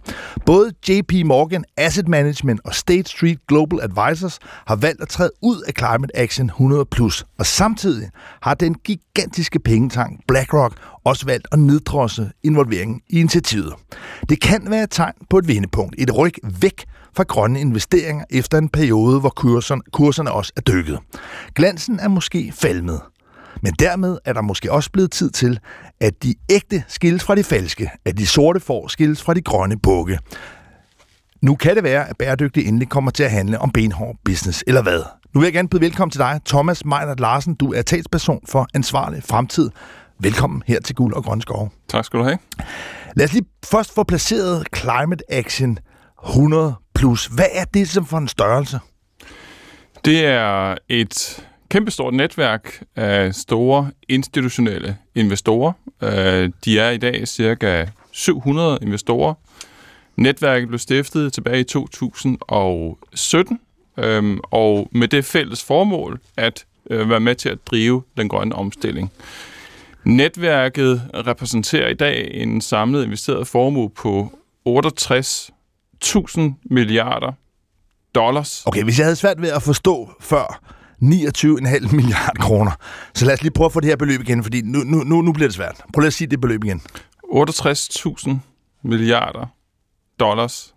Både 0.46 0.72
JP 0.88 1.12
Morgan 1.24 1.64
Asset 1.76 2.08
Management 2.08 2.60
og 2.64 2.74
State 2.74 3.10
Street 3.10 3.38
Global 3.48 3.80
Advisors 3.82 4.38
har 4.66 4.76
valgt 4.76 5.02
at 5.02 5.08
træde 5.08 5.30
ud 5.42 5.62
af 5.62 5.72
Climate 5.78 6.16
Action 6.16 6.46
100 6.46 6.84
Plus, 6.84 7.26
og 7.38 7.46
samtidig 7.46 8.10
har 8.42 8.54
den 8.54 8.74
gigantiske 8.74 9.58
pengetank 9.58 10.20
BlackRock 10.28 10.74
også 11.08 11.26
valgt 11.26 11.48
at 11.52 11.58
neddrosse 11.58 12.30
involveringen 12.42 13.00
i 13.08 13.20
initiativet. 13.20 13.72
Det 14.28 14.40
kan 14.40 14.66
være 14.70 14.82
et 14.82 14.90
tegn 14.90 15.14
på 15.30 15.38
et 15.38 15.48
vendepunkt, 15.48 15.94
et 15.98 16.16
ryg 16.16 16.34
væk 16.60 16.84
fra 17.16 17.22
grønne 17.22 17.60
investeringer 17.60 18.24
efter 18.30 18.58
en 18.58 18.68
periode, 18.68 19.20
hvor 19.20 19.28
kurserne, 19.28 19.82
kurserne 19.92 20.32
også 20.32 20.52
er 20.56 20.60
dykket. 20.60 20.98
Glansen 21.54 22.00
er 22.00 22.08
måske 22.08 22.52
falmet, 22.54 23.00
men 23.62 23.72
dermed 23.78 24.18
er 24.24 24.32
der 24.32 24.42
måske 24.42 24.72
også 24.72 24.90
blevet 24.90 25.10
tid 25.10 25.30
til, 25.30 25.58
at 26.00 26.22
de 26.22 26.34
ægte 26.50 26.84
skilles 26.88 27.24
fra 27.24 27.34
de 27.34 27.44
falske, 27.44 27.90
at 28.04 28.18
de 28.18 28.26
sorte 28.26 28.60
får 28.60 28.88
skilles 28.88 29.22
fra 29.22 29.34
de 29.34 29.40
grønne 29.40 29.78
bukke. 29.78 30.18
Nu 31.42 31.54
kan 31.54 31.76
det 31.76 31.84
være, 31.84 32.08
at 32.08 32.16
bæredygtig 32.16 32.66
endelig 32.66 32.88
kommer 32.88 33.10
til 33.10 33.22
at 33.22 33.30
handle 33.30 33.58
om 33.58 33.70
benhård 33.70 34.16
business, 34.24 34.64
eller 34.66 34.82
hvad? 34.82 35.02
Nu 35.34 35.40
vil 35.40 35.46
jeg 35.46 35.52
gerne 35.52 35.68
byde 35.68 35.80
velkommen 35.80 36.10
til 36.10 36.18
dig, 36.18 36.40
Thomas 36.46 36.84
Meinert 36.84 37.20
Larsen. 37.20 37.54
Du 37.54 37.72
er 37.72 37.82
talsperson 37.82 38.40
for 38.48 38.68
Ansvarlig 38.74 39.22
Fremtid. 39.22 39.70
Velkommen 40.20 40.62
her 40.66 40.80
til 40.80 40.94
Guld 40.94 41.14
og 41.14 41.24
Grøn 41.24 41.40
Skov. 41.40 41.72
Tak 41.88 42.04
skal 42.04 42.18
du 42.18 42.24
have. 42.24 42.38
Lad 43.16 43.24
os 43.24 43.32
lige 43.32 43.46
først 43.64 43.94
få 43.94 44.02
placeret 44.02 44.66
Climate 44.76 45.24
Action 45.28 45.78
100 46.28 46.74
plus. 46.94 47.26
Hvad 47.26 47.46
er 47.52 47.64
det 47.64 47.88
som 47.88 48.06
for 48.06 48.18
en 48.18 48.28
størrelse? 48.28 48.78
Det 50.04 50.26
er 50.26 50.74
et 50.88 51.46
kæmpestort 51.68 52.14
netværk 52.14 52.82
af 52.96 53.34
store 53.34 53.90
institutionelle 54.08 54.96
investorer. 55.14 55.72
Øh, 56.02 56.50
de 56.64 56.78
er 56.78 56.90
i 56.90 56.96
dag 56.96 57.28
cirka 57.28 57.86
700 58.10 58.78
investorer. 58.82 59.34
Netværket 60.16 60.68
blev 60.68 60.78
stiftet 60.78 61.32
tilbage 61.32 61.60
i 61.60 61.64
2017, 61.64 63.60
øhm, 63.98 64.40
og 64.42 64.88
med 64.92 65.08
det 65.08 65.24
fælles 65.24 65.64
formål 65.64 66.20
at 66.36 66.66
øh, 66.90 67.10
være 67.10 67.20
med 67.20 67.34
til 67.34 67.48
at 67.48 67.58
drive 67.66 68.02
den 68.16 68.28
grønne 68.28 68.54
omstilling. 68.54 69.12
Netværket 70.08 71.10
repræsenterer 71.14 71.88
i 71.88 71.94
dag 71.94 72.30
en 72.34 72.60
samlet 72.60 73.04
investeret 73.04 73.46
formue 73.46 73.90
på 73.90 74.38
68.000 74.68 76.40
milliarder 76.70 77.32
dollars. 78.14 78.62
Okay, 78.66 78.84
hvis 78.84 78.98
jeg 78.98 79.06
havde 79.06 79.16
svært 79.16 79.42
ved 79.42 79.48
at 79.48 79.62
forstå 79.62 80.10
før 80.20 80.60
29,5 81.02 81.96
milliarder 81.96 82.40
kroner, 82.40 82.70
så 83.14 83.24
lad 83.24 83.34
os 83.34 83.42
lige 83.42 83.52
prøve 83.52 83.66
at 83.66 83.72
få 83.72 83.80
det 83.80 83.88
her 83.88 83.96
beløb 83.96 84.20
igen, 84.20 84.42
fordi 84.42 84.62
nu, 84.62 84.78
nu, 84.78 85.04
nu, 85.04 85.22
nu 85.22 85.32
bliver 85.32 85.48
det 85.48 85.54
svært. 85.54 85.82
Prøv 85.94 86.00
lige 86.00 86.06
at 86.06 86.12
sige 86.12 86.28
det 86.28 86.40
beløb 86.40 86.64
igen. 86.64 86.82
68.000 87.24 88.30
milliarder 88.82 89.46
dollars 90.20 90.74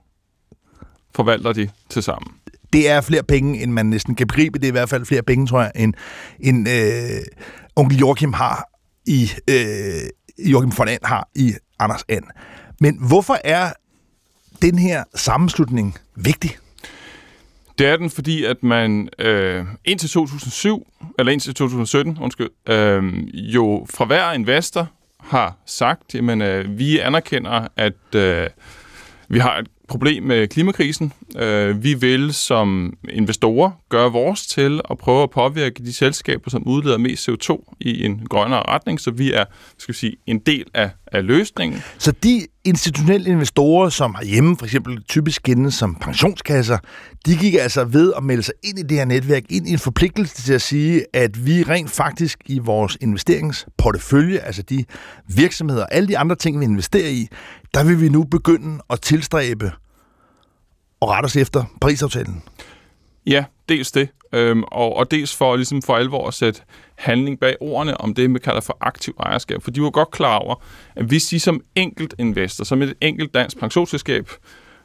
forvalter 1.16 1.54
de 1.54 1.70
til 1.90 2.04
sammen. 2.04 2.34
Det 2.74 2.90
er 2.90 3.02
flere 3.02 3.24
penge, 3.24 3.64
end 3.64 3.72
man 3.72 3.86
næsten 3.86 4.16
kan 4.16 4.28
begribe. 4.28 4.60
Det 4.60 4.66
er 4.66 4.72
i 4.72 4.72
hvert 4.72 4.90
fald 4.90 5.06
flere 5.06 5.24
penge, 5.24 5.48
tror 5.48 5.62
jeg, 5.62 5.72
end, 5.76 5.94
end 6.40 6.70
øh, 6.70 7.22
onkel 7.76 7.98
Joachim 7.98 8.34
har 8.34 8.71
i 9.06 9.32
øh, 9.50 10.50
Joachim 10.52 10.78
von 10.78 10.88
And 10.88 11.00
har 11.04 11.30
i 11.36 11.54
Anders 11.80 12.04
And. 12.10 12.24
Men 12.80 12.98
hvorfor 13.08 13.38
er 13.44 13.74
den 14.62 14.80
her 14.80 15.04
sammenslutning 15.16 15.98
vigtig? 16.16 16.58
Det 17.78 17.88
er 17.88 17.98
den, 17.98 18.10
fordi 18.10 18.46
at 18.46 18.64
man 18.64 19.10
øh, 19.20 19.66
indtil 19.86 20.10
2007, 20.10 20.88
eller 21.20 21.32
indtil 21.32 21.54
2017, 21.54 22.18
undskyld, 22.22 22.50
øh, 22.70 23.04
jo 23.34 23.86
fra 23.90 24.06
hver 24.06 24.32
investor 24.32 24.88
har 25.20 25.58
sagt, 25.66 26.16
at 26.16 26.42
øh, 26.42 26.78
vi 26.78 27.00
anerkender, 27.00 27.68
at 27.78 28.16
øh, 28.16 28.48
vi 29.30 29.40
har 29.40 29.58
et 29.58 29.68
problem 29.92 30.24
med 30.24 30.48
klimakrisen. 30.48 31.14
Øh, 31.38 31.84
vi 31.84 31.94
vil 31.94 32.34
som 32.34 32.94
investorer 33.10 33.72
gøre 33.90 34.12
vores 34.12 34.48
til 34.48 34.82
at 34.90 34.98
prøve 34.98 35.24
at 35.24 35.30
påvirke 35.30 35.84
de 35.86 35.94
selskaber, 35.94 36.50
som 36.50 36.68
udleder 36.68 36.98
mest 36.98 37.30
CO2 37.30 37.74
i 37.80 38.06
en 38.06 38.22
grønnere 38.30 38.64
retning, 38.68 39.00
så 39.00 39.12
vi 39.12 39.34
er 39.34 39.46
skal 39.78 39.94
vi 39.94 39.98
sige, 39.98 40.16
en 40.28 40.40
del 40.40 40.66
af, 40.74 40.90
af 41.12 41.26
løsningen. 41.26 41.82
Så 41.98 42.12
de 42.12 42.48
institutionelle 42.66 43.30
investorer, 43.30 43.90
som 43.90 44.16
har 44.16 44.24
hjemme 44.24 44.58
for 44.58 44.66
eksempel 44.66 45.04
typisk 45.04 45.42
kendes 45.44 45.74
som 45.74 45.96
pensionskasser, 45.96 46.78
de 47.26 47.38
gik 47.38 47.54
altså 47.54 47.84
ved 47.84 48.14
at 48.18 48.24
melde 48.24 48.44
sig 48.44 48.54
ind 48.64 48.80
i 48.80 48.82
det 48.82 48.98
her 48.98 49.06
netværk, 49.06 49.44
ind 49.50 49.68
i 49.68 49.72
en 49.72 49.80
forpligtelse 49.80 50.42
til 50.42 50.54
at 50.54 50.62
sige, 50.62 51.06
at 51.14 51.46
vi 51.46 51.64
rent 51.64 51.92
faktisk 51.92 52.40
i 52.46 52.60
vores 52.60 52.98
investeringsportefølje, 53.02 54.38
altså 54.38 54.62
de 54.62 54.86
virksomheder 55.28 55.82
og 55.82 55.94
alle 55.94 56.08
de 56.08 56.18
andre 56.18 56.36
ting, 56.36 56.60
vi 56.60 56.66
investerer 56.66 57.10
i, 57.10 57.28
der 57.74 57.84
vil 57.84 58.02
vi 58.02 58.10
nu 58.10 58.24
begynde 58.24 58.80
at 58.90 59.02
tilstræbe 59.02 59.72
og 61.02 61.10
rette 61.10 61.26
os 61.26 61.36
efter 61.36 61.64
Paris-aftalen. 61.82 62.44
Ja, 63.26 63.46
dels 63.70 63.92
det, 63.92 64.10
øhm, 64.34 64.64
og, 64.64 64.96
og 64.96 65.12
dels 65.12 65.36
for 65.36 65.56
ligesom 65.56 65.82
for 65.82 65.96
alvor 65.96 66.28
at 66.28 66.34
sætte 66.34 66.62
handling 66.96 67.40
bag 67.40 67.56
ordene 67.62 68.02
om 68.02 68.14
det, 68.14 68.32
man 68.32 68.42
kalder 68.42 68.62
for 68.62 68.78
aktiv 68.82 69.16
ejerskab. 69.20 69.64
For 69.64 69.72
de 69.72 69.82
var 69.82 69.90
godt 69.90 70.12
klar 70.12 70.38
over, 70.38 70.56
at 70.96 71.06
hvis 71.06 71.26
de 71.26 71.40
som 71.40 71.62
enkelt 71.76 72.14
investor, 72.20 72.64
som 72.64 72.82
et 72.82 72.94
enkelt 73.02 73.34
dansk 73.34 73.60
pensionsselskab, 73.60 74.30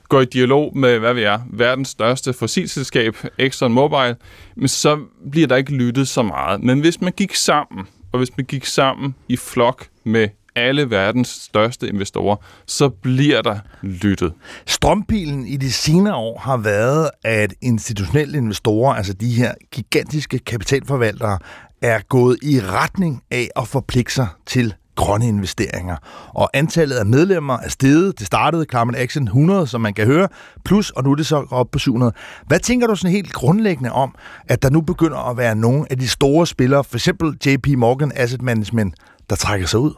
går 0.08 0.20
i 0.20 0.24
dialog 0.24 0.76
med, 0.76 0.98
hvad 0.98 1.14
vi 1.14 1.22
er, 1.22 1.38
verdens 1.50 1.88
største 1.88 2.32
fossilselskab, 2.32 3.16
Exxon 3.38 3.72
Mobil, 3.72 4.16
men 4.56 4.68
så 4.68 4.98
bliver 5.30 5.46
der 5.46 5.56
ikke 5.56 5.72
lyttet 5.72 6.08
så 6.08 6.22
meget. 6.22 6.62
Men 6.62 6.80
hvis 6.80 7.00
man 7.00 7.12
gik 7.12 7.34
sammen, 7.34 7.86
og 8.12 8.18
hvis 8.18 8.36
man 8.36 8.46
gik 8.46 8.64
sammen 8.64 9.14
i 9.28 9.36
flok 9.36 9.86
med 10.04 10.28
alle 10.56 10.90
verdens 10.90 11.28
største 11.28 11.88
investorer, 11.88 12.36
så 12.66 12.88
bliver 12.88 13.42
der 13.42 13.58
lyttet. 13.82 14.32
Strømpilen 14.66 15.46
i 15.46 15.56
de 15.56 15.72
senere 15.72 16.14
år 16.14 16.38
har 16.38 16.56
været, 16.56 17.10
at 17.24 17.54
institutionelle 17.62 18.38
investorer, 18.38 18.94
altså 18.94 19.12
de 19.12 19.30
her 19.30 19.54
gigantiske 19.72 20.38
kapitalforvaltere, 20.38 21.38
er 21.82 21.98
gået 22.08 22.38
i 22.42 22.60
retning 22.60 23.22
af 23.30 23.48
at 23.56 23.68
forpligte 23.68 24.14
sig 24.14 24.28
til 24.46 24.74
grønne 24.96 25.28
investeringer. 25.28 25.96
Og 26.34 26.50
antallet 26.54 26.96
af 26.96 27.06
medlemmer 27.06 27.58
er 27.58 27.68
steget. 27.68 28.18
Det 28.18 28.26
startede 28.26 28.66
Climate 28.70 28.98
Action 28.98 29.24
100, 29.24 29.66
som 29.66 29.80
man 29.80 29.94
kan 29.94 30.06
høre, 30.06 30.28
plus, 30.64 30.90
og 30.90 31.04
nu 31.04 31.12
er 31.12 31.14
det 31.14 31.26
så 31.26 31.46
op 31.50 31.70
på 31.70 31.78
700. 31.78 32.12
Hvad 32.46 32.58
tænker 32.58 32.86
du 32.86 32.96
sådan 32.96 33.14
helt 33.14 33.32
grundlæggende 33.32 33.92
om, 33.92 34.14
at 34.48 34.62
der 34.62 34.70
nu 34.70 34.80
begynder 34.80 35.30
at 35.30 35.36
være 35.36 35.54
nogle 35.56 35.86
af 35.90 35.98
de 35.98 36.08
store 36.08 36.46
spillere, 36.46 36.84
for 36.84 36.96
eksempel 36.96 37.36
JP 37.46 37.66
Morgan 37.76 38.12
Asset 38.14 38.42
Management, 38.42 38.94
der 39.30 39.36
trækker 39.36 39.66
sig 39.66 39.80
ud? 39.80 39.94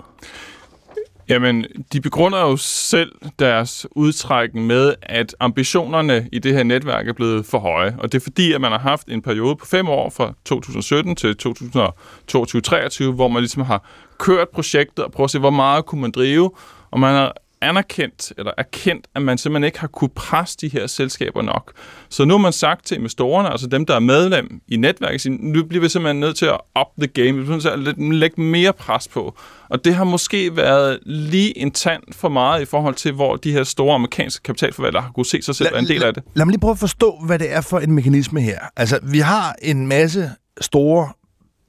Jamen, 1.28 1.64
de 1.92 2.00
begrunder 2.00 2.40
jo 2.40 2.56
selv 2.56 3.12
deres 3.38 3.86
udtrækken 3.90 4.66
med, 4.66 4.94
at 5.02 5.34
ambitionerne 5.40 6.28
i 6.32 6.38
det 6.38 6.54
her 6.54 6.62
netværk 6.62 7.08
er 7.08 7.12
blevet 7.12 7.46
for 7.46 7.58
høje. 7.58 7.96
Og 7.98 8.12
det 8.12 8.18
er 8.18 8.22
fordi, 8.22 8.52
at 8.52 8.60
man 8.60 8.72
har 8.72 8.78
haft 8.78 9.08
en 9.08 9.22
periode 9.22 9.56
på 9.56 9.66
fem 9.66 9.88
år 9.88 10.10
fra 10.10 10.32
2017 10.44 11.16
til 11.16 11.36
2022-2023, 11.46 13.10
hvor 13.10 13.28
man 13.28 13.42
ligesom 13.42 13.62
har 13.62 13.84
kørt 14.18 14.48
projektet 14.48 15.04
og 15.04 15.12
prøvet 15.12 15.26
at 15.26 15.30
se, 15.30 15.38
hvor 15.38 15.50
meget 15.50 15.86
kunne 15.86 16.00
man 16.00 16.10
drive. 16.10 16.50
Og 16.90 17.00
man 17.00 17.14
har 17.14 17.34
anerkendt 17.60 18.32
eller 18.38 18.52
erkendt, 18.58 19.06
at 19.14 19.22
man 19.22 19.38
simpelthen 19.38 19.64
ikke 19.64 19.80
har 19.80 19.86
kunne 19.86 20.08
presse 20.08 20.56
de 20.60 20.68
her 20.68 20.86
selskaber 20.86 21.42
nok. 21.42 21.72
Så 22.08 22.24
nu 22.24 22.34
har 22.34 22.38
man 22.38 22.52
sagt 22.52 22.86
til 22.86 22.96
investorerne, 22.96 23.50
altså 23.50 23.66
dem, 23.66 23.86
der 23.86 23.94
er 23.94 24.00
medlem 24.00 24.60
i 24.68 24.76
netværket, 24.76 25.32
nu 25.40 25.64
bliver 25.64 25.82
vi 25.82 25.88
simpelthen 25.88 26.20
nødt 26.20 26.36
til 26.36 26.46
at 26.46 26.58
up 26.80 26.86
the 26.98 27.06
game, 27.06 27.38
vi 27.38 27.42
bliver 27.42 27.50
nødt 27.50 27.62
til 27.62 27.90
at 27.90 27.98
lægge 27.98 28.40
mere 28.40 28.72
pres 28.72 29.08
på. 29.08 29.38
Og 29.68 29.84
det 29.84 29.94
har 29.94 30.04
måske 30.04 30.56
været 30.56 30.98
lige 31.06 31.58
en 31.58 31.70
tand 31.70 32.02
for 32.12 32.28
meget 32.28 32.62
i 32.62 32.64
forhold 32.64 32.94
til, 32.94 33.12
hvor 33.12 33.36
de 33.36 33.52
her 33.52 33.64
store 33.64 33.94
amerikanske 33.94 34.42
kapitalforvaltere 34.42 35.02
har 35.02 35.10
kunne 35.10 35.26
se 35.26 35.42
sig 35.42 35.54
selv 35.54 35.72
være 35.72 35.78
en 35.78 35.88
del 35.88 36.02
af 36.02 36.14
det. 36.14 36.22
Lad 36.34 36.44
mig 36.44 36.52
lige 36.52 36.60
prøve 36.60 36.72
at 36.72 36.78
forstå, 36.78 37.22
hvad 37.26 37.38
det 37.38 37.52
er 37.52 37.60
for 37.60 37.78
en 37.78 37.92
mekanisme 37.92 38.40
her. 38.40 38.58
Altså, 38.76 38.98
vi 39.02 39.18
har 39.18 39.54
en 39.62 39.86
masse 39.86 40.30
store 40.60 41.08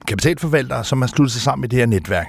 kapitalforvaltere, 0.08 0.84
som 0.84 1.00
har 1.02 1.08
sluttet 1.08 1.32
sig 1.32 1.42
sammen 1.42 1.64
i 1.64 1.68
det 1.68 1.78
her 1.78 1.86
netværk. 1.86 2.26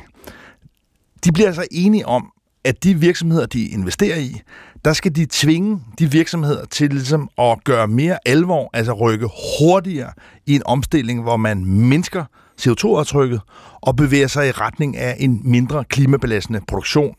De 1.25 1.31
bliver 1.31 1.47
altså 1.47 1.65
enige 1.71 2.07
om, 2.07 2.31
at 2.63 2.83
de 2.83 2.99
virksomheder, 2.99 3.45
de 3.45 3.65
investerer 3.65 4.17
i, 4.17 4.41
der 4.85 4.93
skal 4.93 5.15
de 5.15 5.25
tvinge 5.29 5.81
de 5.99 6.11
virksomheder 6.11 6.65
til 6.65 6.89
ligesom 6.89 7.29
at 7.37 7.63
gøre 7.63 7.87
mere 7.87 8.17
alvor, 8.25 8.69
altså 8.73 8.93
rykke 8.93 9.29
hurtigere 9.59 10.13
i 10.45 10.55
en 10.55 10.61
omstilling, 10.65 11.21
hvor 11.21 11.37
man 11.37 11.65
mindsker 11.65 12.25
CO2-aftrykket 12.61 13.41
og 13.81 13.95
bevæger 13.95 14.27
sig 14.27 14.47
i 14.47 14.51
retning 14.51 14.97
af 14.97 15.15
en 15.19 15.41
mindre 15.43 15.83
klimabelastende 15.83 16.61
produktion 16.67 17.15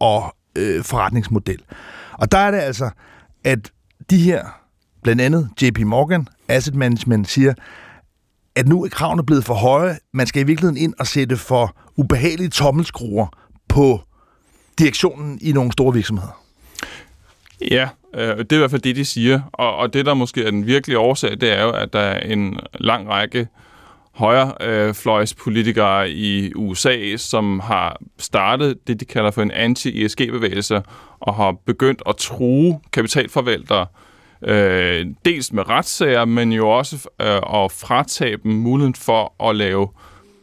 og 0.00 0.34
øh, 0.56 0.84
forretningsmodel. 0.84 1.62
Og 2.12 2.32
der 2.32 2.38
er 2.38 2.50
det 2.50 2.58
altså, 2.58 2.90
at 3.44 3.72
de 4.10 4.18
her, 4.18 4.44
blandt 5.02 5.22
andet 5.22 5.50
JP 5.62 5.78
Morgan 5.78 6.26
Asset 6.48 6.74
Management, 6.74 7.28
siger, 7.28 7.54
at 8.56 8.68
nu 8.68 8.84
er 8.84 8.88
kravene 8.88 9.24
blevet 9.24 9.44
for 9.44 9.54
høje. 9.54 9.98
Man 10.14 10.26
skal 10.26 10.42
i 10.42 10.46
virkeligheden 10.46 10.76
ind 10.76 10.94
og 10.98 11.06
sætte 11.06 11.36
for 11.36 11.76
ubehagelige 11.96 12.48
tommelskruer 12.48 13.26
på 13.68 14.00
direktionen 14.80 15.38
i 15.42 15.52
nogle 15.52 15.72
store 15.72 15.94
virksomheder? 15.94 16.42
Ja, 17.70 17.88
øh, 18.14 18.38
det 18.38 18.52
er 18.52 18.56
i 18.56 18.58
hvert 18.58 18.70
fald 18.70 18.82
det, 18.82 18.96
de 18.96 19.04
siger. 19.04 19.40
Og, 19.52 19.76
og 19.76 19.94
det, 19.94 20.06
der 20.06 20.14
måske 20.14 20.44
er 20.44 20.50
den 20.50 20.66
virkelige 20.66 20.98
årsag, 20.98 21.30
det 21.30 21.58
er 21.58 21.62
jo, 21.62 21.70
at 21.70 21.92
der 21.92 22.00
er 22.00 22.20
en 22.20 22.60
lang 22.74 23.08
række 23.08 23.48
højrefløjspolitikere 24.12 26.08
øh, 26.08 26.14
i 26.14 26.54
USA, 26.54 27.16
som 27.16 27.60
har 27.60 28.00
startet 28.18 28.86
det, 28.86 29.00
de 29.00 29.04
kalder 29.04 29.30
for 29.30 29.42
en 29.42 29.50
anti-ESG-bevægelse, 29.50 30.82
og 31.20 31.34
har 31.34 31.52
begyndt 31.66 32.02
at 32.08 32.16
true 32.16 32.80
kapitalforvaltere, 32.92 33.86
øh, 34.42 35.06
dels 35.24 35.52
med 35.52 35.68
retssager, 35.68 36.24
men 36.24 36.52
jo 36.52 36.68
også 36.70 37.08
øh, 37.20 37.36
at 37.36 37.72
fratage 37.72 38.36
dem 38.42 38.52
muligheden 38.52 38.94
for 38.94 39.48
at 39.48 39.56
lave 39.56 39.88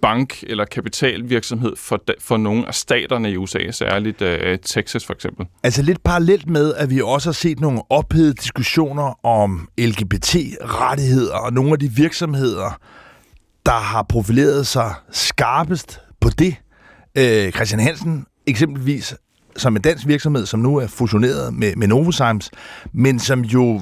bank- 0.02 0.44
eller 0.48 0.66
kapitalvirksomhed 0.66 1.76
for, 1.76 2.04
for 2.20 2.38
nogle 2.38 2.68
af 2.68 2.74
staterne 2.74 3.32
i 3.32 3.38
USA, 3.38 3.72
særligt 3.72 4.22
øh, 4.22 4.60
Texas 4.60 5.06
for 5.06 5.14
eksempel. 5.14 5.46
Altså 5.64 5.82
lidt 5.82 6.04
parallelt 6.04 6.50
med, 6.50 6.74
at 6.74 6.90
vi 6.90 7.02
også 7.02 7.30
har 7.30 7.34
set 7.34 7.60
nogle 7.60 7.82
ophedede 7.90 8.34
diskussioner 8.34 9.26
om 9.26 9.70
LGBT-rettigheder 9.80 11.36
og 11.36 11.54
nogle 11.54 11.72
af 11.72 11.80
de 11.80 11.92
virksomheder, 11.92 12.80
der 13.66 13.80
har 13.80 14.04
profileret 14.10 14.68
sig 14.68 14.94
skarpest 15.12 16.00
på 16.22 16.30
det. 16.30 16.56
Øh, 17.18 17.52
Christian 17.52 17.80
Hansen 17.80 18.26
eksempelvis 18.48 19.16
som 19.58 19.76
en 19.76 19.82
dansk 19.82 20.08
virksomhed, 20.08 20.46
som 20.46 20.60
nu 20.60 20.78
er 20.78 20.88
fusioneret 20.88 21.54
med, 21.54 21.76
med 21.76 21.88
Novozymes, 21.88 22.52
men 22.94 23.20
som 23.20 23.42
jo 23.42 23.82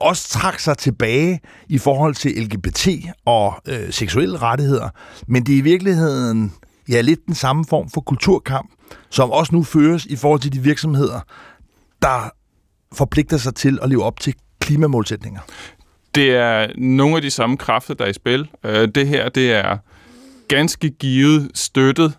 også 0.00 0.28
trak 0.28 0.60
sig 0.60 0.78
tilbage 0.78 1.40
i 1.68 1.78
forhold 1.78 2.14
til 2.14 2.30
LGBT 2.42 2.88
og 3.24 3.54
øh, 3.68 3.92
seksuelle 3.92 4.38
rettigheder. 4.38 4.88
Men 5.28 5.46
det 5.46 5.54
er 5.54 5.58
i 5.58 5.60
virkeligheden 5.60 6.52
ja, 6.88 7.00
lidt 7.00 7.26
den 7.26 7.34
samme 7.34 7.64
form 7.68 7.90
for 7.90 8.00
kulturkamp, 8.00 8.70
som 9.10 9.30
også 9.30 9.54
nu 9.54 9.62
føres 9.62 10.06
i 10.06 10.16
forhold 10.16 10.40
til 10.40 10.52
de 10.52 10.58
virksomheder, 10.58 11.20
der 12.02 12.30
forpligter 12.94 13.36
sig 13.36 13.54
til 13.54 13.78
at 13.82 13.88
leve 13.88 14.02
op 14.04 14.20
til 14.20 14.34
klimamålsætninger. 14.60 15.40
Det 16.14 16.30
er 16.30 16.68
nogle 16.78 17.16
af 17.16 17.22
de 17.22 17.30
samme 17.30 17.56
kræfter, 17.56 17.94
der 17.94 18.04
er 18.04 18.08
i 18.08 18.12
spil. 18.12 18.48
Øh, 18.64 18.88
det 18.94 19.08
her, 19.08 19.28
det 19.28 19.52
er 19.52 19.78
ganske 20.48 20.90
givet 20.90 21.50
støttet. 21.54 22.12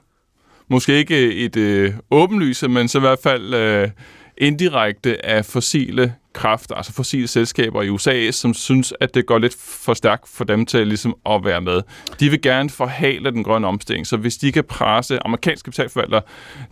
Måske 0.69 0.97
ikke 0.97 1.33
et 1.35 1.55
øh, 1.55 1.93
åbenlyse, 2.11 2.67
men 2.67 2.87
så 2.87 2.97
i 2.97 3.01
hvert 3.01 3.19
fald 3.23 3.53
øh, 3.53 3.89
indirekte 4.37 5.25
af 5.25 5.45
fossile 5.45 6.13
kraft, 6.35 6.71
altså 6.75 6.93
fossile 6.93 7.27
selskaber 7.27 7.81
i 7.81 7.89
USA, 7.89 8.31
som 8.31 8.53
synes, 8.53 8.93
at 8.99 9.15
det 9.15 9.25
går 9.25 9.37
lidt 9.37 9.55
for 9.59 9.93
stærkt 9.93 10.29
for 10.29 10.43
dem 10.43 10.65
til 10.65 10.87
ligesom 10.87 11.15
at 11.29 11.45
være 11.45 11.61
med. 11.61 11.81
De 12.19 12.29
vil 12.29 12.41
gerne 12.41 12.69
forhale 12.69 13.31
den 13.31 13.43
grønne 13.43 13.67
omstilling, 13.67 14.07
så 14.07 14.17
hvis 14.17 14.37
de 14.37 14.51
kan 14.51 14.63
presse 14.63 15.19
amerikanske 15.25 15.65
kapitalforvaltere 15.65 16.21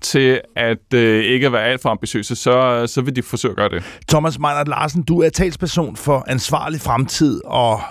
til 0.01 0.41
at 0.55 0.93
øh, 0.93 1.23
ikke 1.23 1.51
være 1.51 1.63
alt 1.63 1.81
for 1.81 1.89
ambitiøse, 1.89 2.35
så, 2.35 2.87
så 2.87 3.01
vil 3.01 3.15
de 3.15 3.23
forsøge 3.23 3.51
at 3.51 3.57
gøre 3.57 3.69
det. 3.69 3.83
Thomas 4.09 4.39
Meinert 4.39 4.67
Larsen, 4.67 5.03
du 5.03 5.21
er 5.21 5.29
talsperson 5.29 5.95
for 5.95 6.25
ansvarlig 6.27 6.81
fremtid, 6.81 7.41
og 7.45 7.81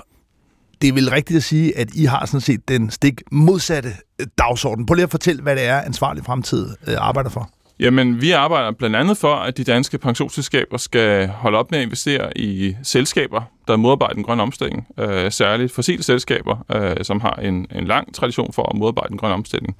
det 0.82 0.88
er 0.88 0.92
vel 0.92 1.10
rigtigt 1.10 1.36
at 1.36 1.42
sige, 1.42 1.78
at 1.78 1.88
I 1.94 2.04
har 2.04 2.26
sådan 2.26 2.40
set 2.40 2.68
den 2.68 2.90
stik 2.90 3.20
modsatte 3.32 3.90
øh, 4.20 4.26
dagsorden. 4.38 4.86
Prøv 4.86 4.94
lige 4.94 5.04
at 5.04 5.10
fortælle, 5.10 5.42
hvad 5.42 5.56
det 5.56 5.64
er, 5.64 5.80
ansvarlig 5.80 6.24
fremtid 6.24 6.68
øh, 6.88 6.94
arbejder 6.98 7.30
for. 7.30 7.50
Jamen, 7.82 8.20
vi 8.20 8.30
arbejder 8.30 8.72
blandt 8.72 8.96
andet 8.96 9.18
for, 9.18 9.34
at 9.34 9.56
de 9.56 9.64
danske 9.64 9.98
pensionsselskaber 9.98 10.76
skal 10.76 11.28
holde 11.28 11.58
op 11.58 11.70
med 11.70 11.78
at 11.78 11.84
investere 11.84 12.38
i 12.38 12.76
selskaber, 12.82 13.42
der 13.68 13.76
modarbejder 13.76 14.14
den 14.14 14.22
grønne 14.22 14.42
omstilling. 14.42 14.86
Øh, 14.98 15.32
særligt 15.32 15.72
fossile 15.72 16.02
selskaber, 16.02 16.64
øh, 16.74 17.04
som 17.04 17.20
har 17.20 17.34
en, 17.34 17.66
en 17.74 17.84
lang 17.84 18.14
tradition 18.14 18.52
for 18.52 18.62
at 18.62 18.78
modarbejde 18.78 19.08
den 19.08 19.18
grønne 19.18 19.34
omstilling. 19.34 19.76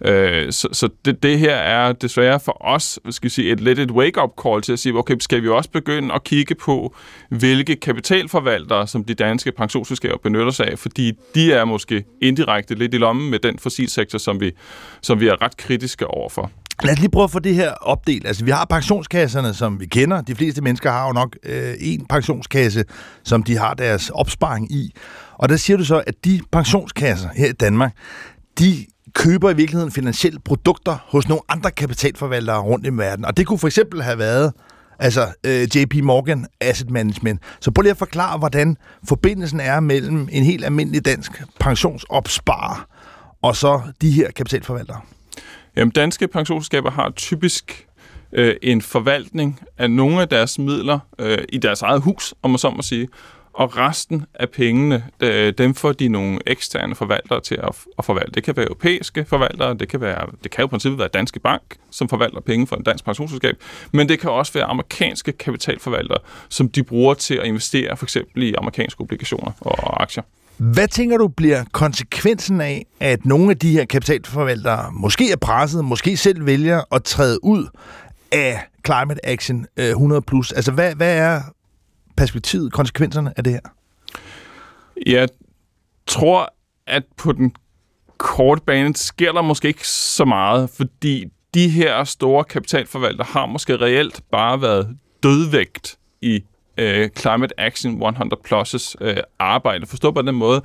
Øh, 0.00 0.52
så 0.52 0.68
så 0.72 0.88
det, 1.04 1.22
det 1.22 1.38
her 1.38 1.56
er 1.56 1.92
desværre 1.92 2.40
for 2.40 2.56
os 2.60 2.98
skal 3.10 3.30
sige, 3.30 3.52
et 3.52 3.60
lidt 3.60 3.78
et 3.78 3.90
wake-up 3.90 4.30
call 4.42 4.62
til 4.62 4.72
at 4.72 4.78
sige, 4.78 4.98
okay, 4.98 5.16
skal 5.20 5.42
vi 5.42 5.48
også 5.48 5.70
begynde 5.70 6.14
at 6.14 6.24
kigge 6.24 6.54
på, 6.54 6.96
hvilke 7.28 7.76
kapitalforvaltere, 7.76 8.86
som 8.86 9.04
de 9.04 9.14
danske 9.14 9.52
pensionsselskaber 9.52 10.16
benytter 10.16 10.50
sig 10.50 10.66
af, 10.66 10.78
fordi 10.78 11.12
de 11.34 11.52
er 11.52 11.64
måske 11.64 12.04
indirekte 12.22 12.74
lidt 12.74 12.94
i 12.94 12.98
lommen 12.98 13.30
med 13.30 13.38
den 13.38 13.58
fossilsektor, 13.58 14.18
som 14.18 14.40
vi, 14.40 14.52
som 15.02 15.20
vi 15.20 15.28
er 15.28 15.42
ret 15.42 15.56
kritiske 15.56 16.06
overfor. 16.06 16.50
Lad 16.82 16.92
os 16.92 16.98
lige 16.98 17.10
prøve 17.10 17.24
at 17.24 17.30
få 17.30 17.38
det 17.38 17.54
her 17.54 17.70
opdelt. 17.72 18.26
Altså, 18.26 18.44
vi 18.44 18.50
har 18.50 18.64
pensionskasserne, 18.64 19.54
som 19.54 19.80
vi 19.80 19.86
kender. 19.86 20.20
De 20.20 20.34
fleste 20.34 20.62
mennesker 20.62 20.90
har 20.90 21.06
jo 21.06 21.12
nok 21.12 21.36
øh, 21.42 21.74
en 21.80 22.06
pensionskasse, 22.06 22.84
som 23.24 23.42
de 23.42 23.58
har 23.58 23.74
deres 23.74 24.10
opsparing 24.10 24.72
i. 24.72 24.94
Og 25.38 25.48
der 25.48 25.56
siger 25.56 25.76
du 25.76 25.84
så, 25.84 26.02
at 26.06 26.14
de 26.24 26.40
pensionskasser 26.52 27.28
her 27.36 27.48
i 27.48 27.52
Danmark, 27.52 27.92
de 28.58 28.86
køber 29.14 29.50
i 29.50 29.56
virkeligheden 29.56 29.92
finansielle 29.92 30.40
produkter 30.40 30.96
hos 31.08 31.28
nogle 31.28 31.42
andre 31.48 31.70
kapitalforvaltere 31.70 32.60
rundt 32.60 32.86
i 32.86 32.90
verden. 32.90 33.24
Og 33.24 33.36
det 33.36 33.46
kunne 33.46 33.58
for 33.58 33.66
eksempel 33.66 34.02
have 34.02 34.18
været 34.18 34.52
altså 34.98 35.26
øh, 35.44 35.76
JP 35.76 35.94
Morgan 36.02 36.46
Asset 36.60 36.90
Management. 36.90 37.40
Så 37.60 37.70
prøv 37.70 37.82
lige 37.82 37.90
at 37.90 37.96
forklare, 37.98 38.38
hvordan 38.38 38.76
forbindelsen 39.08 39.60
er 39.60 39.80
mellem 39.80 40.28
en 40.32 40.44
helt 40.44 40.64
almindelig 40.64 41.04
dansk 41.04 41.42
pensionsopsparer 41.60 42.86
og 43.42 43.56
så 43.56 43.80
de 44.00 44.10
her 44.10 44.30
kapitalforvaltere. 44.30 45.00
Jamen, 45.76 45.92
danske 45.92 46.28
pensionsselskaber 46.28 46.90
har 46.90 47.10
typisk 47.10 47.86
øh, 48.32 48.56
en 48.62 48.82
forvaltning 48.82 49.60
af 49.78 49.90
nogle 49.90 50.20
af 50.20 50.28
deres 50.28 50.58
midler 50.58 50.98
øh, 51.18 51.38
i 51.48 51.58
deres 51.58 51.82
eget 51.82 52.02
hus, 52.02 52.34
om 52.42 52.50
man 52.50 52.58
så 52.58 52.70
må 52.70 52.82
sige, 52.82 53.08
og 53.52 53.76
resten 53.76 54.26
af 54.34 54.50
pengene, 54.50 55.04
øh, 55.20 55.52
dem 55.58 55.74
får 55.74 55.92
de 55.92 56.08
nogle 56.08 56.38
eksterne 56.46 56.94
forvaltere 56.94 57.40
til 57.40 57.54
at, 57.54 57.74
at 57.98 58.04
forvalte. 58.04 58.32
Det 58.32 58.44
kan 58.44 58.56
være 58.56 58.66
europæiske 58.66 59.24
forvaltere, 59.24 59.74
det 59.74 59.88
kan, 59.88 60.00
være, 60.00 60.26
det 60.42 60.50
kan 60.50 60.62
jo 60.62 60.66
i 60.66 60.68
princippet 60.68 60.98
være 60.98 61.08
Danske 61.08 61.40
Bank, 61.40 61.62
som 61.90 62.08
forvalter 62.08 62.40
penge 62.40 62.66
for 62.66 62.76
en 62.76 62.82
dansk 62.82 63.04
pensionsselskab, 63.04 63.56
men 63.92 64.08
det 64.08 64.20
kan 64.20 64.30
også 64.30 64.52
være 64.52 64.64
amerikanske 64.64 65.32
kapitalforvaltere, 65.32 66.18
som 66.48 66.68
de 66.68 66.82
bruger 66.82 67.14
til 67.14 67.34
at 67.34 67.46
investere 67.46 67.96
for 67.96 68.06
eksempel 68.06 68.42
i 68.42 68.54
amerikanske 68.54 69.00
obligationer 69.00 69.52
og 69.60 70.02
aktier. 70.02 70.22
Hvad 70.56 70.88
tænker 70.88 71.16
du 71.16 71.28
bliver 71.28 71.64
konsekvensen 71.72 72.60
af, 72.60 72.86
at 73.00 73.26
nogle 73.26 73.50
af 73.50 73.58
de 73.58 73.70
her 73.70 73.84
kapitalforvaltere 73.84 74.92
måske 74.92 75.32
er 75.32 75.36
presset, 75.36 75.84
måske 75.84 76.16
selv 76.16 76.46
vælger 76.46 76.94
at 76.94 77.04
træde 77.04 77.44
ud 77.44 77.68
af 78.32 78.60
Climate 78.86 79.26
Action 79.26 79.66
øh, 79.76 79.90
100+. 79.90 80.20
Plus? 80.20 80.52
Altså, 80.52 80.72
hvad, 80.72 80.94
hvad 80.94 81.16
er 81.18 81.42
perspektivet, 82.16 82.72
konsekvenserne 82.72 83.32
af 83.36 83.44
det 83.44 83.52
her? 83.52 83.60
Jeg 85.06 85.28
tror, 86.06 86.54
at 86.86 87.02
på 87.16 87.32
den 87.32 87.52
korte 88.18 88.62
bane 88.66 88.96
sker 88.96 89.32
der 89.32 89.42
måske 89.42 89.68
ikke 89.68 89.88
så 89.88 90.24
meget, 90.24 90.70
fordi 90.70 91.24
de 91.54 91.68
her 91.68 92.04
store 92.04 92.44
kapitalforvaltere 92.44 93.26
har 93.30 93.46
måske 93.46 93.76
reelt 93.76 94.20
bare 94.30 94.62
været 94.62 94.96
dødvægt 95.22 95.98
i 96.22 96.44
øh, 96.78 97.08
Climate 97.18 97.60
Action 97.60 98.02
100 98.02 98.40
Plus' 98.48 98.94
øh, 99.00 99.16
arbejde. 99.38 99.86
Forstå 99.86 100.10
på 100.10 100.22
den 100.22 100.34
måde, 100.34 100.62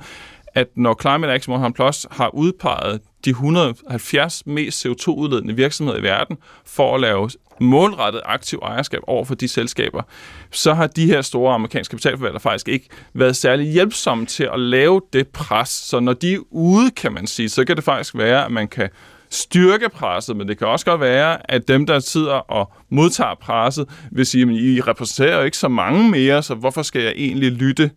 at 0.54 0.66
når 0.76 0.96
Climate 1.00 1.32
Action 1.32 1.52
100 1.54 1.74
Plus 1.74 2.06
har 2.10 2.34
udpeget 2.34 3.00
de 3.24 3.30
170 3.30 4.46
mest 4.46 4.86
CO2-udledende 4.86 5.54
virksomheder 5.54 5.98
i 5.98 6.02
verden 6.02 6.36
for 6.66 6.94
at 6.94 7.00
lave 7.00 7.30
målrettet 7.60 8.22
aktiv 8.24 8.58
ejerskab 8.62 9.00
over 9.06 9.24
for 9.24 9.34
de 9.34 9.48
selskaber, 9.48 10.02
så 10.50 10.74
har 10.74 10.86
de 10.86 11.06
her 11.06 11.22
store 11.22 11.54
amerikanske 11.54 11.92
kapitalforvaltere 11.92 12.40
faktisk 12.40 12.68
ikke 12.68 12.88
været 13.14 13.36
særlig 13.36 13.72
hjælpsomme 13.72 14.26
til 14.26 14.48
at 14.52 14.60
lave 14.60 15.02
det 15.12 15.28
pres. 15.28 15.68
Så 15.68 16.00
når 16.00 16.12
de 16.12 16.34
er 16.34 16.38
ude, 16.50 16.90
kan 16.90 17.12
man 17.12 17.26
sige, 17.26 17.48
så 17.48 17.64
kan 17.64 17.76
det 17.76 17.84
faktisk 17.84 18.16
være, 18.16 18.44
at 18.44 18.52
man 18.52 18.68
kan 18.68 18.88
styrke 19.30 19.88
presset, 19.88 20.36
men 20.36 20.48
det 20.48 20.58
kan 20.58 20.66
også 20.66 20.86
godt 20.86 21.00
være, 21.00 21.50
at 21.50 21.68
dem, 21.68 21.86
der 21.86 21.98
sidder 21.98 22.32
og 22.32 22.72
modtager 22.90 23.34
presset, 23.40 23.88
vil 24.12 24.26
sige, 24.26 24.42
at 24.42 24.56
I 24.56 24.80
repræsenterer 24.80 25.36
jo 25.36 25.42
ikke 25.42 25.56
så 25.56 25.68
mange 25.68 26.10
mere, 26.10 26.42
så 26.42 26.54
hvorfor 26.54 26.82
skal 26.82 27.02
jeg 27.02 27.12
egentlig 27.16 27.52
lytte 27.52 27.90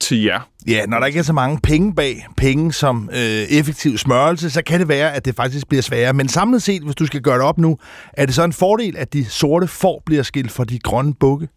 til 0.00 0.22
jer. 0.22 0.40
Ja, 0.66 0.86
når 0.86 0.98
der 0.98 1.06
ikke 1.06 1.18
er 1.18 1.22
så 1.22 1.32
mange 1.32 1.58
penge 1.62 1.94
bag 1.94 2.26
penge 2.36 2.72
som 2.72 3.10
øh, 3.12 3.18
effektiv 3.18 3.98
smørelse, 3.98 4.50
så 4.50 4.62
kan 4.62 4.80
det 4.80 4.88
være, 4.88 5.14
at 5.14 5.24
det 5.24 5.34
faktisk 5.34 5.68
bliver 5.68 5.82
sværere. 5.82 6.12
Men 6.12 6.28
samlet 6.28 6.62
set, 6.62 6.82
hvis 6.82 6.94
du 6.94 7.06
skal 7.06 7.20
gøre 7.20 7.34
det 7.34 7.44
op 7.44 7.58
nu, 7.58 7.78
er 8.12 8.26
det 8.26 8.34
så 8.34 8.44
en 8.44 8.52
fordel, 8.52 8.96
at 8.96 9.12
de 9.12 9.24
sorte 9.24 9.66
får 9.66 10.02
bliver 10.06 10.22
skilt 10.22 10.50
for 10.50 10.64
de 10.64 10.78
grønne 10.78 11.14
bukke? 11.14 11.48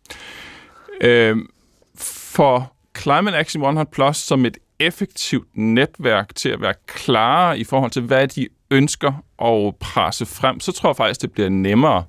Øh, 1.01 1.38
for 2.34 2.73
Climate 2.97 3.38
Action 3.38 3.61
100 3.63 3.89
Plus 3.91 4.17
som 4.17 4.45
et 4.45 4.57
effektivt 4.79 5.47
netværk 5.55 6.36
til 6.36 6.49
at 6.49 6.61
være 6.61 6.73
klare 6.88 7.59
i 7.59 7.63
forhold 7.63 7.91
til, 7.91 8.01
hvad 8.01 8.27
de 8.27 8.47
ønsker 8.72 9.11
at 9.41 9.76
presse 9.80 10.26
frem, 10.26 10.59
så 10.59 10.72
tror 10.72 10.89
jeg 10.89 10.95
faktisk, 10.95 11.22
det 11.22 11.32
bliver 11.32 11.49
nemmere. 11.49 12.03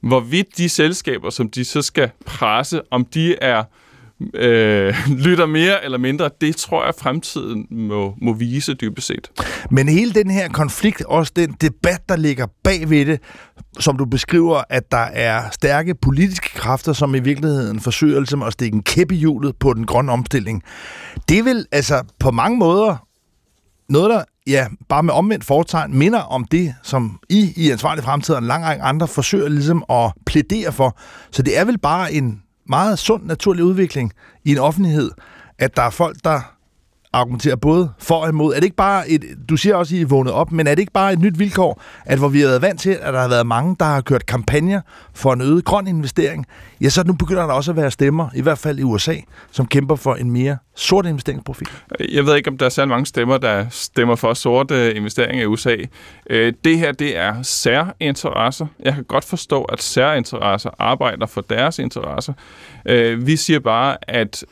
Hvorvidt 0.00 0.58
de 0.58 0.68
selskaber, 0.68 1.30
som 1.30 1.50
de 1.50 1.64
så 1.64 1.82
skal 1.82 2.10
presse, 2.26 2.80
om 2.90 3.04
de 3.04 3.36
er 3.36 3.64
øh, 4.34 4.94
lytter 5.26 5.46
mere 5.46 5.84
eller 5.84 5.98
mindre, 5.98 6.30
det 6.40 6.56
tror 6.56 6.84
jeg, 6.84 6.94
fremtiden 6.98 7.66
må, 7.70 8.14
må 8.22 8.32
vise 8.32 8.74
dybest 8.74 9.06
set. 9.06 9.30
Men 9.70 9.88
hele 9.88 10.12
den 10.12 10.30
her 10.30 10.48
konflikt, 10.48 11.02
også 11.02 11.32
den 11.36 11.56
debat, 11.60 12.08
der 12.08 12.16
ligger 12.16 12.46
bag 12.64 12.90
ved 12.90 13.06
det, 13.06 13.20
som 13.78 13.96
du 13.96 14.04
beskriver, 14.04 14.62
at 14.70 14.90
der 14.90 15.06
er 15.12 15.50
stærke 15.50 15.94
politiske 15.94 16.48
kræfter, 16.54 16.92
som 16.92 17.14
i 17.14 17.20
virkeligheden 17.20 17.80
forsøger 17.80 18.18
ligesom 18.18 18.42
at 18.42 18.52
stikke 18.52 18.74
en 18.74 18.82
kæp 18.82 19.12
i 19.12 19.16
hjulet 19.16 19.56
på 19.56 19.72
den 19.72 19.86
grønne 19.86 20.12
omstilling. 20.12 20.62
Det 21.28 21.44
vil 21.44 21.66
altså 21.72 22.02
på 22.18 22.30
mange 22.30 22.58
måder 22.58 23.03
noget, 23.88 24.10
der 24.10 24.24
ja, 24.46 24.66
bare 24.88 25.02
med 25.02 25.14
omvendt 25.14 25.44
foretegn 25.44 25.98
minder 25.98 26.20
om 26.20 26.44
det, 26.44 26.74
som 26.82 27.20
I 27.28 27.52
i 27.56 27.70
Ansvarlig 27.70 28.04
Fremtid 28.04 28.34
og 28.34 28.38
en 28.38 28.46
lang 28.46 28.64
række 28.64 28.82
andre 28.82 29.08
forsøger 29.08 29.48
ligesom 29.48 29.84
at 29.90 30.12
plædere 30.26 30.72
for. 30.72 30.98
Så 31.30 31.42
det 31.42 31.58
er 31.58 31.64
vel 31.64 31.78
bare 31.78 32.12
en 32.12 32.42
meget 32.68 32.98
sund, 32.98 33.24
naturlig 33.24 33.64
udvikling 33.64 34.12
i 34.44 34.52
en 34.52 34.58
offentlighed, 34.58 35.10
at 35.58 35.76
der 35.76 35.82
er 35.82 35.90
folk, 35.90 36.16
der 36.24 36.54
argumenterer 37.14 37.56
både 37.56 37.90
for 37.98 38.14
og 38.14 38.28
imod. 38.28 38.54
Er 38.54 38.56
det 38.56 38.64
ikke 38.64 38.76
bare 38.76 39.08
et, 39.10 39.24
du 39.48 39.56
siger 39.56 39.76
også, 39.76 39.94
at 39.94 39.98
I 39.98 40.02
er 40.02 40.06
vågnet 40.06 40.32
op, 40.32 40.52
men 40.52 40.66
er 40.66 40.74
det 40.74 40.80
ikke 40.80 40.92
bare 40.92 41.12
et 41.12 41.18
nyt 41.18 41.38
vilkår, 41.38 41.82
at 42.04 42.18
hvor 42.18 42.28
vi 42.28 42.40
har 42.40 42.48
været 42.48 42.62
vant 42.62 42.80
til, 42.80 42.90
at 42.90 43.14
der 43.14 43.20
har 43.20 43.28
været 43.28 43.46
mange, 43.46 43.76
der 43.80 43.84
har 43.84 44.00
kørt 44.00 44.26
kampagner 44.26 44.80
for 45.14 45.32
en 45.32 45.40
øget 45.40 45.64
grøn 45.64 45.86
investering, 45.86 46.46
ja, 46.80 46.88
så 46.88 47.04
nu 47.06 47.12
begynder 47.12 47.46
der 47.46 47.52
også 47.52 47.70
at 47.70 47.76
være 47.76 47.90
stemmer, 47.90 48.28
i 48.34 48.40
hvert 48.40 48.58
fald 48.58 48.78
i 48.78 48.82
USA, 48.82 49.14
som 49.50 49.66
kæmper 49.66 49.96
for 49.96 50.14
en 50.14 50.30
mere 50.30 50.56
sort 50.76 51.06
investeringsprofil. 51.06 51.68
Jeg 52.12 52.26
ved 52.26 52.36
ikke, 52.36 52.50
om 52.50 52.58
der 52.58 52.66
er 52.66 52.70
særlig 52.70 52.88
mange 52.88 53.06
stemmer, 53.06 53.38
der 53.38 53.66
stemmer 53.70 54.16
for 54.16 54.34
sorte 54.34 54.74
øh, 54.74 54.96
investeringer 54.96 55.42
i 55.42 55.46
USA. 55.46 55.76
Øh, 56.30 56.52
det 56.64 56.78
her, 56.78 56.92
det 56.92 57.16
er 57.16 57.42
særinteresser. 57.42 58.66
Jeg 58.80 58.94
kan 58.94 59.04
godt 59.04 59.24
forstå, 59.24 59.62
at 59.62 59.82
særinteresser 59.82 60.70
arbejder 60.78 61.26
for 61.26 61.40
deres 61.40 61.78
interesser. 61.78 62.32
Øh, 62.86 63.26
vi 63.26 63.36
siger 63.36 63.60
bare, 63.60 63.96
at 64.08 64.44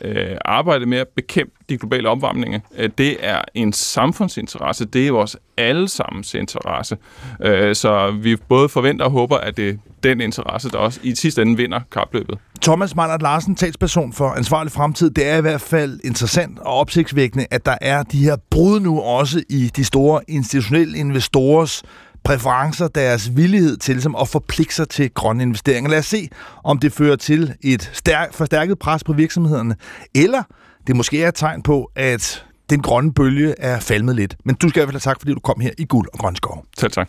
arbejde 0.44 0.86
med 0.86 0.98
at 0.98 1.08
bekæmpe 1.16 1.52
de 1.72 1.78
globale 1.78 2.08
opvarmninger, 2.08 2.60
øh, 2.78 2.90
det 2.98 3.16
er 3.20 3.40
en 3.54 3.72
samfundsinteresse. 3.72 4.84
Det 4.84 5.06
er 5.06 5.12
vores 5.12 5.36
allesammens 5.56 6.34
interesse. 6.34 6.96
Øh, 7.42 7.74
så 7.74 8.10
vi 8.10 8.36
både 8.36 8.68
forventer 8.68 9.04
og 9.04 9.10
håber, 9.10 9.36
at 9.36 9.56
det 9.56 9.80
den 10.02 10.20
interesse, 10.20 10.70
der 10.70 10.78
også 10.78 11.00
i 11.02 11.14
sidste 11.14 11.42
ende 11.42 11.56
vinder 11.56 11.80
kapløbet. 11.92 12.38
Thomas 12.62 12.96
Meinert 12.96 13.22
Larsen, 13.22 13.54
talsperson 13.54 14.12
for 14.12 14.28
Ansvarlig 14.28 14.72
Fremtid. 14.72 15.10
Det 15.10 15.28
er 15.28 15.36
i 15.36 15.40
hvert 15.40 15.60
fald 15.60 16.00
interessant 16.04 16.58
og 16.58 16.74
opsigtsvækkende, 16.74 17.46
at 17.50 17.66
der 17.66 17.76
er 17.80 18.02
de 18.02 18.24
her 18.24 18.36
brud 18.50 18.80
nu 18.80 19.00
også 19.00 19.42
i 19.48 19.70
de 19.76 19.84
store 19.84 20.20
institutionelle 20.28 20.98
investorers 20.98 21.82
præferencer, 22.24 22.88
deres 22.88 23.36
villighed 23.36 23.76
til 23.76 23.94
ligesom, 23.94 24.16
at 24.20 24.28
forpligte 24.28 24.74
sig 24.74 24.88
til 24.88 25.10
grønne 25.14 25.42
investeringer. 25.42 25.90
Lad 25.90 25.98
os 25.98 26.06
se, 26.06 26.28
om 26.64 26.78
det 26.78 26.92
fører 26.92 27.16
til 27.16 27.54
et 27.62 27.90
stærk, 27.92 28.34
forstærket 28.34 28.78
pres 28.78 29.04
på 29.04 29.12
virksomhederne, 29.12 29.76
eller 30.14 30.42
det 30.86 30.96
måske 30.96 31.22
er 31.22 31.28
et 31.28 31.34
tegn 31.34 31.62
på, 31.62 31.90
at 31.96 32.44
den 32.70 32.82
grønne 32.82 33.12
bølge 33.12 33.54
er 33.58 33.80
falmet 33.80 34.16
lidt. 34.16 34.36
Men 34.44 34.54
du 34.54 34.68
skal 34.68 34.80
i 34.80 34.80
hvert 34.80 34.88
fald 34.88 35.02
have 35.04 35.12
tak, 35.12 35.20
fordi 35.20 35.34
du 35.34 35.40
kom 35.40 35.60
her 35.60 35.70
i 35.78 35.84
Guld 35.84 36.08
og 36.12 36.18
Grøn 36.18 36.36
Skov. 36.36 36.64
Selv 36.78 36.92
tak. 36.92 37.08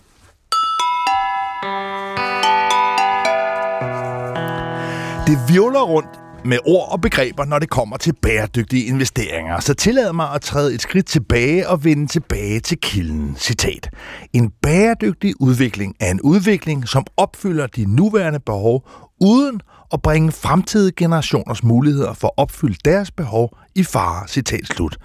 Det 5.28 5.38
virvler 5.54 5.82
rundt 5.82 6.10
med 6.46 6.58
ord 6.66 6.92
og 6.92 7.02
begreber, 7.02 7.46
når 7.46 7.60
det 7.60 7.70
kommer 7.70 7.98
til 7.98 8.14
bæredygtige 8.22 8.86
investeringer. 8.86 9.60
Så 9.60 9.74
tillad 9.74 10.14
mig 10.14 10.34
at 10.34 10.42
træde 10.42 10.74
et 10.74 10.82
skridt 10.82 11.06
tilbage 11.06 11.70
og 11.70 11.84
vende 11.84 12.08
tilbage 12.08 12.60
til 12.60 12.78
kilden. 12.82 13.36
Citat. 13.38 13.90
En 14.34 14.52
bæredygtig 14.62 15.34
udvikling 15.40 15.96
er 16.00 16.12
en 16.12 16.22
udvikling, 16.22 16.88
som 16.88 17.06
opfylder 17.18 17.68
de 17.68 17.96
nuværende 17.96 18.40
behov, 18.40 18.88
uden 19.22 19.62
at 19.94 20.02
bringe 20.02 20.32
fremtidige 20.32 20.94
generationers 20.98 21.64
muligheder 21.64 22.14
for 22.14 22.28
at 22.28 22.34
opfylde 22.38 22.78
deres 22.86 23.12
behov 23.12 23.58
i 23.76 23.84
fare. 23.84 24.28
Citat 24.28 24.68
slut. 24.68 24.98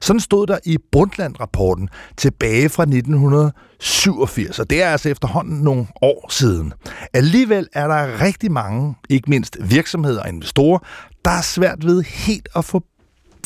Sådan 0.00 0.20
stod 0.20 0.46
der 0.46 0.58
i 0.64 0.78
Brundtland-rapporten 0.92 1.88
tilbage 2.16 2.68
fra 2.68 2.82
1987, 2.82 4.58
og 4.58 4.70
det 4.70 4.82
er 4.82 4.88
altså 4.88 5.08
efterhånden 5.08 5.58
nogle 5.58 5.86
år 6.02 6.26
siden. 6.30 6.72
Alligevel 7.12 7.68
er 7.72 7.88
der 7.88 8.20
rigtig 8.20 8.52
mange, 8.52 8.94
ikke 9.10 9.30
mindst 9.30 9.56
virksomheder 9.60 10.22
og 10.22 10.28
investorer, 10.28 10.78
der 11.24 11.30
er 11.30 11.42
svært 11.42 11.86
ved 11.86 12.02
helt 12.02 12.48
at 12.56 12.64
få 12.64 12.82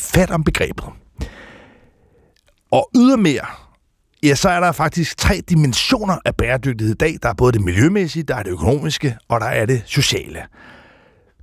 fat 0.01 0.31
om 0.31 0.43
begrebet. 0.43 0.85
Og 2.71 2.89
ydermere, 2.95 3.45
ja, 4.23 4.35
så 4.35 4.49
er 4.49 4.59
der 4.59 4.71
faktisk 4.71 5.17
tre 5.17 5.41
dimensioner 5.49 6.17
af 6.25 6.35
bæredygtighed 6.35 6.95
i 6.95 6.97
dag. 6.97 7.17
Der 7.23 7.29
er 7.29 7.33
både 7.33 7.51
det 7.51 7.61
miljømæssige, 7.61 8.23
der 8.23 8.35
er 8.35 8.43
det 8.43 8.51
økonomiske, 8.51 9.17
og 9.27 9.39
der 9.39 9.47
er 9.47 9.65
det 9.65 9.83
sociale. 9.85 10.39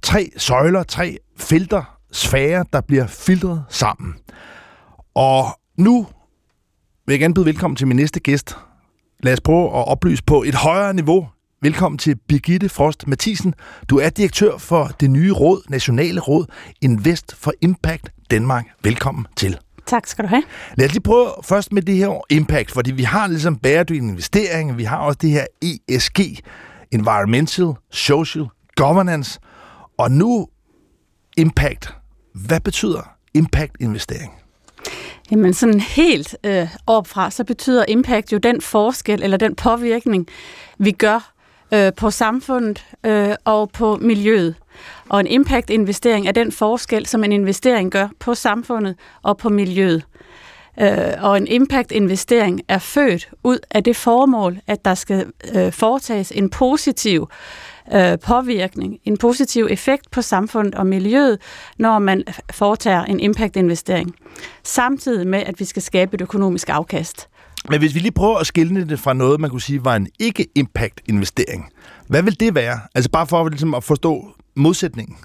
Tre 0.03 0.31
søjler, 0.37 0.83
tre 0.83 1.19
felter, 1.39 1.94
sfære, 2.15 2.65
der 2.73 2.81
bliver 2.81 3.07
filtret 3.07 3.65
sammen. 3.69 4.15
Og 5.15 5.47
nu 5.79 6.07
vil 7.07 7.13
jeg 7.13 7.21
gerne 7.21 7.35
byde 7.35 7.47
velkommen 7.47 7.77
til 7.77 7.87
min 7.87 7.97
næste 7.97 8.21
gæst. 8.21 8.57
Lad 9.23 9.33
os 9.33 9.41
prøve 9.41 9.67
at 9.67 9.89
oplyse 9.89 10.25
på 10.25 10.43
et 10.43 10.55
højere 10.55 10.95
niveau. 10.95 11.29
Velkommen 11.63 11.99
til 11.99 12.17
Birgitte 12.29 12.69
Frost 12.69 13.09
Mathisen. 13.09 13.55
Du 13.91 13.99
er 13.99 14.09
direktør 14.09 14.59
for 14.59 14.87
det 15.01 15.11
nye 15.11 15.33
råd, 15.33 15.63
Nationale 15.69 16.21
Råd 16.21 16.47
Invest 16.83 17.37
for 17.37 17.53
Impact 17.61 18.11
Danmark. 18.31 18.65
Velkommen 18.83 19.27
til. 19.37 19.59
Tak 19.87 20.07
skal 20.07 20.25
du 20.25 20.29
have. 20.29 20.43
Lad 20.77 20.87
os 20.87 20.93
lige 20.93 21.03
prøve 21.03 21.29
først 21.45 21.73
med 21.73 21.83
det 21.83 21.97
her 21.97 22.21
impact, 22.31 22.71
fordi 22.71 22.93
vi 22.93 23.03
har 23.03 23.27
ligesom 23.27 23.57
bæredygtig 23.57 23.97
investering, 23.97 24.79
vi 24.79 24.85
har 24.85 24.97
også 24.97 25.19
det 25.23 25.31
her 25.31 25.47
ESG, 25.63 26.21
Environmental, 26.93 27.67
Social, 27.91 28.47
Governance, 28.77 29.41
og 29.99 30.11
nu 30.11 30.49
impact. 31.37 31.95
Hvad 32.35 32.61
betyder 32.61 33.17
impact 33.35 33.77
investering? 33.81 34.33
Jamen 35.31 35.55
sådan 35.55 35.81
helt 35.81 36.37
øh, 36.45 36.69
opfra, 36.87 37.31
så 37.31 37.45
betyder 37.45 37.85
impact 37.89 38.33
jo 38.33 38.39
den 38.39 38.61
forskel 38.61 39.23
eller 39.23 39.37
den 39.37 39.55
påvirkning, 39.55 40.27
vi 40.79 40.93
gør 40.93 41.33
øh, 41.75 41.93
på 41.97 42.11
samfundet 42.11 42.85
øh, 43.07 43.35
og 43.45 43.71
på 43.71 43.97
miljøet. 43.97 44.55
Og 45.09 45.21
en 45.21 45.27
impact-investering 45.27 46.29
er 46.29 46.33
den 46.33 46.53
forskel, 46.53 47.07
som 47.07 47.25
en 47.25 47.33
investering 47.33 47.91
gør 47.91 48.09
på 48.19 48.35
samfundet 48.35 48.97
og 49.23 49.37
på 49.37 49.49
miljøet. 49.49 50.03
Øh, 50.81 51.13
og 51.21 51.37
en 51.37 51.47
impact-investering 51.47 52.61
er 52.69 52.79
født 52.79 53.29
ud 53.43 53.59
af 53.71 53.85
det 53.85 53.97
formål, 53.97 54.59
at 54.67 54.85
der 54.85 54.95
skal 54.95 55.27
øh, 55.55 55.73
foretages 55.73 56.33
en 56.33 56.51
positiv 56.51 57.29
øh, 57.93 58.19
påvirkning, 58.19 58.99
en 59.05 59.17
positiv 59.17 59.67
effekt 59.71 60.11
på 60.11 60.23
samfundet 60.23 60.75
og 60.75 60.87
miljøet, 60.87 61.39
når 61.79 61.99
man 61.99 62.25
foretager 62.51 63.05
en 63.05 63.21
impact-investering. 63.21 64.15
Samtidig 64.65 65.27
med, 65.27 65.43
at 65.47 65.61
vi 65.61 65.65
skal 65.65 65.83
skabe 65.83 66.15
et 66.15 66.21
økonomisk 66.21 66.69
afkast. 66.69 67.29
Men 67.69 67.79
hvis 67.79 67.95
vi 67.95 68.01
lige 68.01 68.13
prøver 68.13 68.37
at 68.37 68.47
skille 68.47 68.89
det 68.89 69.01
fra 69.01 69.13
noget, 69.13 69.41
man 69.41 69.51
kunne 69.51 69.61
sige 69.61 69.85
var 69.85 69.97
en 69.97 70.09
ikke-impact-investering, 70.21 71.69
hvad 72.09 72.23
vil 72.23 72.41
det 72.41 72.55
være? 72.55 72.81
Altså 72.95 73.11
bare 73.11 73.27
for 73.27 73.49
ligesom 73.49 73.75
at 73.75 73.85
forstå 73.85 74.29
modsætningen. 74.57 75.17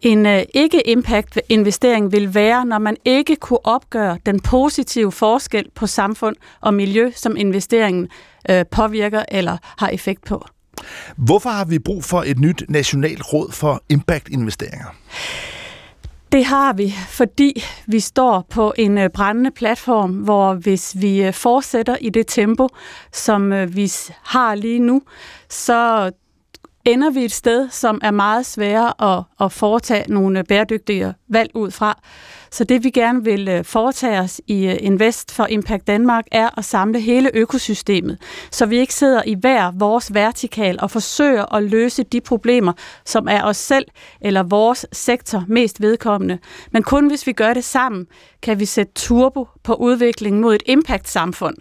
En 0.00 0.26
øh, 0.26 0.42
ikke-impact-investering 0.54 2.12
vil 2.12 2.34
være, 2.34 2.64
når 2.64 2.78
man 2.78 2.96
ikke 3.04 3.36
kunne 3.36 3.66
opgøre 3.66 4.18
den 4.26 4.40
positive 4.40 5.12
forskel 5.12 5.70
på 5.74 5.86
samfund 5.86 6.36
og 6.60 6.74
miljø, 6.74 7.10
som 7.14 7.36
investeringen 7.36 8.08
øh, 8.50 8.64
påvirker 8.70 9.22
eller 9.28 9.56
har 9.78 9.88
effekt 9.88 10.24
på. 10.24 10.44
Hvorfor 11.16 11.50
har 11.50 11.64
vi 11.64 11.78
brug 11.78 12.04
for 12.04 12.22
et 12.26 12.38
nyt 12.38 12.64
nationalt 12.68 13.32
råd 13.32 13.52
for 13.52 13.82
impact-investeringer? 13.88 14.86
Det 16.32 16.44
har 16.44 16.72
vi, 16.72 16.94
fordi 17.08 17.64
vi 17.86 18.00
står 18.00 18.46
på 18.50 18.72
en 18.78 18.98
øh, 18.98 19.10
brændende 19.10 19.50
platform, 19.50 20.10
hvor 20.10 20.54
hvis 20.54 20.96
vi 21.00 21.22
øh, 21.22 21.32
fortsætter 21.32 21.96
i 22.00 22.10
det 22.10 22.26
tempo, 22.28 22.68
som 23.12 23.52
øh, 23.52 23.76
vi 23.76 23.92
har 24.22 24.54
lige 24.54 24.78
nu, 24.78 25.02
så 25.48 26.10
ender 26.84 27.10
vi 27.10 27.24
et 27.24 27.32
sted, 27.32 27.68
som 27.70 28.00
er 28.02 28.10
meget 28.10 28.46
sværere 28.46 29.16
at, 29.16 29.24
at 29.40 29.52
foretage 29.52 30.12
nogle 30.12 30.44
bæredygtige 30.44 31.14
valg 31.28 31.50
ud 31.54 31.70
fra. 31.70 31.98
Så 32.52 32.64
det 32.64 32.84
vi 32.84 32.90
gerne 32.90 33.24
vil 33.24 33.48
øh, 33.48 33.64
foretage 33.64 34.20
os 34.20 34.40
i 34.46 34.66
øh, 34.66 34.76
Invest 34.80 35.34
for 35.34 35.46
Impact 35.46 35.86
Danmark 35.86 36.24
er 36.32 36.58
at 36.58 36.64
samle 36.64 37.00
hele 37.00 37.30
økosystemet, 37.34 38.18
så 38.50 38.66
vi 38.66 38.78
ikke 38.78 38.94
sidder 38.94 39.22
i 39.26 39.34
hver 39.34 39.72
vores 39.74 40.14
vertikal 40.14 40.78
og 40.82 40.90
forsøger 40.90 41.54
at 41.54 41.62
løse 41.62 42.02
de 42.02 42.20
problemer, 42.20 42.72
som 43.04 43.28
er 43.28 43.42
os 43.42 43.56
selv 43.56 43.86
eller 44.20 44.42
vores 44.42 44.86
sektor 44.92 45.44
mest 45.48 45.80
vedkommende. 45.80 46.38
Men 46.72 46.82
kun 46.82 47.08
hvis 47.08 47.26
vi 47.26 47.32
gør 47.32 47.54
det 47.54 47.64
sammen, 47.64 48.06
kan 48.42 48.60
vi 48.60 48.64
sætte 48.64 48.92
turbo 48.94 49.48
på 49.62 49.74
udviklingen 49.74 50.42
mod 50.42 50.54
et 50.54 50.62
impact-samfund, 50.66 51.56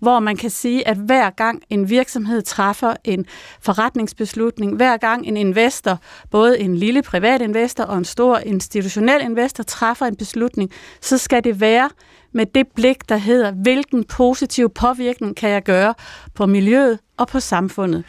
hvor 0.00 0.20
man 0.20 0.36
kan 0.36 0.50
sige, 0.50 0.88
at 0.88 0.96
hver 0.96 1.30
gang 1.30 1.62
en 1.70 1.90
virksomhed 1.90 2.42
træffer 2.42 2.94
en 3.04 3.26
forretningsbeslutning, 3.62 4.76
hver 4.76 4.96
gang 4.96 5.26
en 5.26 5.36
investor, 5.36 5.98
både 6.30 6.60
en 6.60 6.76
lille 6.76 7.02
privat 7.02 7.42
investor 7.42 7.84
og 7.84 7.98
en 7.98 8.04
stor 8.04 8.38
institutionel 8.38 9.22
investor, 9.22 9.64
træffer 9.64 10.06
en 10.06 10.16
beslutning, 10.16 10.70
så 11.00 11.18
skal 11.18 11.44
det 11.44 11.60
være 11.60 11.90
med 12.34 12.46
det 12.46 12.66
blik, 12.74 13.08
der 13.08 13.16
hedder, 13.16 13.52
hvilken 13.52 14.04
positiv 14.04 14.70
påvirkning 14.74 15.36
kan 15.36 15.50
jeg 15.50 15.62
gøre 15.62 15.94
på 16.34 16.46
miljøet 16.46 16.98
og 17.16 17.28
på 17.28 17.40
samfundet. 17.40 18.04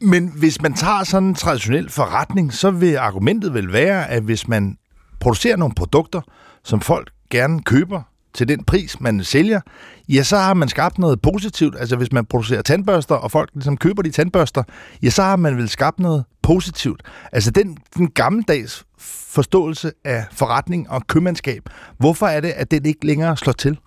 Men 0.00 0.32
hvis 0.38 0.62
man 0.62 0.74
tager 0.74 1.04
sådan 1.04 1.28
en 1.28 1.34
traditionel 1.34 1.90
forretning, 1.90 2.52
så 2.52 2.70
vil 2.70 2.96
argumentet 2.96 3.54
vel 3.54 3.72
være, 3.72 4.10
at 4.10 4.22
hvis 4.22 4.48
man 4.48 4.76
producerer 5.20 5.56
nogle 5.56 5.74
produkter, 5.74 6.20
som 6.64 6.80
folk 6.80 7.10
gerne 7.30 7.62
køber, 7.62 8.02
til 8.34 8.48
den 8.48 8.64
pris, 8.64 9.00
man 9.00 9.24
sælger, 9.24 9.60
ja, 10.08 10.22
så 10.22 10.36
har 10.36 10.54
man 10.54 10.68
skabt 10.68 10.98
noget 10.98 11.20
positivt. 11.20 11.76
Altså 11.78 11.96
hvis 11.96 12.12
man 12.12 12.26
producerer 12.26 12.62
tandbørster, 12.62 13.14
og 13.14 13.30
folk 13.30 13.50
ligesom 13.54 13.76
køber 13.76 14.02
de 14.02 14.10
tandbørster, 14.10 14.62
ja, 15.02 15.10
så 15.10 15.22
har 15.22 15.36
man 15.36 15.56
vel 15.56 15.68
skabt 15.68 15.98
noget 15.98 16.24
positivt. 16.42 17.02
Altså 17.32 17.50
den, 17.50 17.78
den 17.96 18.10
gammeldags 18.10 18.84
forståelse 18.98 19.92
af 20.04 20.24
forretning 20.32 20.90
og 20.90 21.06
købmandskab, 21.06 21.62
hvorfor 21.98 22.26
er 22.26 22.40
det, 22.40 22.48
at 22.48 22.70
den 22.70 22.86
ikke 22.86 23.06
længere 23.06 23.36
slår 23.36 23.52
til? 23.52 23.78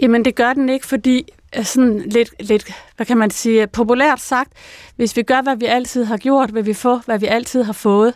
Jamen 0.00 0.24
det 0.24 0.34
gør 0.34 0.52
den 0.52 0.68
ikke, 0.68 0.86
fordi 0.86 1.24
øh, 1.56 1.64
sådan 1.64 1.98
lidt, 1.98 2.48
lidt, 2.48 2.70
hvad 2.96 3.06
kan 3.06 3.16
man 3.16 3.30
sige, 3.30 3.66
populært 3.66 4.20
sagt, 4.20 4.52
hvis 4.96 5.16
vi 5.16 5.22
gør, 5.22 5.42
hvad 5.42 5.56
vi 5.56 5.66
altid 5.66 6.04
har 6.04 6.16
gjort, 6.16 6.54
vil 6.54 6.66
vi 6.66 6.74
få, 6.74 6.98
hvad 6.98 7.18
vi 7.18 7.26
altid 7.26 7.62
har 7.62 7.72
fået. 7.72 8.14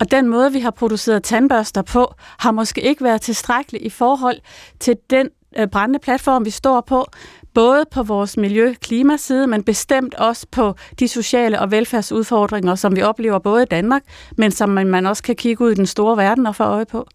Og 0.00 0.10
den 0.10 0.28
måde, 0.28 0.52
vi 0.52 0.60
har 0.60 0.70
produceret 0.70 1.22
tandbørster 1.22 1.82
på, 1.82 2.14
har 2.38 2.50
måske 2.50 2.80
ikke 2.80 3.04
været 3.04 3.20
tilstrækkelig 3.20 3.86
i 3.86 3.90
forhold 3.90 4.36
til 4.80 4.96
den 5.10 5.28
øh, 5.58 5.66
brændende 5.66 5.98
platform, 5.98 6.44
vi 6.44 6.50
står 6.50 6.80
på, 6.80 7.06
både 7.54 7.84
på 7.90 8.02
vores 8.02 8.36
miljø-klimaside, 8.36 9.46
men 9.46 9.62
bestemt 9.62 10.14
også 10.14 10.46
på 10.50 10.74
de 10.98 11.08
sociale 11.08 11.60
og 11.60 11.70
velfærdsudfordringer, 11.70 12.74
som 12.74 12.96
vi 12.96 13.02
oplever 13.02 13.38
både 13.38 13.62
i 13.62 13.66
Danmark, 13.66 14.02
men 14.36 14.50
som 14.50 14.68
man 14.68 15.06
også 15.06 15.22
kan 15.22 15.36
kigge 15.36 15.64
ud 15.64 15.70
i 15.70 15.74
den 15.74 15.86
store 15.86 16.16
verden 16.16 16.46
og 16.46 16.56
få 16.56 16.64
øje 16.64 16.86
på. 16.86 17.06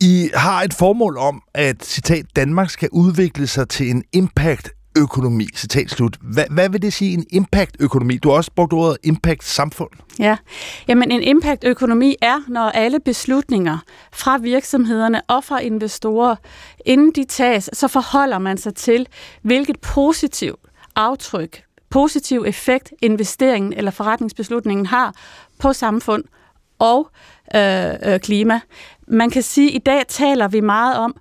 I 0.00 0.30
har 0.34 0.62
et 0.62 0.74
formål 0.74 1.18
om, 1.18 1.42
at 1.54 1.84
citat, 1.84 2.26
Danmark 2.36 2.70
skal 2.70 2.88
udvikle 2.92 3.46
sig 3.46 3.68
til 3.68 3.90
en 3.90 4.04
impact 4.12 4.70
økonomi. 4.98 5.46
Citat 5.54 5.90
slut. 5.90 6.16
Hvad, 6.20 6.44
hvad 6.50 6.68
vil 6.68 6.82
det 6.82 6.92
sige, 6.92 7.14
en 7.14 7.26
impact-økonomi? 7.30 8.18
Du 8.18 8.28
har 8.28 8.36
også 8.36 8.50
brugt 8.56 8.72
ordet 8.72 8.96
impact-samfund. 9.02 9.90
Ja, 10.18 10.36
jamen 10.88 11.10
en 11.10 11.22
impact-økonomi 11.22 12.16
er, 12.22 12.40
når 12.48 12.70
alle 12.70 13.00
beslutninger 13.00 13.78
fra 14.12 14.38
virksomhederne 14.38 15.22
og 15.28 15.44
fra 15.44 15.58
investorer, 15.60 16.36
inden 16.86 17.12
de 17.12 17.24
tages, 17.24 17.70
så 17.72 17.88
forholder 17.88 18.38
man 18.38 18.58
sig 18.58 18.74
til, 18.74 19.06
hvilket 19.42 19.80
positivt 19.80 20.60
aftryk, 20.96 21.62
positiv 21.90 22.44
effekt 22.46 22.92
investeringen 23.02 23.72
eller 23.72 23.90
forretningsbeslutningen 23.90 24.86
har 24.86 25.14
på 25.58 25.72
samfund 25.72 26.24
og 26.78 27.10
øh, 27.54 27.90
øh, 28.02 28.20
klima. 28.20 28.60
Man 29.10 29.30
kan 29.30 29.42
sige, 29.42 29.68
at 29.68 29.74
i 29.74 29.78
dag 29.78 30.06
taler 30.08 30.48
vi 30.48 30.60
meget 30.60 30.98
om, 30.98 31.16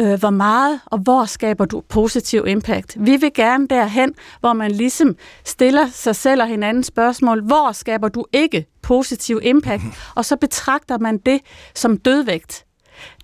øh, 0.00 0.18
hvor 0.18 0.30
meget 0.30 0.80
og 0.86 0.98
hvor 0.98 1.24
skaber 1.24 1.64
du 1.64 1.82
positiv 1.88 2.44
impact. 2.46 2.96
Vi 3.00 3.16
vil 3.16 3.30
gerne 3.34 3.68
derhen, 3.68 4.14
hvor 4.40 4.52
man 4.52 4.70
ligesom 4.70 5.16
stiller 5.44 5.86
sig 5.86 6.16
selv 6.16 6.42
og 6.42 6.48
hinanden 6.48 6.82
spørgsmål, 6.82 7.42
hvor 7.42 7.72
skaber 7.72 8.08
du 8.08 8.24
ikke 8.32 8.66
positiv 8.82 9.40
impact, 9.42 9.82
og 10.14 10.24
så 10.24 10.36
betragter 10.36 10.98
man 10.98 11.18
det 11.18 11.40
som 11.74 11.98
dødvægt. 11.98 12.64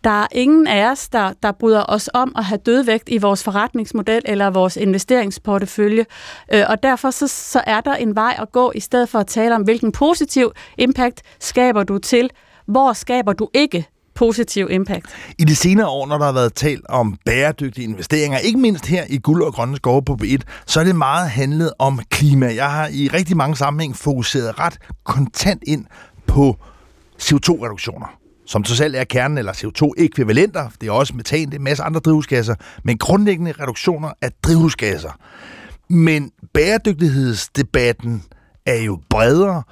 Der 0.05 0.11
er 0.11 0.27
ingen 0.33 0.67
af 0.67 0.91
os, 0.91 1.09
der, 1.09 1.33
der 1.43 1.53
bryder 1.53 1.85
os 1.89 2.11
om 2.15 2.33
at 2.37 2.45
have 2.45 2.59
dødvægt 2.67 3.09
i 3.09 3.19
vores 3.19 3.45
forretningsmodel 3.45 4.23
eller 4.25 4.51
vores 4.51 4.77
investeringsportefølje. 4.77 6.07
Øh, 6.53 6.65
og 6.69 6.83
derfor 6.83 7.11
så, 7.11 7.29
så 7.29 7.63
er 7.67 7.81
der 7.81 7.95
en 7.95 8.17
vej 8.17 8.37
at 8.39 8.53
gå, 8.53 8.73
i 8.75 8.81
stedet 8.81 9.09
for 9.09 9.19
at 9.19 9.27
tale 9.27 9.55
om, 9.55 9.63
hvilken 9.63 9.93
positiv 9.93 10.53
impact 10.79 11.23
skaber 11.41 11.83
du 11.83 11.99
til, 11.99 12.31
hvor 12.67 12.93
skaber 12.93 13.33
du 13.33 13.49
ikke 13.55 13.87
positiv 14.19 14.69
impact. 14.71 15.07
I 15.39 15.45
de 15.45 15.57
senere 15.57 15.89
år, 15.89 16.07
når 16.07 16.19
der 16.19 16.25
har 16.25 16.33
været 16.33 16.55
talt 16.55 16.87
om 16.89 17.17
bæredygtige 17.25 17.85
investeringer, 17.85 18.39
ikke 18.39 18.59
mindst 18.59 18.87
her 18.87 19.05
i 19.09 19.19
Guld 19.19 19.43
og 19.43 19.53
Grønne 19.53 19.77
Skove 19.77 20.03
på 20.03 20.19
B1, 20.23 20.39
så 20.67 20.81
er 20.81 20.85
det 20.85 20.97
meget 20.97 21.31
handlet 21.31 21.73
om 21.79 22.01
klima. 22.11 22.55
Jeg 22.55 22.71
har 22.71 22.89
i 22.93 23.09
rigtig 23.09 23.37
mange 23.37 23.57
sammenhæng 23.57 23.97
fokuseret 23.97 24.59
ret 24.59 24.79
kontant 25.05 25.63
ind 25.67 25.85
på 26.27 26.57
CO2-reduktioner 27.23 28.19
som 28.49 28.63
totalt 28.63 28.97
er 28.97 29.05
kernen, 29.05 29.39
eller 29.39 29.53
CO2-ekvivalenter. 29.53 30.69
Det 30.81 30.89
er 30.89 30.93
også 30.93 31.15
metan, 31.17 31.47
det 31.47 31.55
er 31.55 31.59
en 31.59 31.65
masse 31.65 31.83
andre 31.83 32.01
drivhusgasser, 32.01 32.55
men 32.85 32.99
grundlæggende 32.99 33.53
reduktioner 33.61 34.13
af 34.23 34.31
drivhusgasser. 34.43 35.11
Men 35.89 36.31
bæredygtighedsdebatten 36.55 38.23
er 38.67 38.83
jo 38.83 38.99
bredere, 39.11 39.63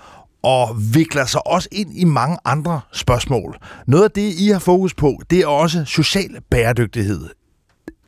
og 0.46 0.76
vikler 0.94 1.24
sig 1.24 1.46
også 1.46 1.68
ind 1.72 1.90
i 1.94 2.04
mange 2.04 2.38
andre 2.44 2.80
spørgsmål. 2.92 3.56
Noget 3.86 4.04
af 4.04 4.10
det, 4.10 4.34
I 4.38 4.48
har 4.48 4.58
fokus 4.58 4.94
på, 4.94 5.20
det 5.30 5.38
er 5.38 5.46
også 5.46 5.84
social 5.84 6.36
bæredygtighed. 6.50 7.28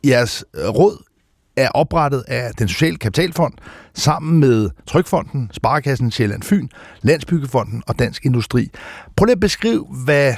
Jeres 0.05 0.45
råd 0.55 1.03
er 1.57 1.69
oprettet 1.69 2.23
af 2.27 2.51
den 2.59 2.67
Sociale 2.67 2.97
Kapitalfond 2.97 3.53
sammen 3.95 4.39
med 4.39 4.69
Trykfonden, 4.87 5.49
Sparekassen 5.53 6.11
Sjælland 6.11 6.43
Fyn, 6.43 6.67
Landsbyggefonden 7.01 7.83
og 7.87 7.99
Dansk 7.99 8.25
Industri. 8.25 8.69
Prøv 9.17 9.25
lige 9.25 9.33
at 9.33 9.39
beskrive, 9.39 9.85
hvad 10.05 10.33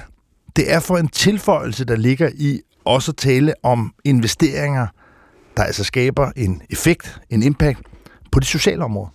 det 0.55 0.73
er 0.73 0.79
for 0.79 0.97
en 0.97 1.07
tilføjelse, 1.07 1.85
der 1.85 1.95
ligger 1.95 2.29
i 2.35 2.59
også 2.85 3.11
at 3.11 3.17
tale 3.17 3.53
om 3.63 3.93
investeringer, 4.03 4.87
der 5.57 5.63
altså 5.63 5.83
skaber 5.83 6.31
en 6.35 6.61
effekt, 6.69 7.19
en 7.29 7.43
impact 7.43 7.79
på 8.31 8.39
det 8.39 8.47
sociale 8.47 8.83
område. 8.83 9.09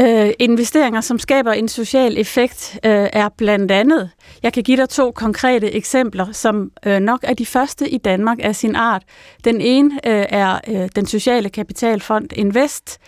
Øh, 0.00 0.30
investeringer, 0.38 1.00
som 1.00 1.18
skaber 1.18 1.52
en 1.52 1.68
social 1.68 2.18
effekt, 2.18 2.78
øh, 2.84 3.08
er 3.12 3.28
blandt 3.28 3.72
andet, 3.72 4.10
jeg 4.42 4.52
kan 4.52 4.62
give 4.62 4.76
dig 4.76 4.88
to 4.88 5.10
konkrete 5.10 5.72
eksempler, 5.72 6.32
som 6.32 6.70
øh, 6.86 7.00
nok 7.00 7.20
er 7.22 7.34
de 7.34 7.46
første 7.46 7.88
i 7.88 7.98
Danmark 7.98 8.38
af 8.42 8.56
sin 8.56 8.76
art. 8.76 9.02
Den 9.44 9.60
ene 9.60 9.94
øh, 9.94 10.26
er 10.28 10.60
øh, 10.68 10.88
den 10.96 11.06
sociale 11.06 11.48
kapitalfond 11.48 12.32
Invest, 12.32 12.98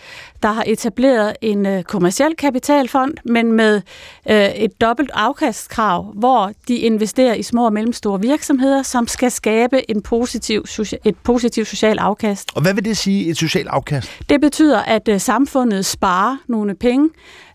der 0.42 0.52
har 0.52 0.64
etableret 0.66 1.36
en 1.42 1.66
øh, 1.66 1.82
kommersiel 1.82 2.36
kapitalfond, 2.36 3.14
men 3.24 3.52
med 3.52 3.82
øh, 4.30 4.48
et 4.48 4.80
dobbelt 4.80 5.10
afkastkrav, 5.14 6.12
hvor 6.14 6.52
de 6.68 6.76
investerer 6.76 7.34
i 7.34 7.42
små 7.42 7.64
og 7.64 7.72
mellemstore 7.72 8.20
virksomheder, 8.20 8.82
som 8.82 9.08
skal 9.08 9.30
skabe 9.30 9.90
en 9.90 10.02
positiv, 10.02 10.64
et 11.04 11.16
positivt 11.22 11.68
socialt 11.68 12.00
afkast. 12.00 12.50
Og 12.54 12.62
hvad 12.62 12.74
vil 12.74 12.84
det 12.84 12.96
sige, 12.96 13.30
et 13.30 13.36
socialt 13.36 13.68
afkast? 13.68 14.10
Det 14.28 14.40
betyder, 14.40 14.78
at 14.82 15.08
øh, 15.08 15.20
samfundet 15.20 15.86
sparer 15.86 16.36
nogle 16.48 16.73
penge, 16.76 17.10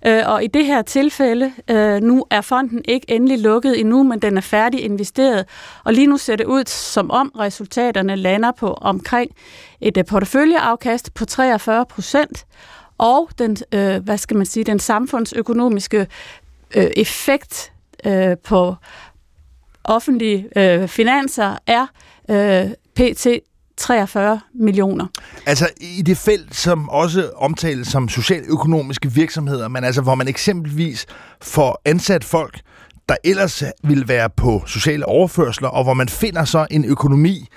øh, 0.08 0.24
og 0.26 0.44
i 0.44 0.48
det 0.48 0.66
her 0.66 0.82
tilfælde, 0.82 1.54
øh, 1.70 2.02
nu 2.02 2.26
er 2.30 2.42
fonden 2.42 2.82
ikke 2.86 3.12
endelig 3.12 3.40
lukket 3.40 3.80
endnu, 3.80 4.04
men 4.04 4.20
den 4.20 4.38
er 4.38 4.42
færdig 4.42 4.84
investeret, 4.84 5.46
og 5.84 5.94
lige 5.94 6.08
nu 6.08 6.18
ser 6.18 6.36
det 6.36 6.46
ud 6.46 6.64
som 6.68 7.12
om 7.12 7.32
resultaterne 7.40 8.16
lander 8.16 8.52
på 8.52 8.74
omkring 8.74 9.32
et 9.82 9.98
øh, 9.98 10.06
porteføljeafkast 10.06 11.14
på 11.14 11.26
43 11.26 11.86
procent, 11.86 12.46
og 12.98 13.30
den, 13.40 13.58
øh, 13.74 14.04
hvad 14.04 14.18
skal 14.18 14.38
man 14.38 14.46
sige, 14.46 14.64
den 14.64 14.80
samfundsøkonomiske 14.80 16.08
øh, 16.76 16.84
effekt 16.98 17.72
øh, 18.06 18.38
på 18.44 18.76
offentlige 19.84 20.50
øh, 20.56 20.88
finanser 20.88 21.58
er 21.68 21.88
øh, 22.30 22.72
pt. 22.96 23.28
43 23.80 24.40
millioner. 24.56 25.06
Altså 25.46 25.70
i 25.82 26.02
det 26.02 26.18
felt, 26.18 26.56
som 26.56 26.90
også 26.90 27.32
omtales 27.36 27.88
som 27.88 28.10
socialøkonomiske 28.10 29.12
virksomheder, 29.12 29.68
men 29.68 29.84
altså 29.84 30.02
hvor 30.02 30.16
man 30.16 30.28
eksempelvis 30.28 31.06
får 31.42 31.82
ansat 31.86 32.24
folk, 32.24 32.60
der 33.10 33.16
ellers 33.24 33.64
vil 33.84 34.08
være 34.08 34.30
på 34.30 34.64
sociale 34.66 35.06
overførsler, 35.06 35.70
og 35.70 35.84
hvor 35.84 35.94
man 35.94 36.10
finder 36.10 36.46
så 36.46 36.68
en 36.72 36.86
økonomi, 36.86 37.48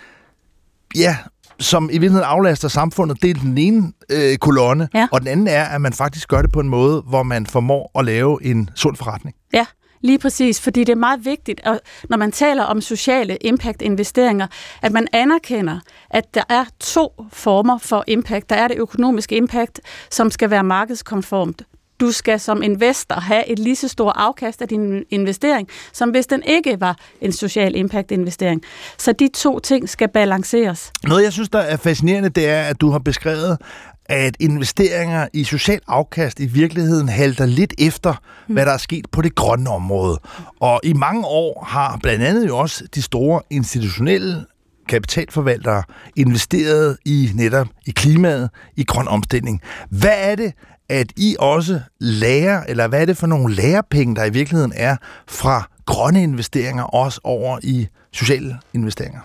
ja, 0.96 1.16
som 1.58 1.84
i 1.84 1.86
virkeligheden 1.86 2.24
aflaster 2.24 2.68
samfundet. 2.68 3.22
Det 3.22 3.30
er 3.30 3.34
den 3.34 3.58
ene 3.58 3.92
øh, 4.10 4.36
kolonne, 4.36 4.88
ja. 4.94 5.08
og 5.12 5.20
den 5.20 5.28
anden 5.28 5.48
er, 5.48 5.64
at 5.64 5.80
man 5.80 5.92
faktisk 5.92 6.28
gør 6.28 6.42
det 6.42 6.52
på 6.52 6.60
en 6.60 6.68
måde, 6.68 7.02
hvor 7.08 7.22
man 7.22 7.46
formår 7.46 7.90
at 7.98 8.04
lave 8.04 8.44
en 8.44 8.70
sund 8.74 8.96
forretning. 8.96 9.36
Ja, 9.52 9.66
Lige 10.02 10.18
præcis, 10.18 10.60
fordi 10.60 10.80
det 10.80 10.92
er 10.92 10.96
meget 10.96 11.24
vigtigt, 11.24 11.60
at 11.64 11.80
når 12.08 12.16
man 12.16 12.32
taler 12.32 12.62
om 12.62 12.80
sociale 12.80 13.36
impact-investeringer, 13.36 14.46
at 14.82 14.92
man 14.92 15.08
anerkender, 15.12 15.78
at 16.10 16.34
der 16.34 16.42
er 16.48 16.64
to 16.80 17.24
former 17.32 17.78
for 17.78 18.04
impact. 18.06 18.50
Der 18.50 18.56
er 18.56 18.68
det 18.68 18.76
økonomiske 18.78 19.36
impact, 19.36 19.80
som 20.10 20.30
skal 20.30 20.50
være 20.50 20.64
markedskonformt. 20.64 21.62
Du 22.00 22.12
skal 22.12 22.40
som 22.40 22.62
investor 22.62 23.20
have 23.20 23.48
et 23.48 23.58
lige 23.58 23.76
så 23.76 23.88
stort 23.88 24.12
afkast 24.16 24.62
af 24.62 24.68
din 24.68 25.04
investering, 25.10 25.68
som 25.92 26.10
hvis 26.10 26.26
den 26.26 26.42
ikke 26.46 26.80
var 26.80 26.96
en 27.20 27.32
social 27.32 27.76
impact-investering. 27.76 28.62
Så 28.98 29.12
de 29.12 29.28
to 29.34 29.58
ting 29.58 29.88
skal 29.88 30.08
balanceres. 30.08 30.92
Noget, 31.04 31.22
jeg 31.24 31.32
synes, 31.32 31.48
der 31.48 31.58
er 31.58 31.76
fascinerende, 31.76 32.28
det 32.28 32.48
er, 32.48 32.62
at 32.62 32.80
du 32.80 32.90
har 32.90 32.98
beskrevet, 32.98 33.58
at 34.06 34.36
investeringer 34.40 35.28
i 35.32 35.44
social 35.44 35.80
afkast 35.86 36.40
i 36.40 36.46
virkeligheden 36.46 37.08
halter 37.08 37.46
lidt 37.46 37.74
efter, 37.78 38.14
mm. 38.48 38.54
hvad 38.54 38.66
der 38.66 38.72
er 38.72 38.78
sket 38.78 39.06
på 39.12 39.22
det 39.22 39.34
grønne 39.34 39.70
område. 39.70 40.20
Og 40.60 40.80
i 40.82 40.92
mange 40.92 41.24
år 41.26 41.64
har 41.68 41.98
blandt 42.02 42.24
andet 42.24 42.48
jo 42.48 42.58
også 42.58 42.84
de 42.94 43.02
store 43.02 43.40
institutionelle 43.50 44.44
kapitalforvaltere 44.88 45.82
investeret 46.16 46.96
i 47.04 47.30
netop 47.34 47.66
i 47.86 47.90
klimaet, 47.90 48.50
i 48.76 48.84
grøn 48.84 49.08
omstilling. 49.08 49.60
Hvad 49.90 50.14
er 50.16 50.34
det, 50.34 50.52
at 50.88 51.12
I 51.16 51.36
også 51.38 51.80
lærer, 52.00 52.64
eller 52.68 52.88
hvad 52.88 53.00
er 53.00 53.04
det 53.04 53.16
for 53.16 53.26
nogle 53.26 53.54
lærepenge, 53.54 54.16
der 54.16 54.24
i 54.24 54.30
virkeligheden 54.30 54.72
er 54.76 54.96
fra 55.28 55.68
grønne 55.86 56.22
investeringer, 56.22 56.84
også 56.84 57.20
over 57.24 57.58
i 57.62 57.88
sociale 58.12 58.58
investeringer? 58.74 59.20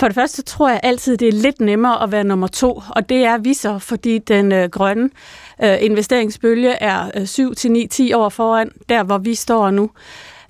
For 0.00 0.08
det 0.08 0.14
første 0.14 0.42
tror 0.42 0.68
jeg 0.68 0.80
altid, 0.82 1.16
det 1.16 1.28
er 1.28 1.32
lidt 1.32 1.60
nemmere 1.60 2.02
at 2.02 2.12
være 2.12 2.24
nummer 2.24 2.46
to, 2.46 2.82
og 2.88 3.08
det 3.08 3.24
er 3.24 3.38
vi 3.38 3.54
så, 3.54 3.78
fordi 3.78 4.18
den 4.18 4.52
øh, 4.52 4.68
grønne 4.70 5.10
øh, 5.62 5.76
investeringsbølge 5.80 6.70
er 6.70 7.10
øh, 7.14 7.26
7 7.26 7.54
til 7.54 7.72
9, 7.72 7.86
10 7.86 8.12
år 8.12 8.28
foran, 8.28 8.70
der 8.88 9.02
hvor 9.02 9.18
vi 9.18 9.34
står 9.34 9.70
nu. 9.70 9.90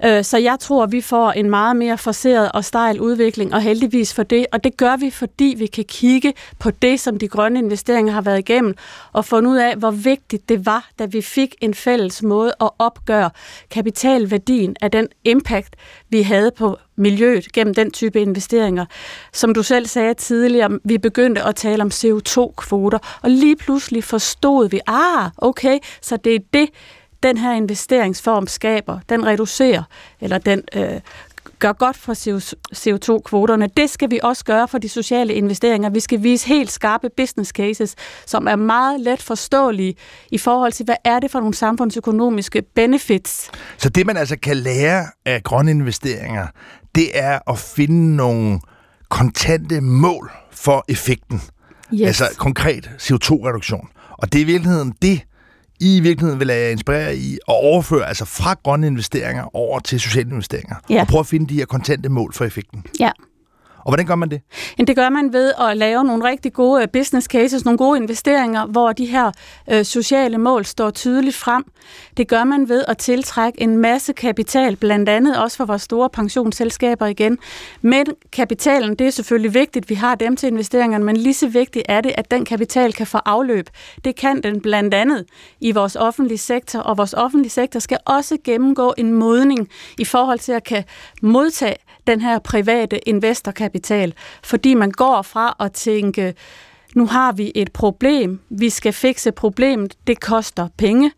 Øh, 0.05 0.25
så 0.25 0.39
jeg 0.39 0.57
tror, 0.61 0.87
vi 0.87 1.01
får 1.01 1.33
en 1.33 1.51
meget 1.51 1.77
mere 1.77 1.99
forceret 1.99 2.53
og 2.53 2.65
stejl 2.65 3.01
udvikling, 3.01 3.55
og 3.55 3.61
heldigvis 3.61 4.15
for 4.15 4.23
det. 4.23 4.47
Og 4.53 4.65
det 4.65 4.77
gør 4.77 4.97
vi, 4.97 5.11
fordi 5.11 5.55
vi 5.59 5.67
kan 5.67 5.85
kigge 5.85 6.33
på 6.59 6.71
det, 6.71 7.01
som 7.01 7.19
de 7.19 7.29
grønne 7.29 7.59
investeringer 7.59 8.13
har 8.13 8.23
været 8.23 8.39
igennem, 8.39 8.75
og 9.13 9.25
finde 9.25 9.51
ud 9.51 9.57
af, 9.57 9.77
hvor 9.77 9.91
vigtigt 9.91 10.49
det 10.49 10.67
var, 10.67 10.89
da 10.99 11.05
vi 11.05 11.23
fik 11.23 11.55
en 11.61 11.75
fælles 11.75 12.23
måde 12.23 12.53
at 12.61 12.71
opgøre 12.79 13.31
kapitalværdien 13.71 14.77
af 14.81 14.91
den 14.91 15.09
impact, 15.25 15.77
vi 16.09 16.23
havde 16.23 16.51
på 16.51 16.79
miljøet 16.97 17.53
gennem 17.53 17.75
den 17.75 17.91
type 17.91 18.21
investeringer. 18.21 18.87
Som 19.33 19.55
du 19.55 19.63
selv 19.63 19.87
sagde 19.87 20.15
tidligere, 20.15 20.79
vi 20.85 20.99
begyndte 20.99 21.43
at 21.43 21.57
tale 21.57 21.83
om 21.83 21.91
CO2-kvoter, 21.95 22.99
og 23.23 23.31
lige 23.31 23.57
pludselig 23.57 24.05
forstod 24.05 24.69
vi, 24.69 24.81
ah, 24.87 25.31
okay, 25.39 25.79
så 26.01 26.17
det 26.17 26.35
er 26.35 26.41
det, 26.53 26.69
den 27.25 27.37
her 27.37 27.53
investeringsform 27.53 28.47
skaber. 28.47 28.99
Den 29.09 29.27
reducerer, 29.27 29.83
eller 30.21 30.39
den 30.39 30.63
øh, 30.75 31.01
gør 31.59 31.73
godt 31.73 31.97
for 31.97 32.13
CO2-kvoterne. 32.75 33.69
Det 33.77 33.91
skal 33.91 34.11
vi 34.11 34.21
også 34.23 34.45
gøre 34.45 34.69
for 34.69 34.79
de 34.79 34.89
sociale 34.89 35.35
investeringer. 35.35 35.91
Vi 35.91 36.01
skal 36.01 36.23
vise 36.23 36.49
helt 36.49 36.73
skarpe 36.73 37.09
business 37.17 37.51
cases, 37.51 37.95
som 38.27 38.49
er 38.49 38.57
meget 38.57 39.01
let 39.01 39.23
forståelige 39.23 39.95
i 40.31 40.39
forhold 40.39 40.73
til, 40.73 40.85
hvad 40.85 40.97
er 41.05 41.21
det 41.21 41.31
for 41.31 41.41
nogle 41.41 41.55
samfundsøkonomiske 41.55 42.63
benefits. 42.75 43.51
Så 43.79 43.89
det, 43.89 44.07
man 44.07 44.17
altså 44.17 44.37
kan 44.43 44.57
lære 44.57 45.07
af 45.25 45.43
grønne 45.43 45.71
investeringer, 45.71 46.47
det 46.95 47.19
er 47.19 47.39
at 47.53 47.59
finde 47.59 48.17
nogle 48.17 48.61
kontante 49.09 49.81
mål 49.81 50.31
for 50.51 50.85
effekten. 50.89 51.41
Yes. 51.95 52.07
Altså 52.07 52.25
konkret 52.39 52.91
CO2-reduktion. 53.01 53.89
Og 54.11 54.33
det 54.33 54.39
er 54.39 54.43
i 54.43 54.47
virkeligheden 54.47 54.95
det, 55.03 55.21
i 55.85 56.01
virkeligheden 56.01 56.41
vil 56.41 56.49
jeg 56.49 56.73
inspirere 56.73 57.17
i 57.17 57.33
at 57.35 57.41
overføre 57.49 58.09
altså 58.09 58.25
fra 58.25 58.57
grønne 58.63 58.87
investeringer 58.87 59.57
over 59.57 59.79
til 59.79 60.01
sociale 60.01 60.31
investeringer. 60.31 60.77
Ja. 60.91 61.01
Og 61.01 61.07
prøve 61.07 61.21
at 61.21 61.27
finde 61.27 61.47
de 61.47 61.55
her 61.55 61.67
kontante 61.67 62.09
mål 62.09 62.33
for 62.33 62.45
effekten. 62.45 62.85
Ja. 63.01 63.11
Og 63.85 63.91
hvordan 63.91 64.07
gør 64.07 64.15
man 64.15 64.31
det? 64.31 64.41
Det 64.79 64.97
gør 64.97 65.09
man 65.09 65.33
ved 65.33 65.53
at 65.61 65.77
lave 65.77 66.05
nogle 66.05 66.25
rigtig 66.25 66.53
gode 66.53 66.83
øh, 66.83 66.89
business 66.89 67.27
cases, 67.27 67.65
nogle 67.65 67.79
gode 67.79 67.99
investeringer, 67.99 68.67
hvor 68.67 68.93
de 68.93 69.07
her 69.07 69.33
øh, 69.71 69.85
sociale 69.85 70.39
mål 70.39 70.65
står 70.65 70.91
tydeligt 70.91 71.37
frem. 71.37 71.65
Det 72.17 72.29
gør 72.29 72.45
man 72.45 72.69
ved 72.69 72.85
at 72.89 72.99
tiltrække 72.99 73.63
en 73.63 73.79
masse 73.79 74.13
kapital, 74.13 74.77
blandt 74.77 75.09
andet 75.09 75.39
også 75.39 75.57
for 75.57 75.65
vores 75.65 75.83
store 75.83 76.11
pensionsselskaber 76.11 77.07
igen. 77.07 77.39
Men 77.83 78.07
kapitalen, 78.33 78.95
det 78.95 79.07
er 79.07 79.11
selvfølgelig 79.11 79.55
vigtigt, 79.55 79.91
vi 79.91 79.95
har 79.95 80.15
dem 80.15 80.37
til 80.37 80.47
investeringerne, 80.47 81.05
men 81.05 81.17
lige 81.17 81.35
så 81.35 81.49
vigtigt 81.49 81.87
er 81.89 82.01
det, 82.01 82.13
at 82.15 82.31
den 82.31 82.45
kapital 82.45 82.93
kan 82.93 83.07
få 83.07 83.19
afløb. 83.25 83.69
Det 84.05 84.17
kan 84.17 84.43
den 84.43 84.61
blandt 84.61 84.95
andet 84.95 85.25
i 85.61 85.73
vores 85.73 85.97
offentlige 85.97 86.39
sektor, 86.39 86.79
og 86.79 86.99
vores 86.99 87.15
offentlige 87.15 87.51
sektor 87.51 87.81
skal 87.81 87.99
også 88.05 88.39
gennemgå 88.45 88.95
en 88.99 89.13
modning 89.13 89.69
i 89.99 90.05
forhold 90.05 90.39
til 90.39 90.53
at 90.53 90.65
kan 90.65 90.85
modtage 91.23 91.77
den 92.07 92.21
her 92.21 92.39
private 92.39 93.09
investorkapital, 93.09 94.15
fordi 94.45 94.75
man 94.75 94.91
går 94.91 95.23
fra 95.23 95.57
at 95.61 95.73
tænke, 95.73 96.35
nu 96.95 97.07
har 97.07 97.33
vi 97.33 97.53
et 97.55 97.73
problem, 97.73 98.41
vi 98.51 98.71
skal 98.71 98.93
fikse 98.93 99.33
problemet, 99.33 99.95
det 100.07 100.21
koster 100.21 100.69
penge. 100.79 101.13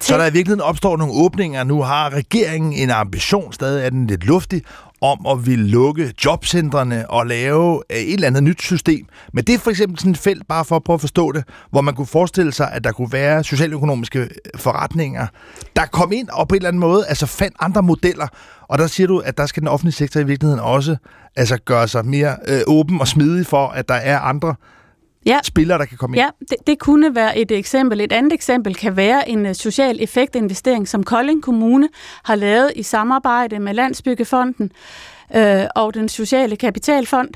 Så 0.00 0.18
der 0.18 0.26
i 0.26 0.32
virkeligheden 0.32 0.60
opstår 0.60 0.96
nogle 0.96 1.12
åbninger. 1.14 1.64
Nu 1.64 1.82
har 1.82 2.10
regeringen 2.14 2.72
en 2.72 2.90
ambition, 2.90 3.52
stadig 3.52 3.86
er 3.86 3.90
den 3.90 4.06
lidt 4.06 4.24
luftig, 4.24 4.62
om 5.02 5.26
at 5.26 5.46
ville 5.46 5.68
lukke 5.68 6.14
jobcentrene 6.24 7.10
og 7.10 7.26
lave 7.26 7.82
øh, 7.90 7.96
et 7.96 8.14
eller 8.14 8.26
andet 8.26 8.42
nyt 8.42 8.62
system. 8.62 9.06
Men 9.32 9.44
det 9.44 9.54
er 9.54 9.58
for 9.58 9.70
eksempel 9.70 9.98
sådan 9.98 10.12
et 10.12 10.18
felt, 10.18 10.48
bare 10.48 10.64
for 10.64 10.76
at 10.76 10.84
prøve 10.84 10.94
at 10.94 11.00
forstå 11.00 11.32
det, 11.32 11.44
hvor 11.70 11.80
man 11.80 11.94
kunne 11.94 12.06
forestille 12.06 12.52
sig, 12.52 12.72
at 12.72 12.84
der 12.84 12.92
kunne 12.92 13.12
være 13.12 13.44
socialøkonomiske 13.44 14.28
forretninger, 14.56 15.26
der 15.76 15.86
kom 15.86 16.12
ind 16.12 16.28
og 16.28 16.48
på 16.48 16.54
en 16.54 16.56
eller 16.56 16.68
anden 16.68 16.80
måde 16.80 17.06
altså 17.06 17.26
fandt 17.26 17.56
andre 17.60 17.82
modeller. 17.82 18.28
Og 18.72 18.78
der 18.78 18.86
siger 18.86 19.06
du, 19.06 19.18
at 19.18 19.38
der 19.38 19.46
skal 19.46 19.60
den 19.60 19.68
offentlige 19.68 19.94
sektor 19.94 20.20
i 20.20 20.24
virkeligheden 20.24 20.60
også 20.60 20.96
altså 21.36 21.56
gøre 21.56 21.88
sig 21.88 22.06
mere 22.06 22.36
øh, 22.48 22.60
åben 22.66 23.00
og 23.00 23.08
smidig 23.08 23.46
for, 23.46 23.68
at 23.68 23.88
der 23.88 23.94
er 23.94 24.18
andre 24.18 24.54
ja. 25.26 25.38
spillere, 25.44 25.78
der 25.78 25.84
kan 25.84 25.98
komme 25.98 26.16
ind. 26.16 26.24
Ja, 26.24 26.30
det, 26.40 26.66
det 26.66 26.78
kunne 26.78 27.14
være 27.14 27.38
et 27.38 27.50
eksempel. 27.50 28.00
Et 28.00 28.12
andet 28.12 28.32
eksempel 28.32 28.74
kan 28.74 28.96
være 28.96 29.28
en 29.28 29.46
øh, 29.46 29.54
social 29.54 29.98
effektinvestering, 30.00 30.88
som 30.88 31.02
Kolding 31.02 31.42
Kommune 31.42 31.88
har 32.24 32.34
lavet 32.34 32.72
i 32.76 32.82
samarbejde 32.82 33.58
med 33.58 33.74
Landsbyggefonden 33.74 34.72
øh, 35.34 35.64
og 35.76 35.94
den 35.94 36.08
sociale 36.08 36.56
kapitalfond, 36.56 37.30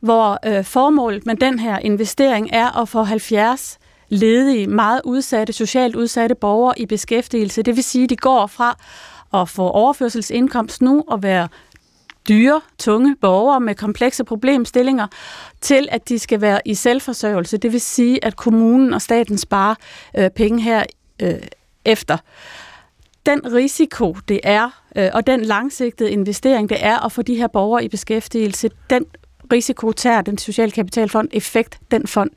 hvor 0.00 0.38
øh, 0.46 0.64
formålet 0.64 1.26
med 1.26 1.36
den 1.36 1.58
her 1.58 1.78
investering 1.78 2.50
er 2.52 2.80
at 2.80 2.88
få 2.88 3.02
70 3.02 3.78
ledige, 4.08 4.66
meget 4.66 5.00
udsatte, 5.04 5.52
socialt 5.52 5.96
udsatte 5.96 6.34
borgere 6.34 6.78
i 6.78 6.86
beskæftigelse. 6.86 7.62
Det 7.62 7.76
vil 7.76 7.84
sige, 7.84 8.04
at 8.04 8.10
de 8.10 8.16
går 8.16 8.46
fra 8.46 8.78
at 9.34 9.48
få 9.48 9.62
overførselsindkomst 9.70 10.82
nu 10.82 11.04
og 11.08 11.22
være 11.22 11.48
dyre, 12.28 12.60
tunge 12.78 13.16
borgere 13.20 13.60
med 13.60 13.74
komplekse 13.74 14.24
problemstillinger, 14.24 15.06
til 15.60 15.88
at 15.90 16.08
de 16.08 16.18
skal 16.18 16.40
være 16.40 16.60
i 16.64 16.74
selvforsørgelse. 16.74 17.56
Det 17.56 17.72
vil 17.72 17.80
sige, 17.80 18.24
at 18.24 18.36
kommunen 18.36 18.94
og 18.94 19.02
staten 19.02 19.38
sparer 19.38 19.74
øh, 20.18 20.30
penge 20.30 20.62
her 20.62 20.84
øh, 21.22 21.34
efter. 21.84 22.16
Den 23.26 23.54
risiko, 23.54 24.16
det 24.28 24.40
er, 24.42 24.82
øh, 24.96 25.10
og 25.14 25.26
den 25.26 25.40
langsigtede 25.40 26.10
investering, 26.10 26.68
det 26.68 26.78
er 26.80 27.04
at 27.04 27.12
få 27.12 27.22
de 27.22 27.34
her 27.34 27.46
borgere 27.46 27.84
i 27.84 27.88
beskæftigelse, 27.88 28.70
den 28.90 29.04
risiko 29.52 29.92
tager 29.92 30.22
den 30.22 30.38
sociale 30.38 30.70
kapitalfond 30.70 31.28
effekt, 31.32 31.78
den 31.90 32.06
fond. 32.06 32.30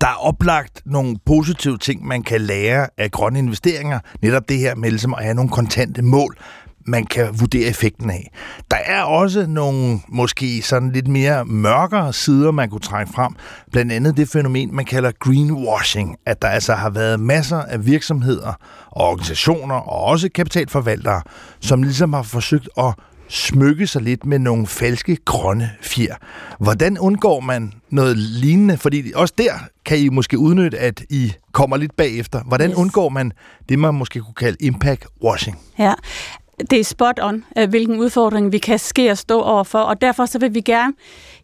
Der 0.00 0.06
er 0.06 0.26
oplagt 0.26 0.82
nogle 0.86 1.16
positive 1.26 1.78
ting, 1.78 2.06
man 2.06 2.22
kan 2.22 2.40
lære 2.40 2.88
af 2.98 3.10
grønne 3.10 3.38
investeringer. 3.38 3.98
Netop 4.22 4.48
det 4.48 4.58
her 4.58 4.74
med 4.74 4.90
ligesom 4.90 5.14
at 5.14 5.22
have 5.22 5.34
nogle 5.34 5.50
kontante 5.50 6.02
mål 6.02 6.36
man 6.86 7.06
kan 7.06 7.40
vurdere 7.40 7.68
effekten 7.68 8.10
af. 8.10 8.30
Der 8.70 8.76
er 8.76 9.02
også 9.02 9.46
nogle 9.46 10.00
måske 10.08 10.62
sådan 10.62 10.92
lidt 10.92 11.08
mere 11.08 11.44
mørkere 11.44 12.12
sider, 12.12 12.50
man 12.50 12.70
kunne 12.70 12.80
trække 12.80 13.12
frem. 13.12 13.34
Blandt 13.72 13.92
andet 13.92 14.16
det 14.16 14.28
fænomen, 14.28 14.74
man 14.76 14.84
kalder 14.84 15.12
greenwashing, 15.20 16.16
at 16.26 16.42
der 16.42 16.48
altså 16.48 16.74
har 16.74 16.90
været 16.90 17.20
masser 17.20 17.62
af 17.62 17.86
virksomheder 17.86 18.52
og 18.90 19.08
organisationer 19.08 19.74
og 19.74 20.04
også 20.04 20.28
kapitalforvaltere, 20.34 21.22
som 21.60 21.82
ligesom 21.82 22.12
har 22.12 22.22
forsøgt 22.22 22.68
at 22.78 22.94
smykke 23.30 23.86
sig 23.86 24.02
lidt 24.02 24.26
med 24.26 24.38
nogle 24.38 24.66
falske 24.66 25.16
grønne 25.24 25.70
fjer. 25.80 26.14
Hvordan 26.58 26.98
undgår 26.98 27.40
man 27.40 27.72
noget 27.90 28.18
lignende? 28.18 28.76
Fordi 28.76 29.12
også 29.14 29.34
der 29.38 29.52
kan 29.84 29.98
I 29.98 30.08
måske 30.08 30.38
udnytte, 30.38 30.78
at 30.78 31.02
I 31.10 31.32
kommer 31.52 31.76
lidt 31.76 31.96
bagefter. 31.96 32.42
Hvordan 32.42 32.70
yes. 32.70 32.76
undgår 32.76 33.08
man 33.08 33.32
det, 33.68 33.78
man 33.78 33.94
måske 33.94 34.20
kunne 34.20 34.34
kalde 34.34 34.56
impact 34.60 35.06
washing? 35.22 35.58
Ja, 35.78 35.94
det 36.70 36.80
er 36.80 36.84
spot 36.84 37.18
on, 37.22 37.44
øh, 37.58 37.68
hvilken 37.68 37.98
udfordring 37.98 38.52
vi 38.52 38.58
kan 38.58 38.78
ske 38.78 39.10
og 39.10 39.18
stå 39.18 39.40
overfor, 39.40 39.78
og 39.78 40.00
derfor 40.00 40.26
så 40.26 40.38
vil 40.38 40.54
vi 40.54 40.60
gerne 40.60 40.92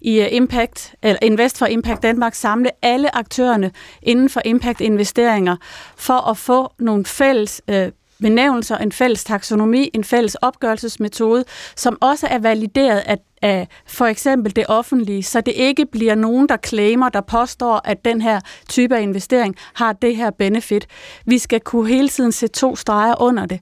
i 0.01 0.20
øh, 0.20 0.28
Impact, 0.30 0.95
eller 1.03 1.18
Invest 1.22 1.59
for 1.59 1.66
Impact 1.66 2.03
Danmark 2.03 2.34
samle 2.34 2.70
alle 2.82 3.16
aktørerne 3.16 3.70
inden 4.03 4.28
for 4.28 4.43
impact-investeringer 4.45 5.57
for 5.97 6.30
at 6.30 6.37
få 6.37 6.72
nogle 6.78 7.05
fælles 7.05 7.62
øh, 7.68 7.89
benævnelser, 8.23 8.77
en 8.77 8.93
fælles 8.93 9.25
taksonomi, 9.25 9.91
en 9.95 10.05
fælles 10.05 10.35
opgørelsesmetode, 10.35 11.45
som 11.77 11.99
også 12.01 12.27
er 12.27 12.39
valideret 12.39 12.99
af, 12.99 13.19
af 13.43 13.69
for 13.87 14.07
eksempel 14.07 14.57
det 14.57 14.64
offentlige, 14.69 15.23
så 15.23 15.41
det 15.41 15.53
ikke 15.57 15.87
bliver 15.87 16.14
nogen, 16.14 16.49
der 16.49 16.57
claimer, 16.67 17.09
der 17.09 17.21
påstår, 17.21 17.81
at 17.85 18.05
den 18.05 18.21
her 18.21 18.41
type 18.69 18.97
af 18.97 19.03
investering 19.03 19.57
har 19.75 19.93
det 19.93 20.17
her 20.17 20.31
benefit. 20.31 20.87
Vi 21.27 21.39
skal 21.39 21.61
kunne 21.61 21.89
hele 21.89 22.09
tiden 22.09 22.33
se 22.33 22.49
to 22.49 22.77
streger 22.77 23.23
under 23.23 23.47
det, 23.47 23.61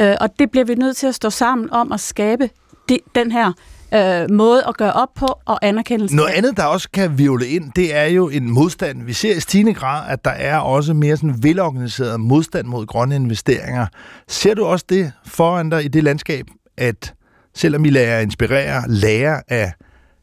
øh, 0.00 0.14
og 0.20 0.38
det 0.38 0.50
bliver 0.50 0.64
vi 0.64 0.74
nødt 0.74 0.96
til 0.96 1.06
at 1.06 1.14
stå 1.14 1.30
sammen 1.30 1.70
om 1.70 1.92
at 1.92 2.00
skabe 2.00 2.50
de, 2.88 2.98
den 3.14 3.32
her 3.32 3.52
øh, 3.94 4.30
måde 4.30 4.62
at 4.68 4.76
gøre 4.76 4.92
op 4.92 5.08
på 5.14 5.26
og 5.44 5.58
anerkendelse. 5.62 6.16
Noget 6.16 6.30
andet, 6.30 6.56
der 6.56 6.64
også 6.64 6.88
kan 6.90 7.18
virvle 7.18 7.46
ind, 7.46 7.72
det 7.76 7.96
er 7.96 8.04
jo 8.04 8.28
en 8.28 8.50
modstand. 8.50 9.02
Vi 9.02 9.12
ser 9.12 9.36
i 9.36 9.40
stigende 9.40 9.74
grad, 9.74 10.10
at 10.10 10.24
der 10.24 10.30
er 10.30 10.58
også 10.58 10.94
mere 10.94 11.16
sådan 11.16 11.42
velorganiseret 11.42 12.20
modstand 12.20 12.66
mod 12.66 12.86
grønne 12.86 13.16
investeringer. 13.16 13.86
Ser 14.28 14.54
du 14.54 14.64
også 14.64 14.84
det 14.88 15.12
foran 15.26 15.70
dig 15.70 15.84
i 15.84 15.88
det 15.88 16.04
landskab, 16.04 16.46
at 16.76 17.14
selvom 17.54 17.84
I 17.84 17.90
lader 17.90 18.18
inspirere, 18.18 18.82
lære 18.88 19.42
af 19.48 19.72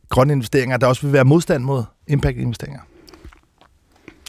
grønne 0.09 0.33
investeringer, 0.33 0.77
der 0.77 0.87
også 0.87 1.01
vil 1.01 1.13
være 1.13 1.25
modstand 1.25 1.63
mod 1.63 1.83
impact-investeringer? 2.07 2.79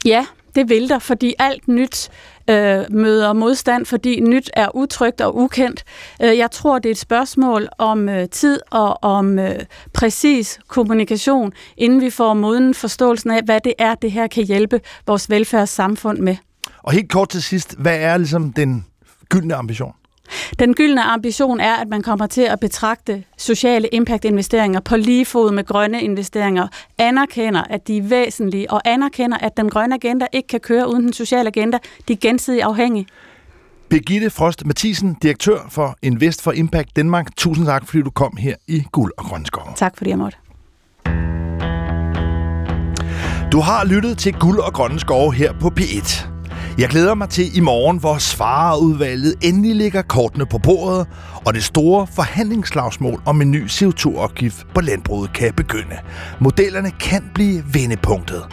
Ja, 0.05 0.25
det 0.55 0.69
vælter, 0.69 0.99
fordi 0.99 1.33
alt 1.39 1.67
nyt 1.67 2.09
øh, 2.49 2.83
møder 2.89 3.33
modstand, 3.33 3.85
fordi 3.85 4.19
nyt 4.19 4.49
er 4.53 4.75
utrygt 4.75 5.21
og 5.21 5.37
ukendt. 5.37 5.83
Øh, 6.23 6.37
jeg 6.37 6.51
tror, 6.51 6.79
det 6.79 6.89
er 6.89 6.91
et 6.93 6.97
spørgsmål 6.97 7.67
om 7.77 8.09
øh, 8.09 8.29
tid 8.29 8.59
og 8.71 9.03
om 9.03 9.39
øh, 9.39 9.59
præcis 9.93 10.59
kommunikation, 10.67 11.53
inden 11.77 12.01
vi 12.01 12.09
får 12.09 12.33
moden 12.33 12.73
forståelsen 12.73 13.31
af, 13.31 13.41
hvad 13.43 13.59
det 13.63 13.73
er, 13.77 13.95
det 13.95 14.11
her 14.11 14.27
kan 14.27 14.43
hjælpe 14.43 14.81
vores 15.07 15.29
velfærdssamfund 15.29 16.19
med. 16.19 16.35
Og 16.77 16.91
helt 16.91 17.09
kort 17.09 17.29
til 17.29 17.43
sidst, 17.43 17.75
hvad 17.77 17.97
er 17.99 18.17
ligesom 18.17 18.53
den 18.53 18.85
gyldne 19.29 19.55
ambition? 19.55 19.93
Den 20.59 20.73
gyldne 20.73 21.03
ambition 21.03 21.59
er, 21.59 21.73
at 21.73 21.87
man 21.87 22.01
kommer 22.01 22.27
til 22.27 22.41
at 22.41 22.59
betragte 22.59 23.23
sociale 23.37 23.87
impact-investeringer 23.87 24.79
på 24.79 24.97
lige 24.97 25.25
fod 25.25 25.51
med 25.51 25.65
grønne 25.65 26.01
investeringer, 26.01 26.67
anerkender, 26.97 27.63
at 27.69 27.87
de 27.87 27.97
er 27.97 28.03
væsentlige, 28.03 28.71
og 28.71 28.81
anerkender, 28.85 29.37
at 29.37 29.57
den 29.57 29.69
grønne 29.69 29.95
agenda 29.95 30.25
ikke 30.33 30.47
kan 30.47 30.59
køre 30.59 30.89
uden 30.89 31.03
den 31.03 31.13
sociale 31.13 31.47
agenda. 31.47 31.77
De 32.07 32.13
er 32.13 32.17
gensidigt 32.17 32.63
afhængige. 32.63 33.07
Birgitte 33.89 34.29
Frost 34.29 34.65
Mathisen, 34.65 35.17
direktør 35.21 35.59
for 35.69 35.95
Invest 36.01 36.41
for 36.41 36.51
Impact 36.51 36.95
Danmark. 36.95 37.35
Tusind 37.37 37.65
tak, 37.65 37.87
fordi 37.87 38.03
du 38.03 38.09
kom 38.09 38.37
her 38.37 38.55
i 38.67 38.83
Guld 38.91 39.11
og 39.17 39.25
Grønne 39.25 39.45
Skov. 39.45 39.73
Tak 39.75 39.97
fordi 39.97 40.09
jeg 40.09 40.17
måtte. 40.17 40.37
Du 43.51 43.59
har 43.59 43.85
lyttet 43.85 44.17
til 44.17 44.33
Guld 44.33 44.59
og 44.59 44.73
Grønne 44.73 44.99
Skove 44.99 45.33
her 45.33 45.53
på 45.59 45.71
P1. 45.79 46.32
Jeg 46.77 46.89
glæder 46.89 47.15
mig 47.15 47.29
til 47.29 47.57
i 47.57 47.59
morgen, 47.59 47.97
hvor 47.97 48.17
svareudvalget 48.17 49.35
endelig 49.41 49.75
lægger 49.75 50.01
kortene 50.01 50.45
på 50.45 50.57
bordet, 50.57 51.07
og 51.45 51.53
det 51.53 51.63
store 51.63 52.07
forhandlingsslagsmål 52.07 53.21
om 53.25 53.41
en 53.41 53.51
ny 53.51 53.67
CO2-afgift 53.67 54.67
på 54.75 54.81
landbruget 54.81 55.33
kan 55.33 55.53
begynde. 55.53 55.95
Modellerne 56.39 56.91
kan 56.91 57.23
blive 57.33 57.63
vendepunktet. 57.73 58.43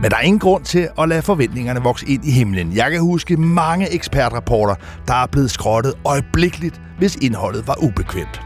Men 0.00 0.10
der 0.10 0.16
er 0.16 0.20
ingen 0.20 0.38
grund 0.38 0.64
til 0.64 0.88
at 0.98 1.08
lade 1.08 1.22
forventningerne 1.22 1.80
vokse 1.80 2.08
ind 2.08 2.24
i 2.24 2.30
himlen. 2.30 2.72
Jeg 2.76 2.90
kan 2.90 3.00
huske 3.00 3.36
mange 3.36 3.92
ekspertrapporter, 3.94 4.74
der 5.08 5.14
er 5.14 5.26
blevet 5.26 5.50
skrottet 5.50 5.94
øjeblikkeligt, 6.04 6.80
hvis 6.98 7.16
indholdet 7.16 7.68
var 7.68 7.82
ubekvemt. 7.82 8.40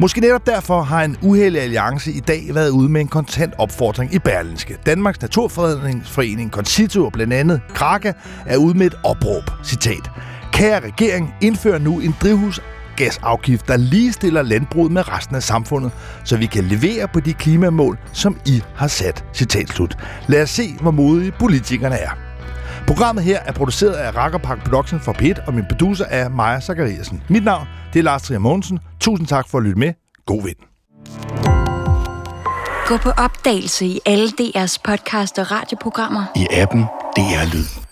Måske 0.00 0.20
netop 0.20 0.46
derfor 0.46 0.82
har 0.82 1.04
en 1.04 1.16
uheldig 1.22 1.62
alliance 1.62 2.12
i 2.12 2.20
dag 2.20 2.54
været 2.54 2.70
ude 2.70 2.88
med 2.88 3.00
en 3.00 3.08
kontant 3.08 3.54
opfordring 3.58 4.14
i 4.14 4.18
Berlinske. 4.18 4.76
Danmarks 4.86 5.20
Naturfredningsforening, 5.20 6.50
Concito 6.50 7.04
og 7.04 7.12
blandt 7.12 7.32
andet 7.32 7.60
Kraka 7.74 8.12
er 8.46 8.56
ude 8.56 8.78
med 8.78 8.86
et 8.86 8.94
opråb. 9.04 9.42
Citat. 9.64 10.10
Kære 10.52 10.80
regering, 10.80 11.34
indfør 11.40 11.78
nu 11.78 12.00
en 12.00 12.14
drivhusgasafgift, 12.22 13.68
der 13.68 13.76
ligestiller 13.76 14.42
landbruget 14.42 14.92
med 14.92 15.08
resten 15.08 15.36
af 15.36 15.42
samfundet, 15.42 15.92
så 16.24 16.36
vi 16.36 16.46
kan 16.46 16.64
levere 16.64 17.08
på 17.08 17.20
de 17.20 17.32
klimamål, 17.32 17.98
som 18.12 18.36
I 18.46 18.62
har 18.74 18.88
sat. 18.88 19.24
Citat 19.34 19.68
slut. 19.68 19.98
Lad 20.28 20.42
os 20.42 20.50
se, 20.50 20.76
hvor 20.80 20.90
modige 20.90 21.32
politikerne 21.32 21.96
er. 21.96 22.25
Programmet 22.86 23.24
her 23.24 23.40
er 23.40 23.52
produceret 23.52 23.92
af 23.92 24.16
Rakkerpark 24.16 24.64
Production 24.64 25.00
for 25.00 25.12
P1, 25.12 25.46
og 25.46 25.54
min 25.54 25.64
producer 25.68 26.04
er 26.04 26.28
Maja 26.28 26.60
Zachariasen. 26.60 27.22
Mit 27.28 27.44
navn 27.44 27.66
det 27.92 27.98
er 27.98 28.04
Lars 28.04 28.22
Trier 28.22 28.38
Mogensen. 28.38 28.78
Tusind 29.00 29.26
tak 29.28 29.48
for 29.48 29.58
at 29.58 29.64
lytte 29.64 29.78
med. 29.78 29.92
God 30.26 30.42
vind. 30.42 30.56
Gå 32.86 32.96
på 32.96 33.10
opdagelse 33.10 33.86
i 33.86 34.00
alle 34.06 34.28
DR's 34.28 34.76
podcast 34.84 35.38
og 35.38 35.50
radioprogrammer. 35.50 36.24
I 36.36 36.46
appen 36.50 36.80
DR 37.16 37.54
Lyd. 37.54 37.85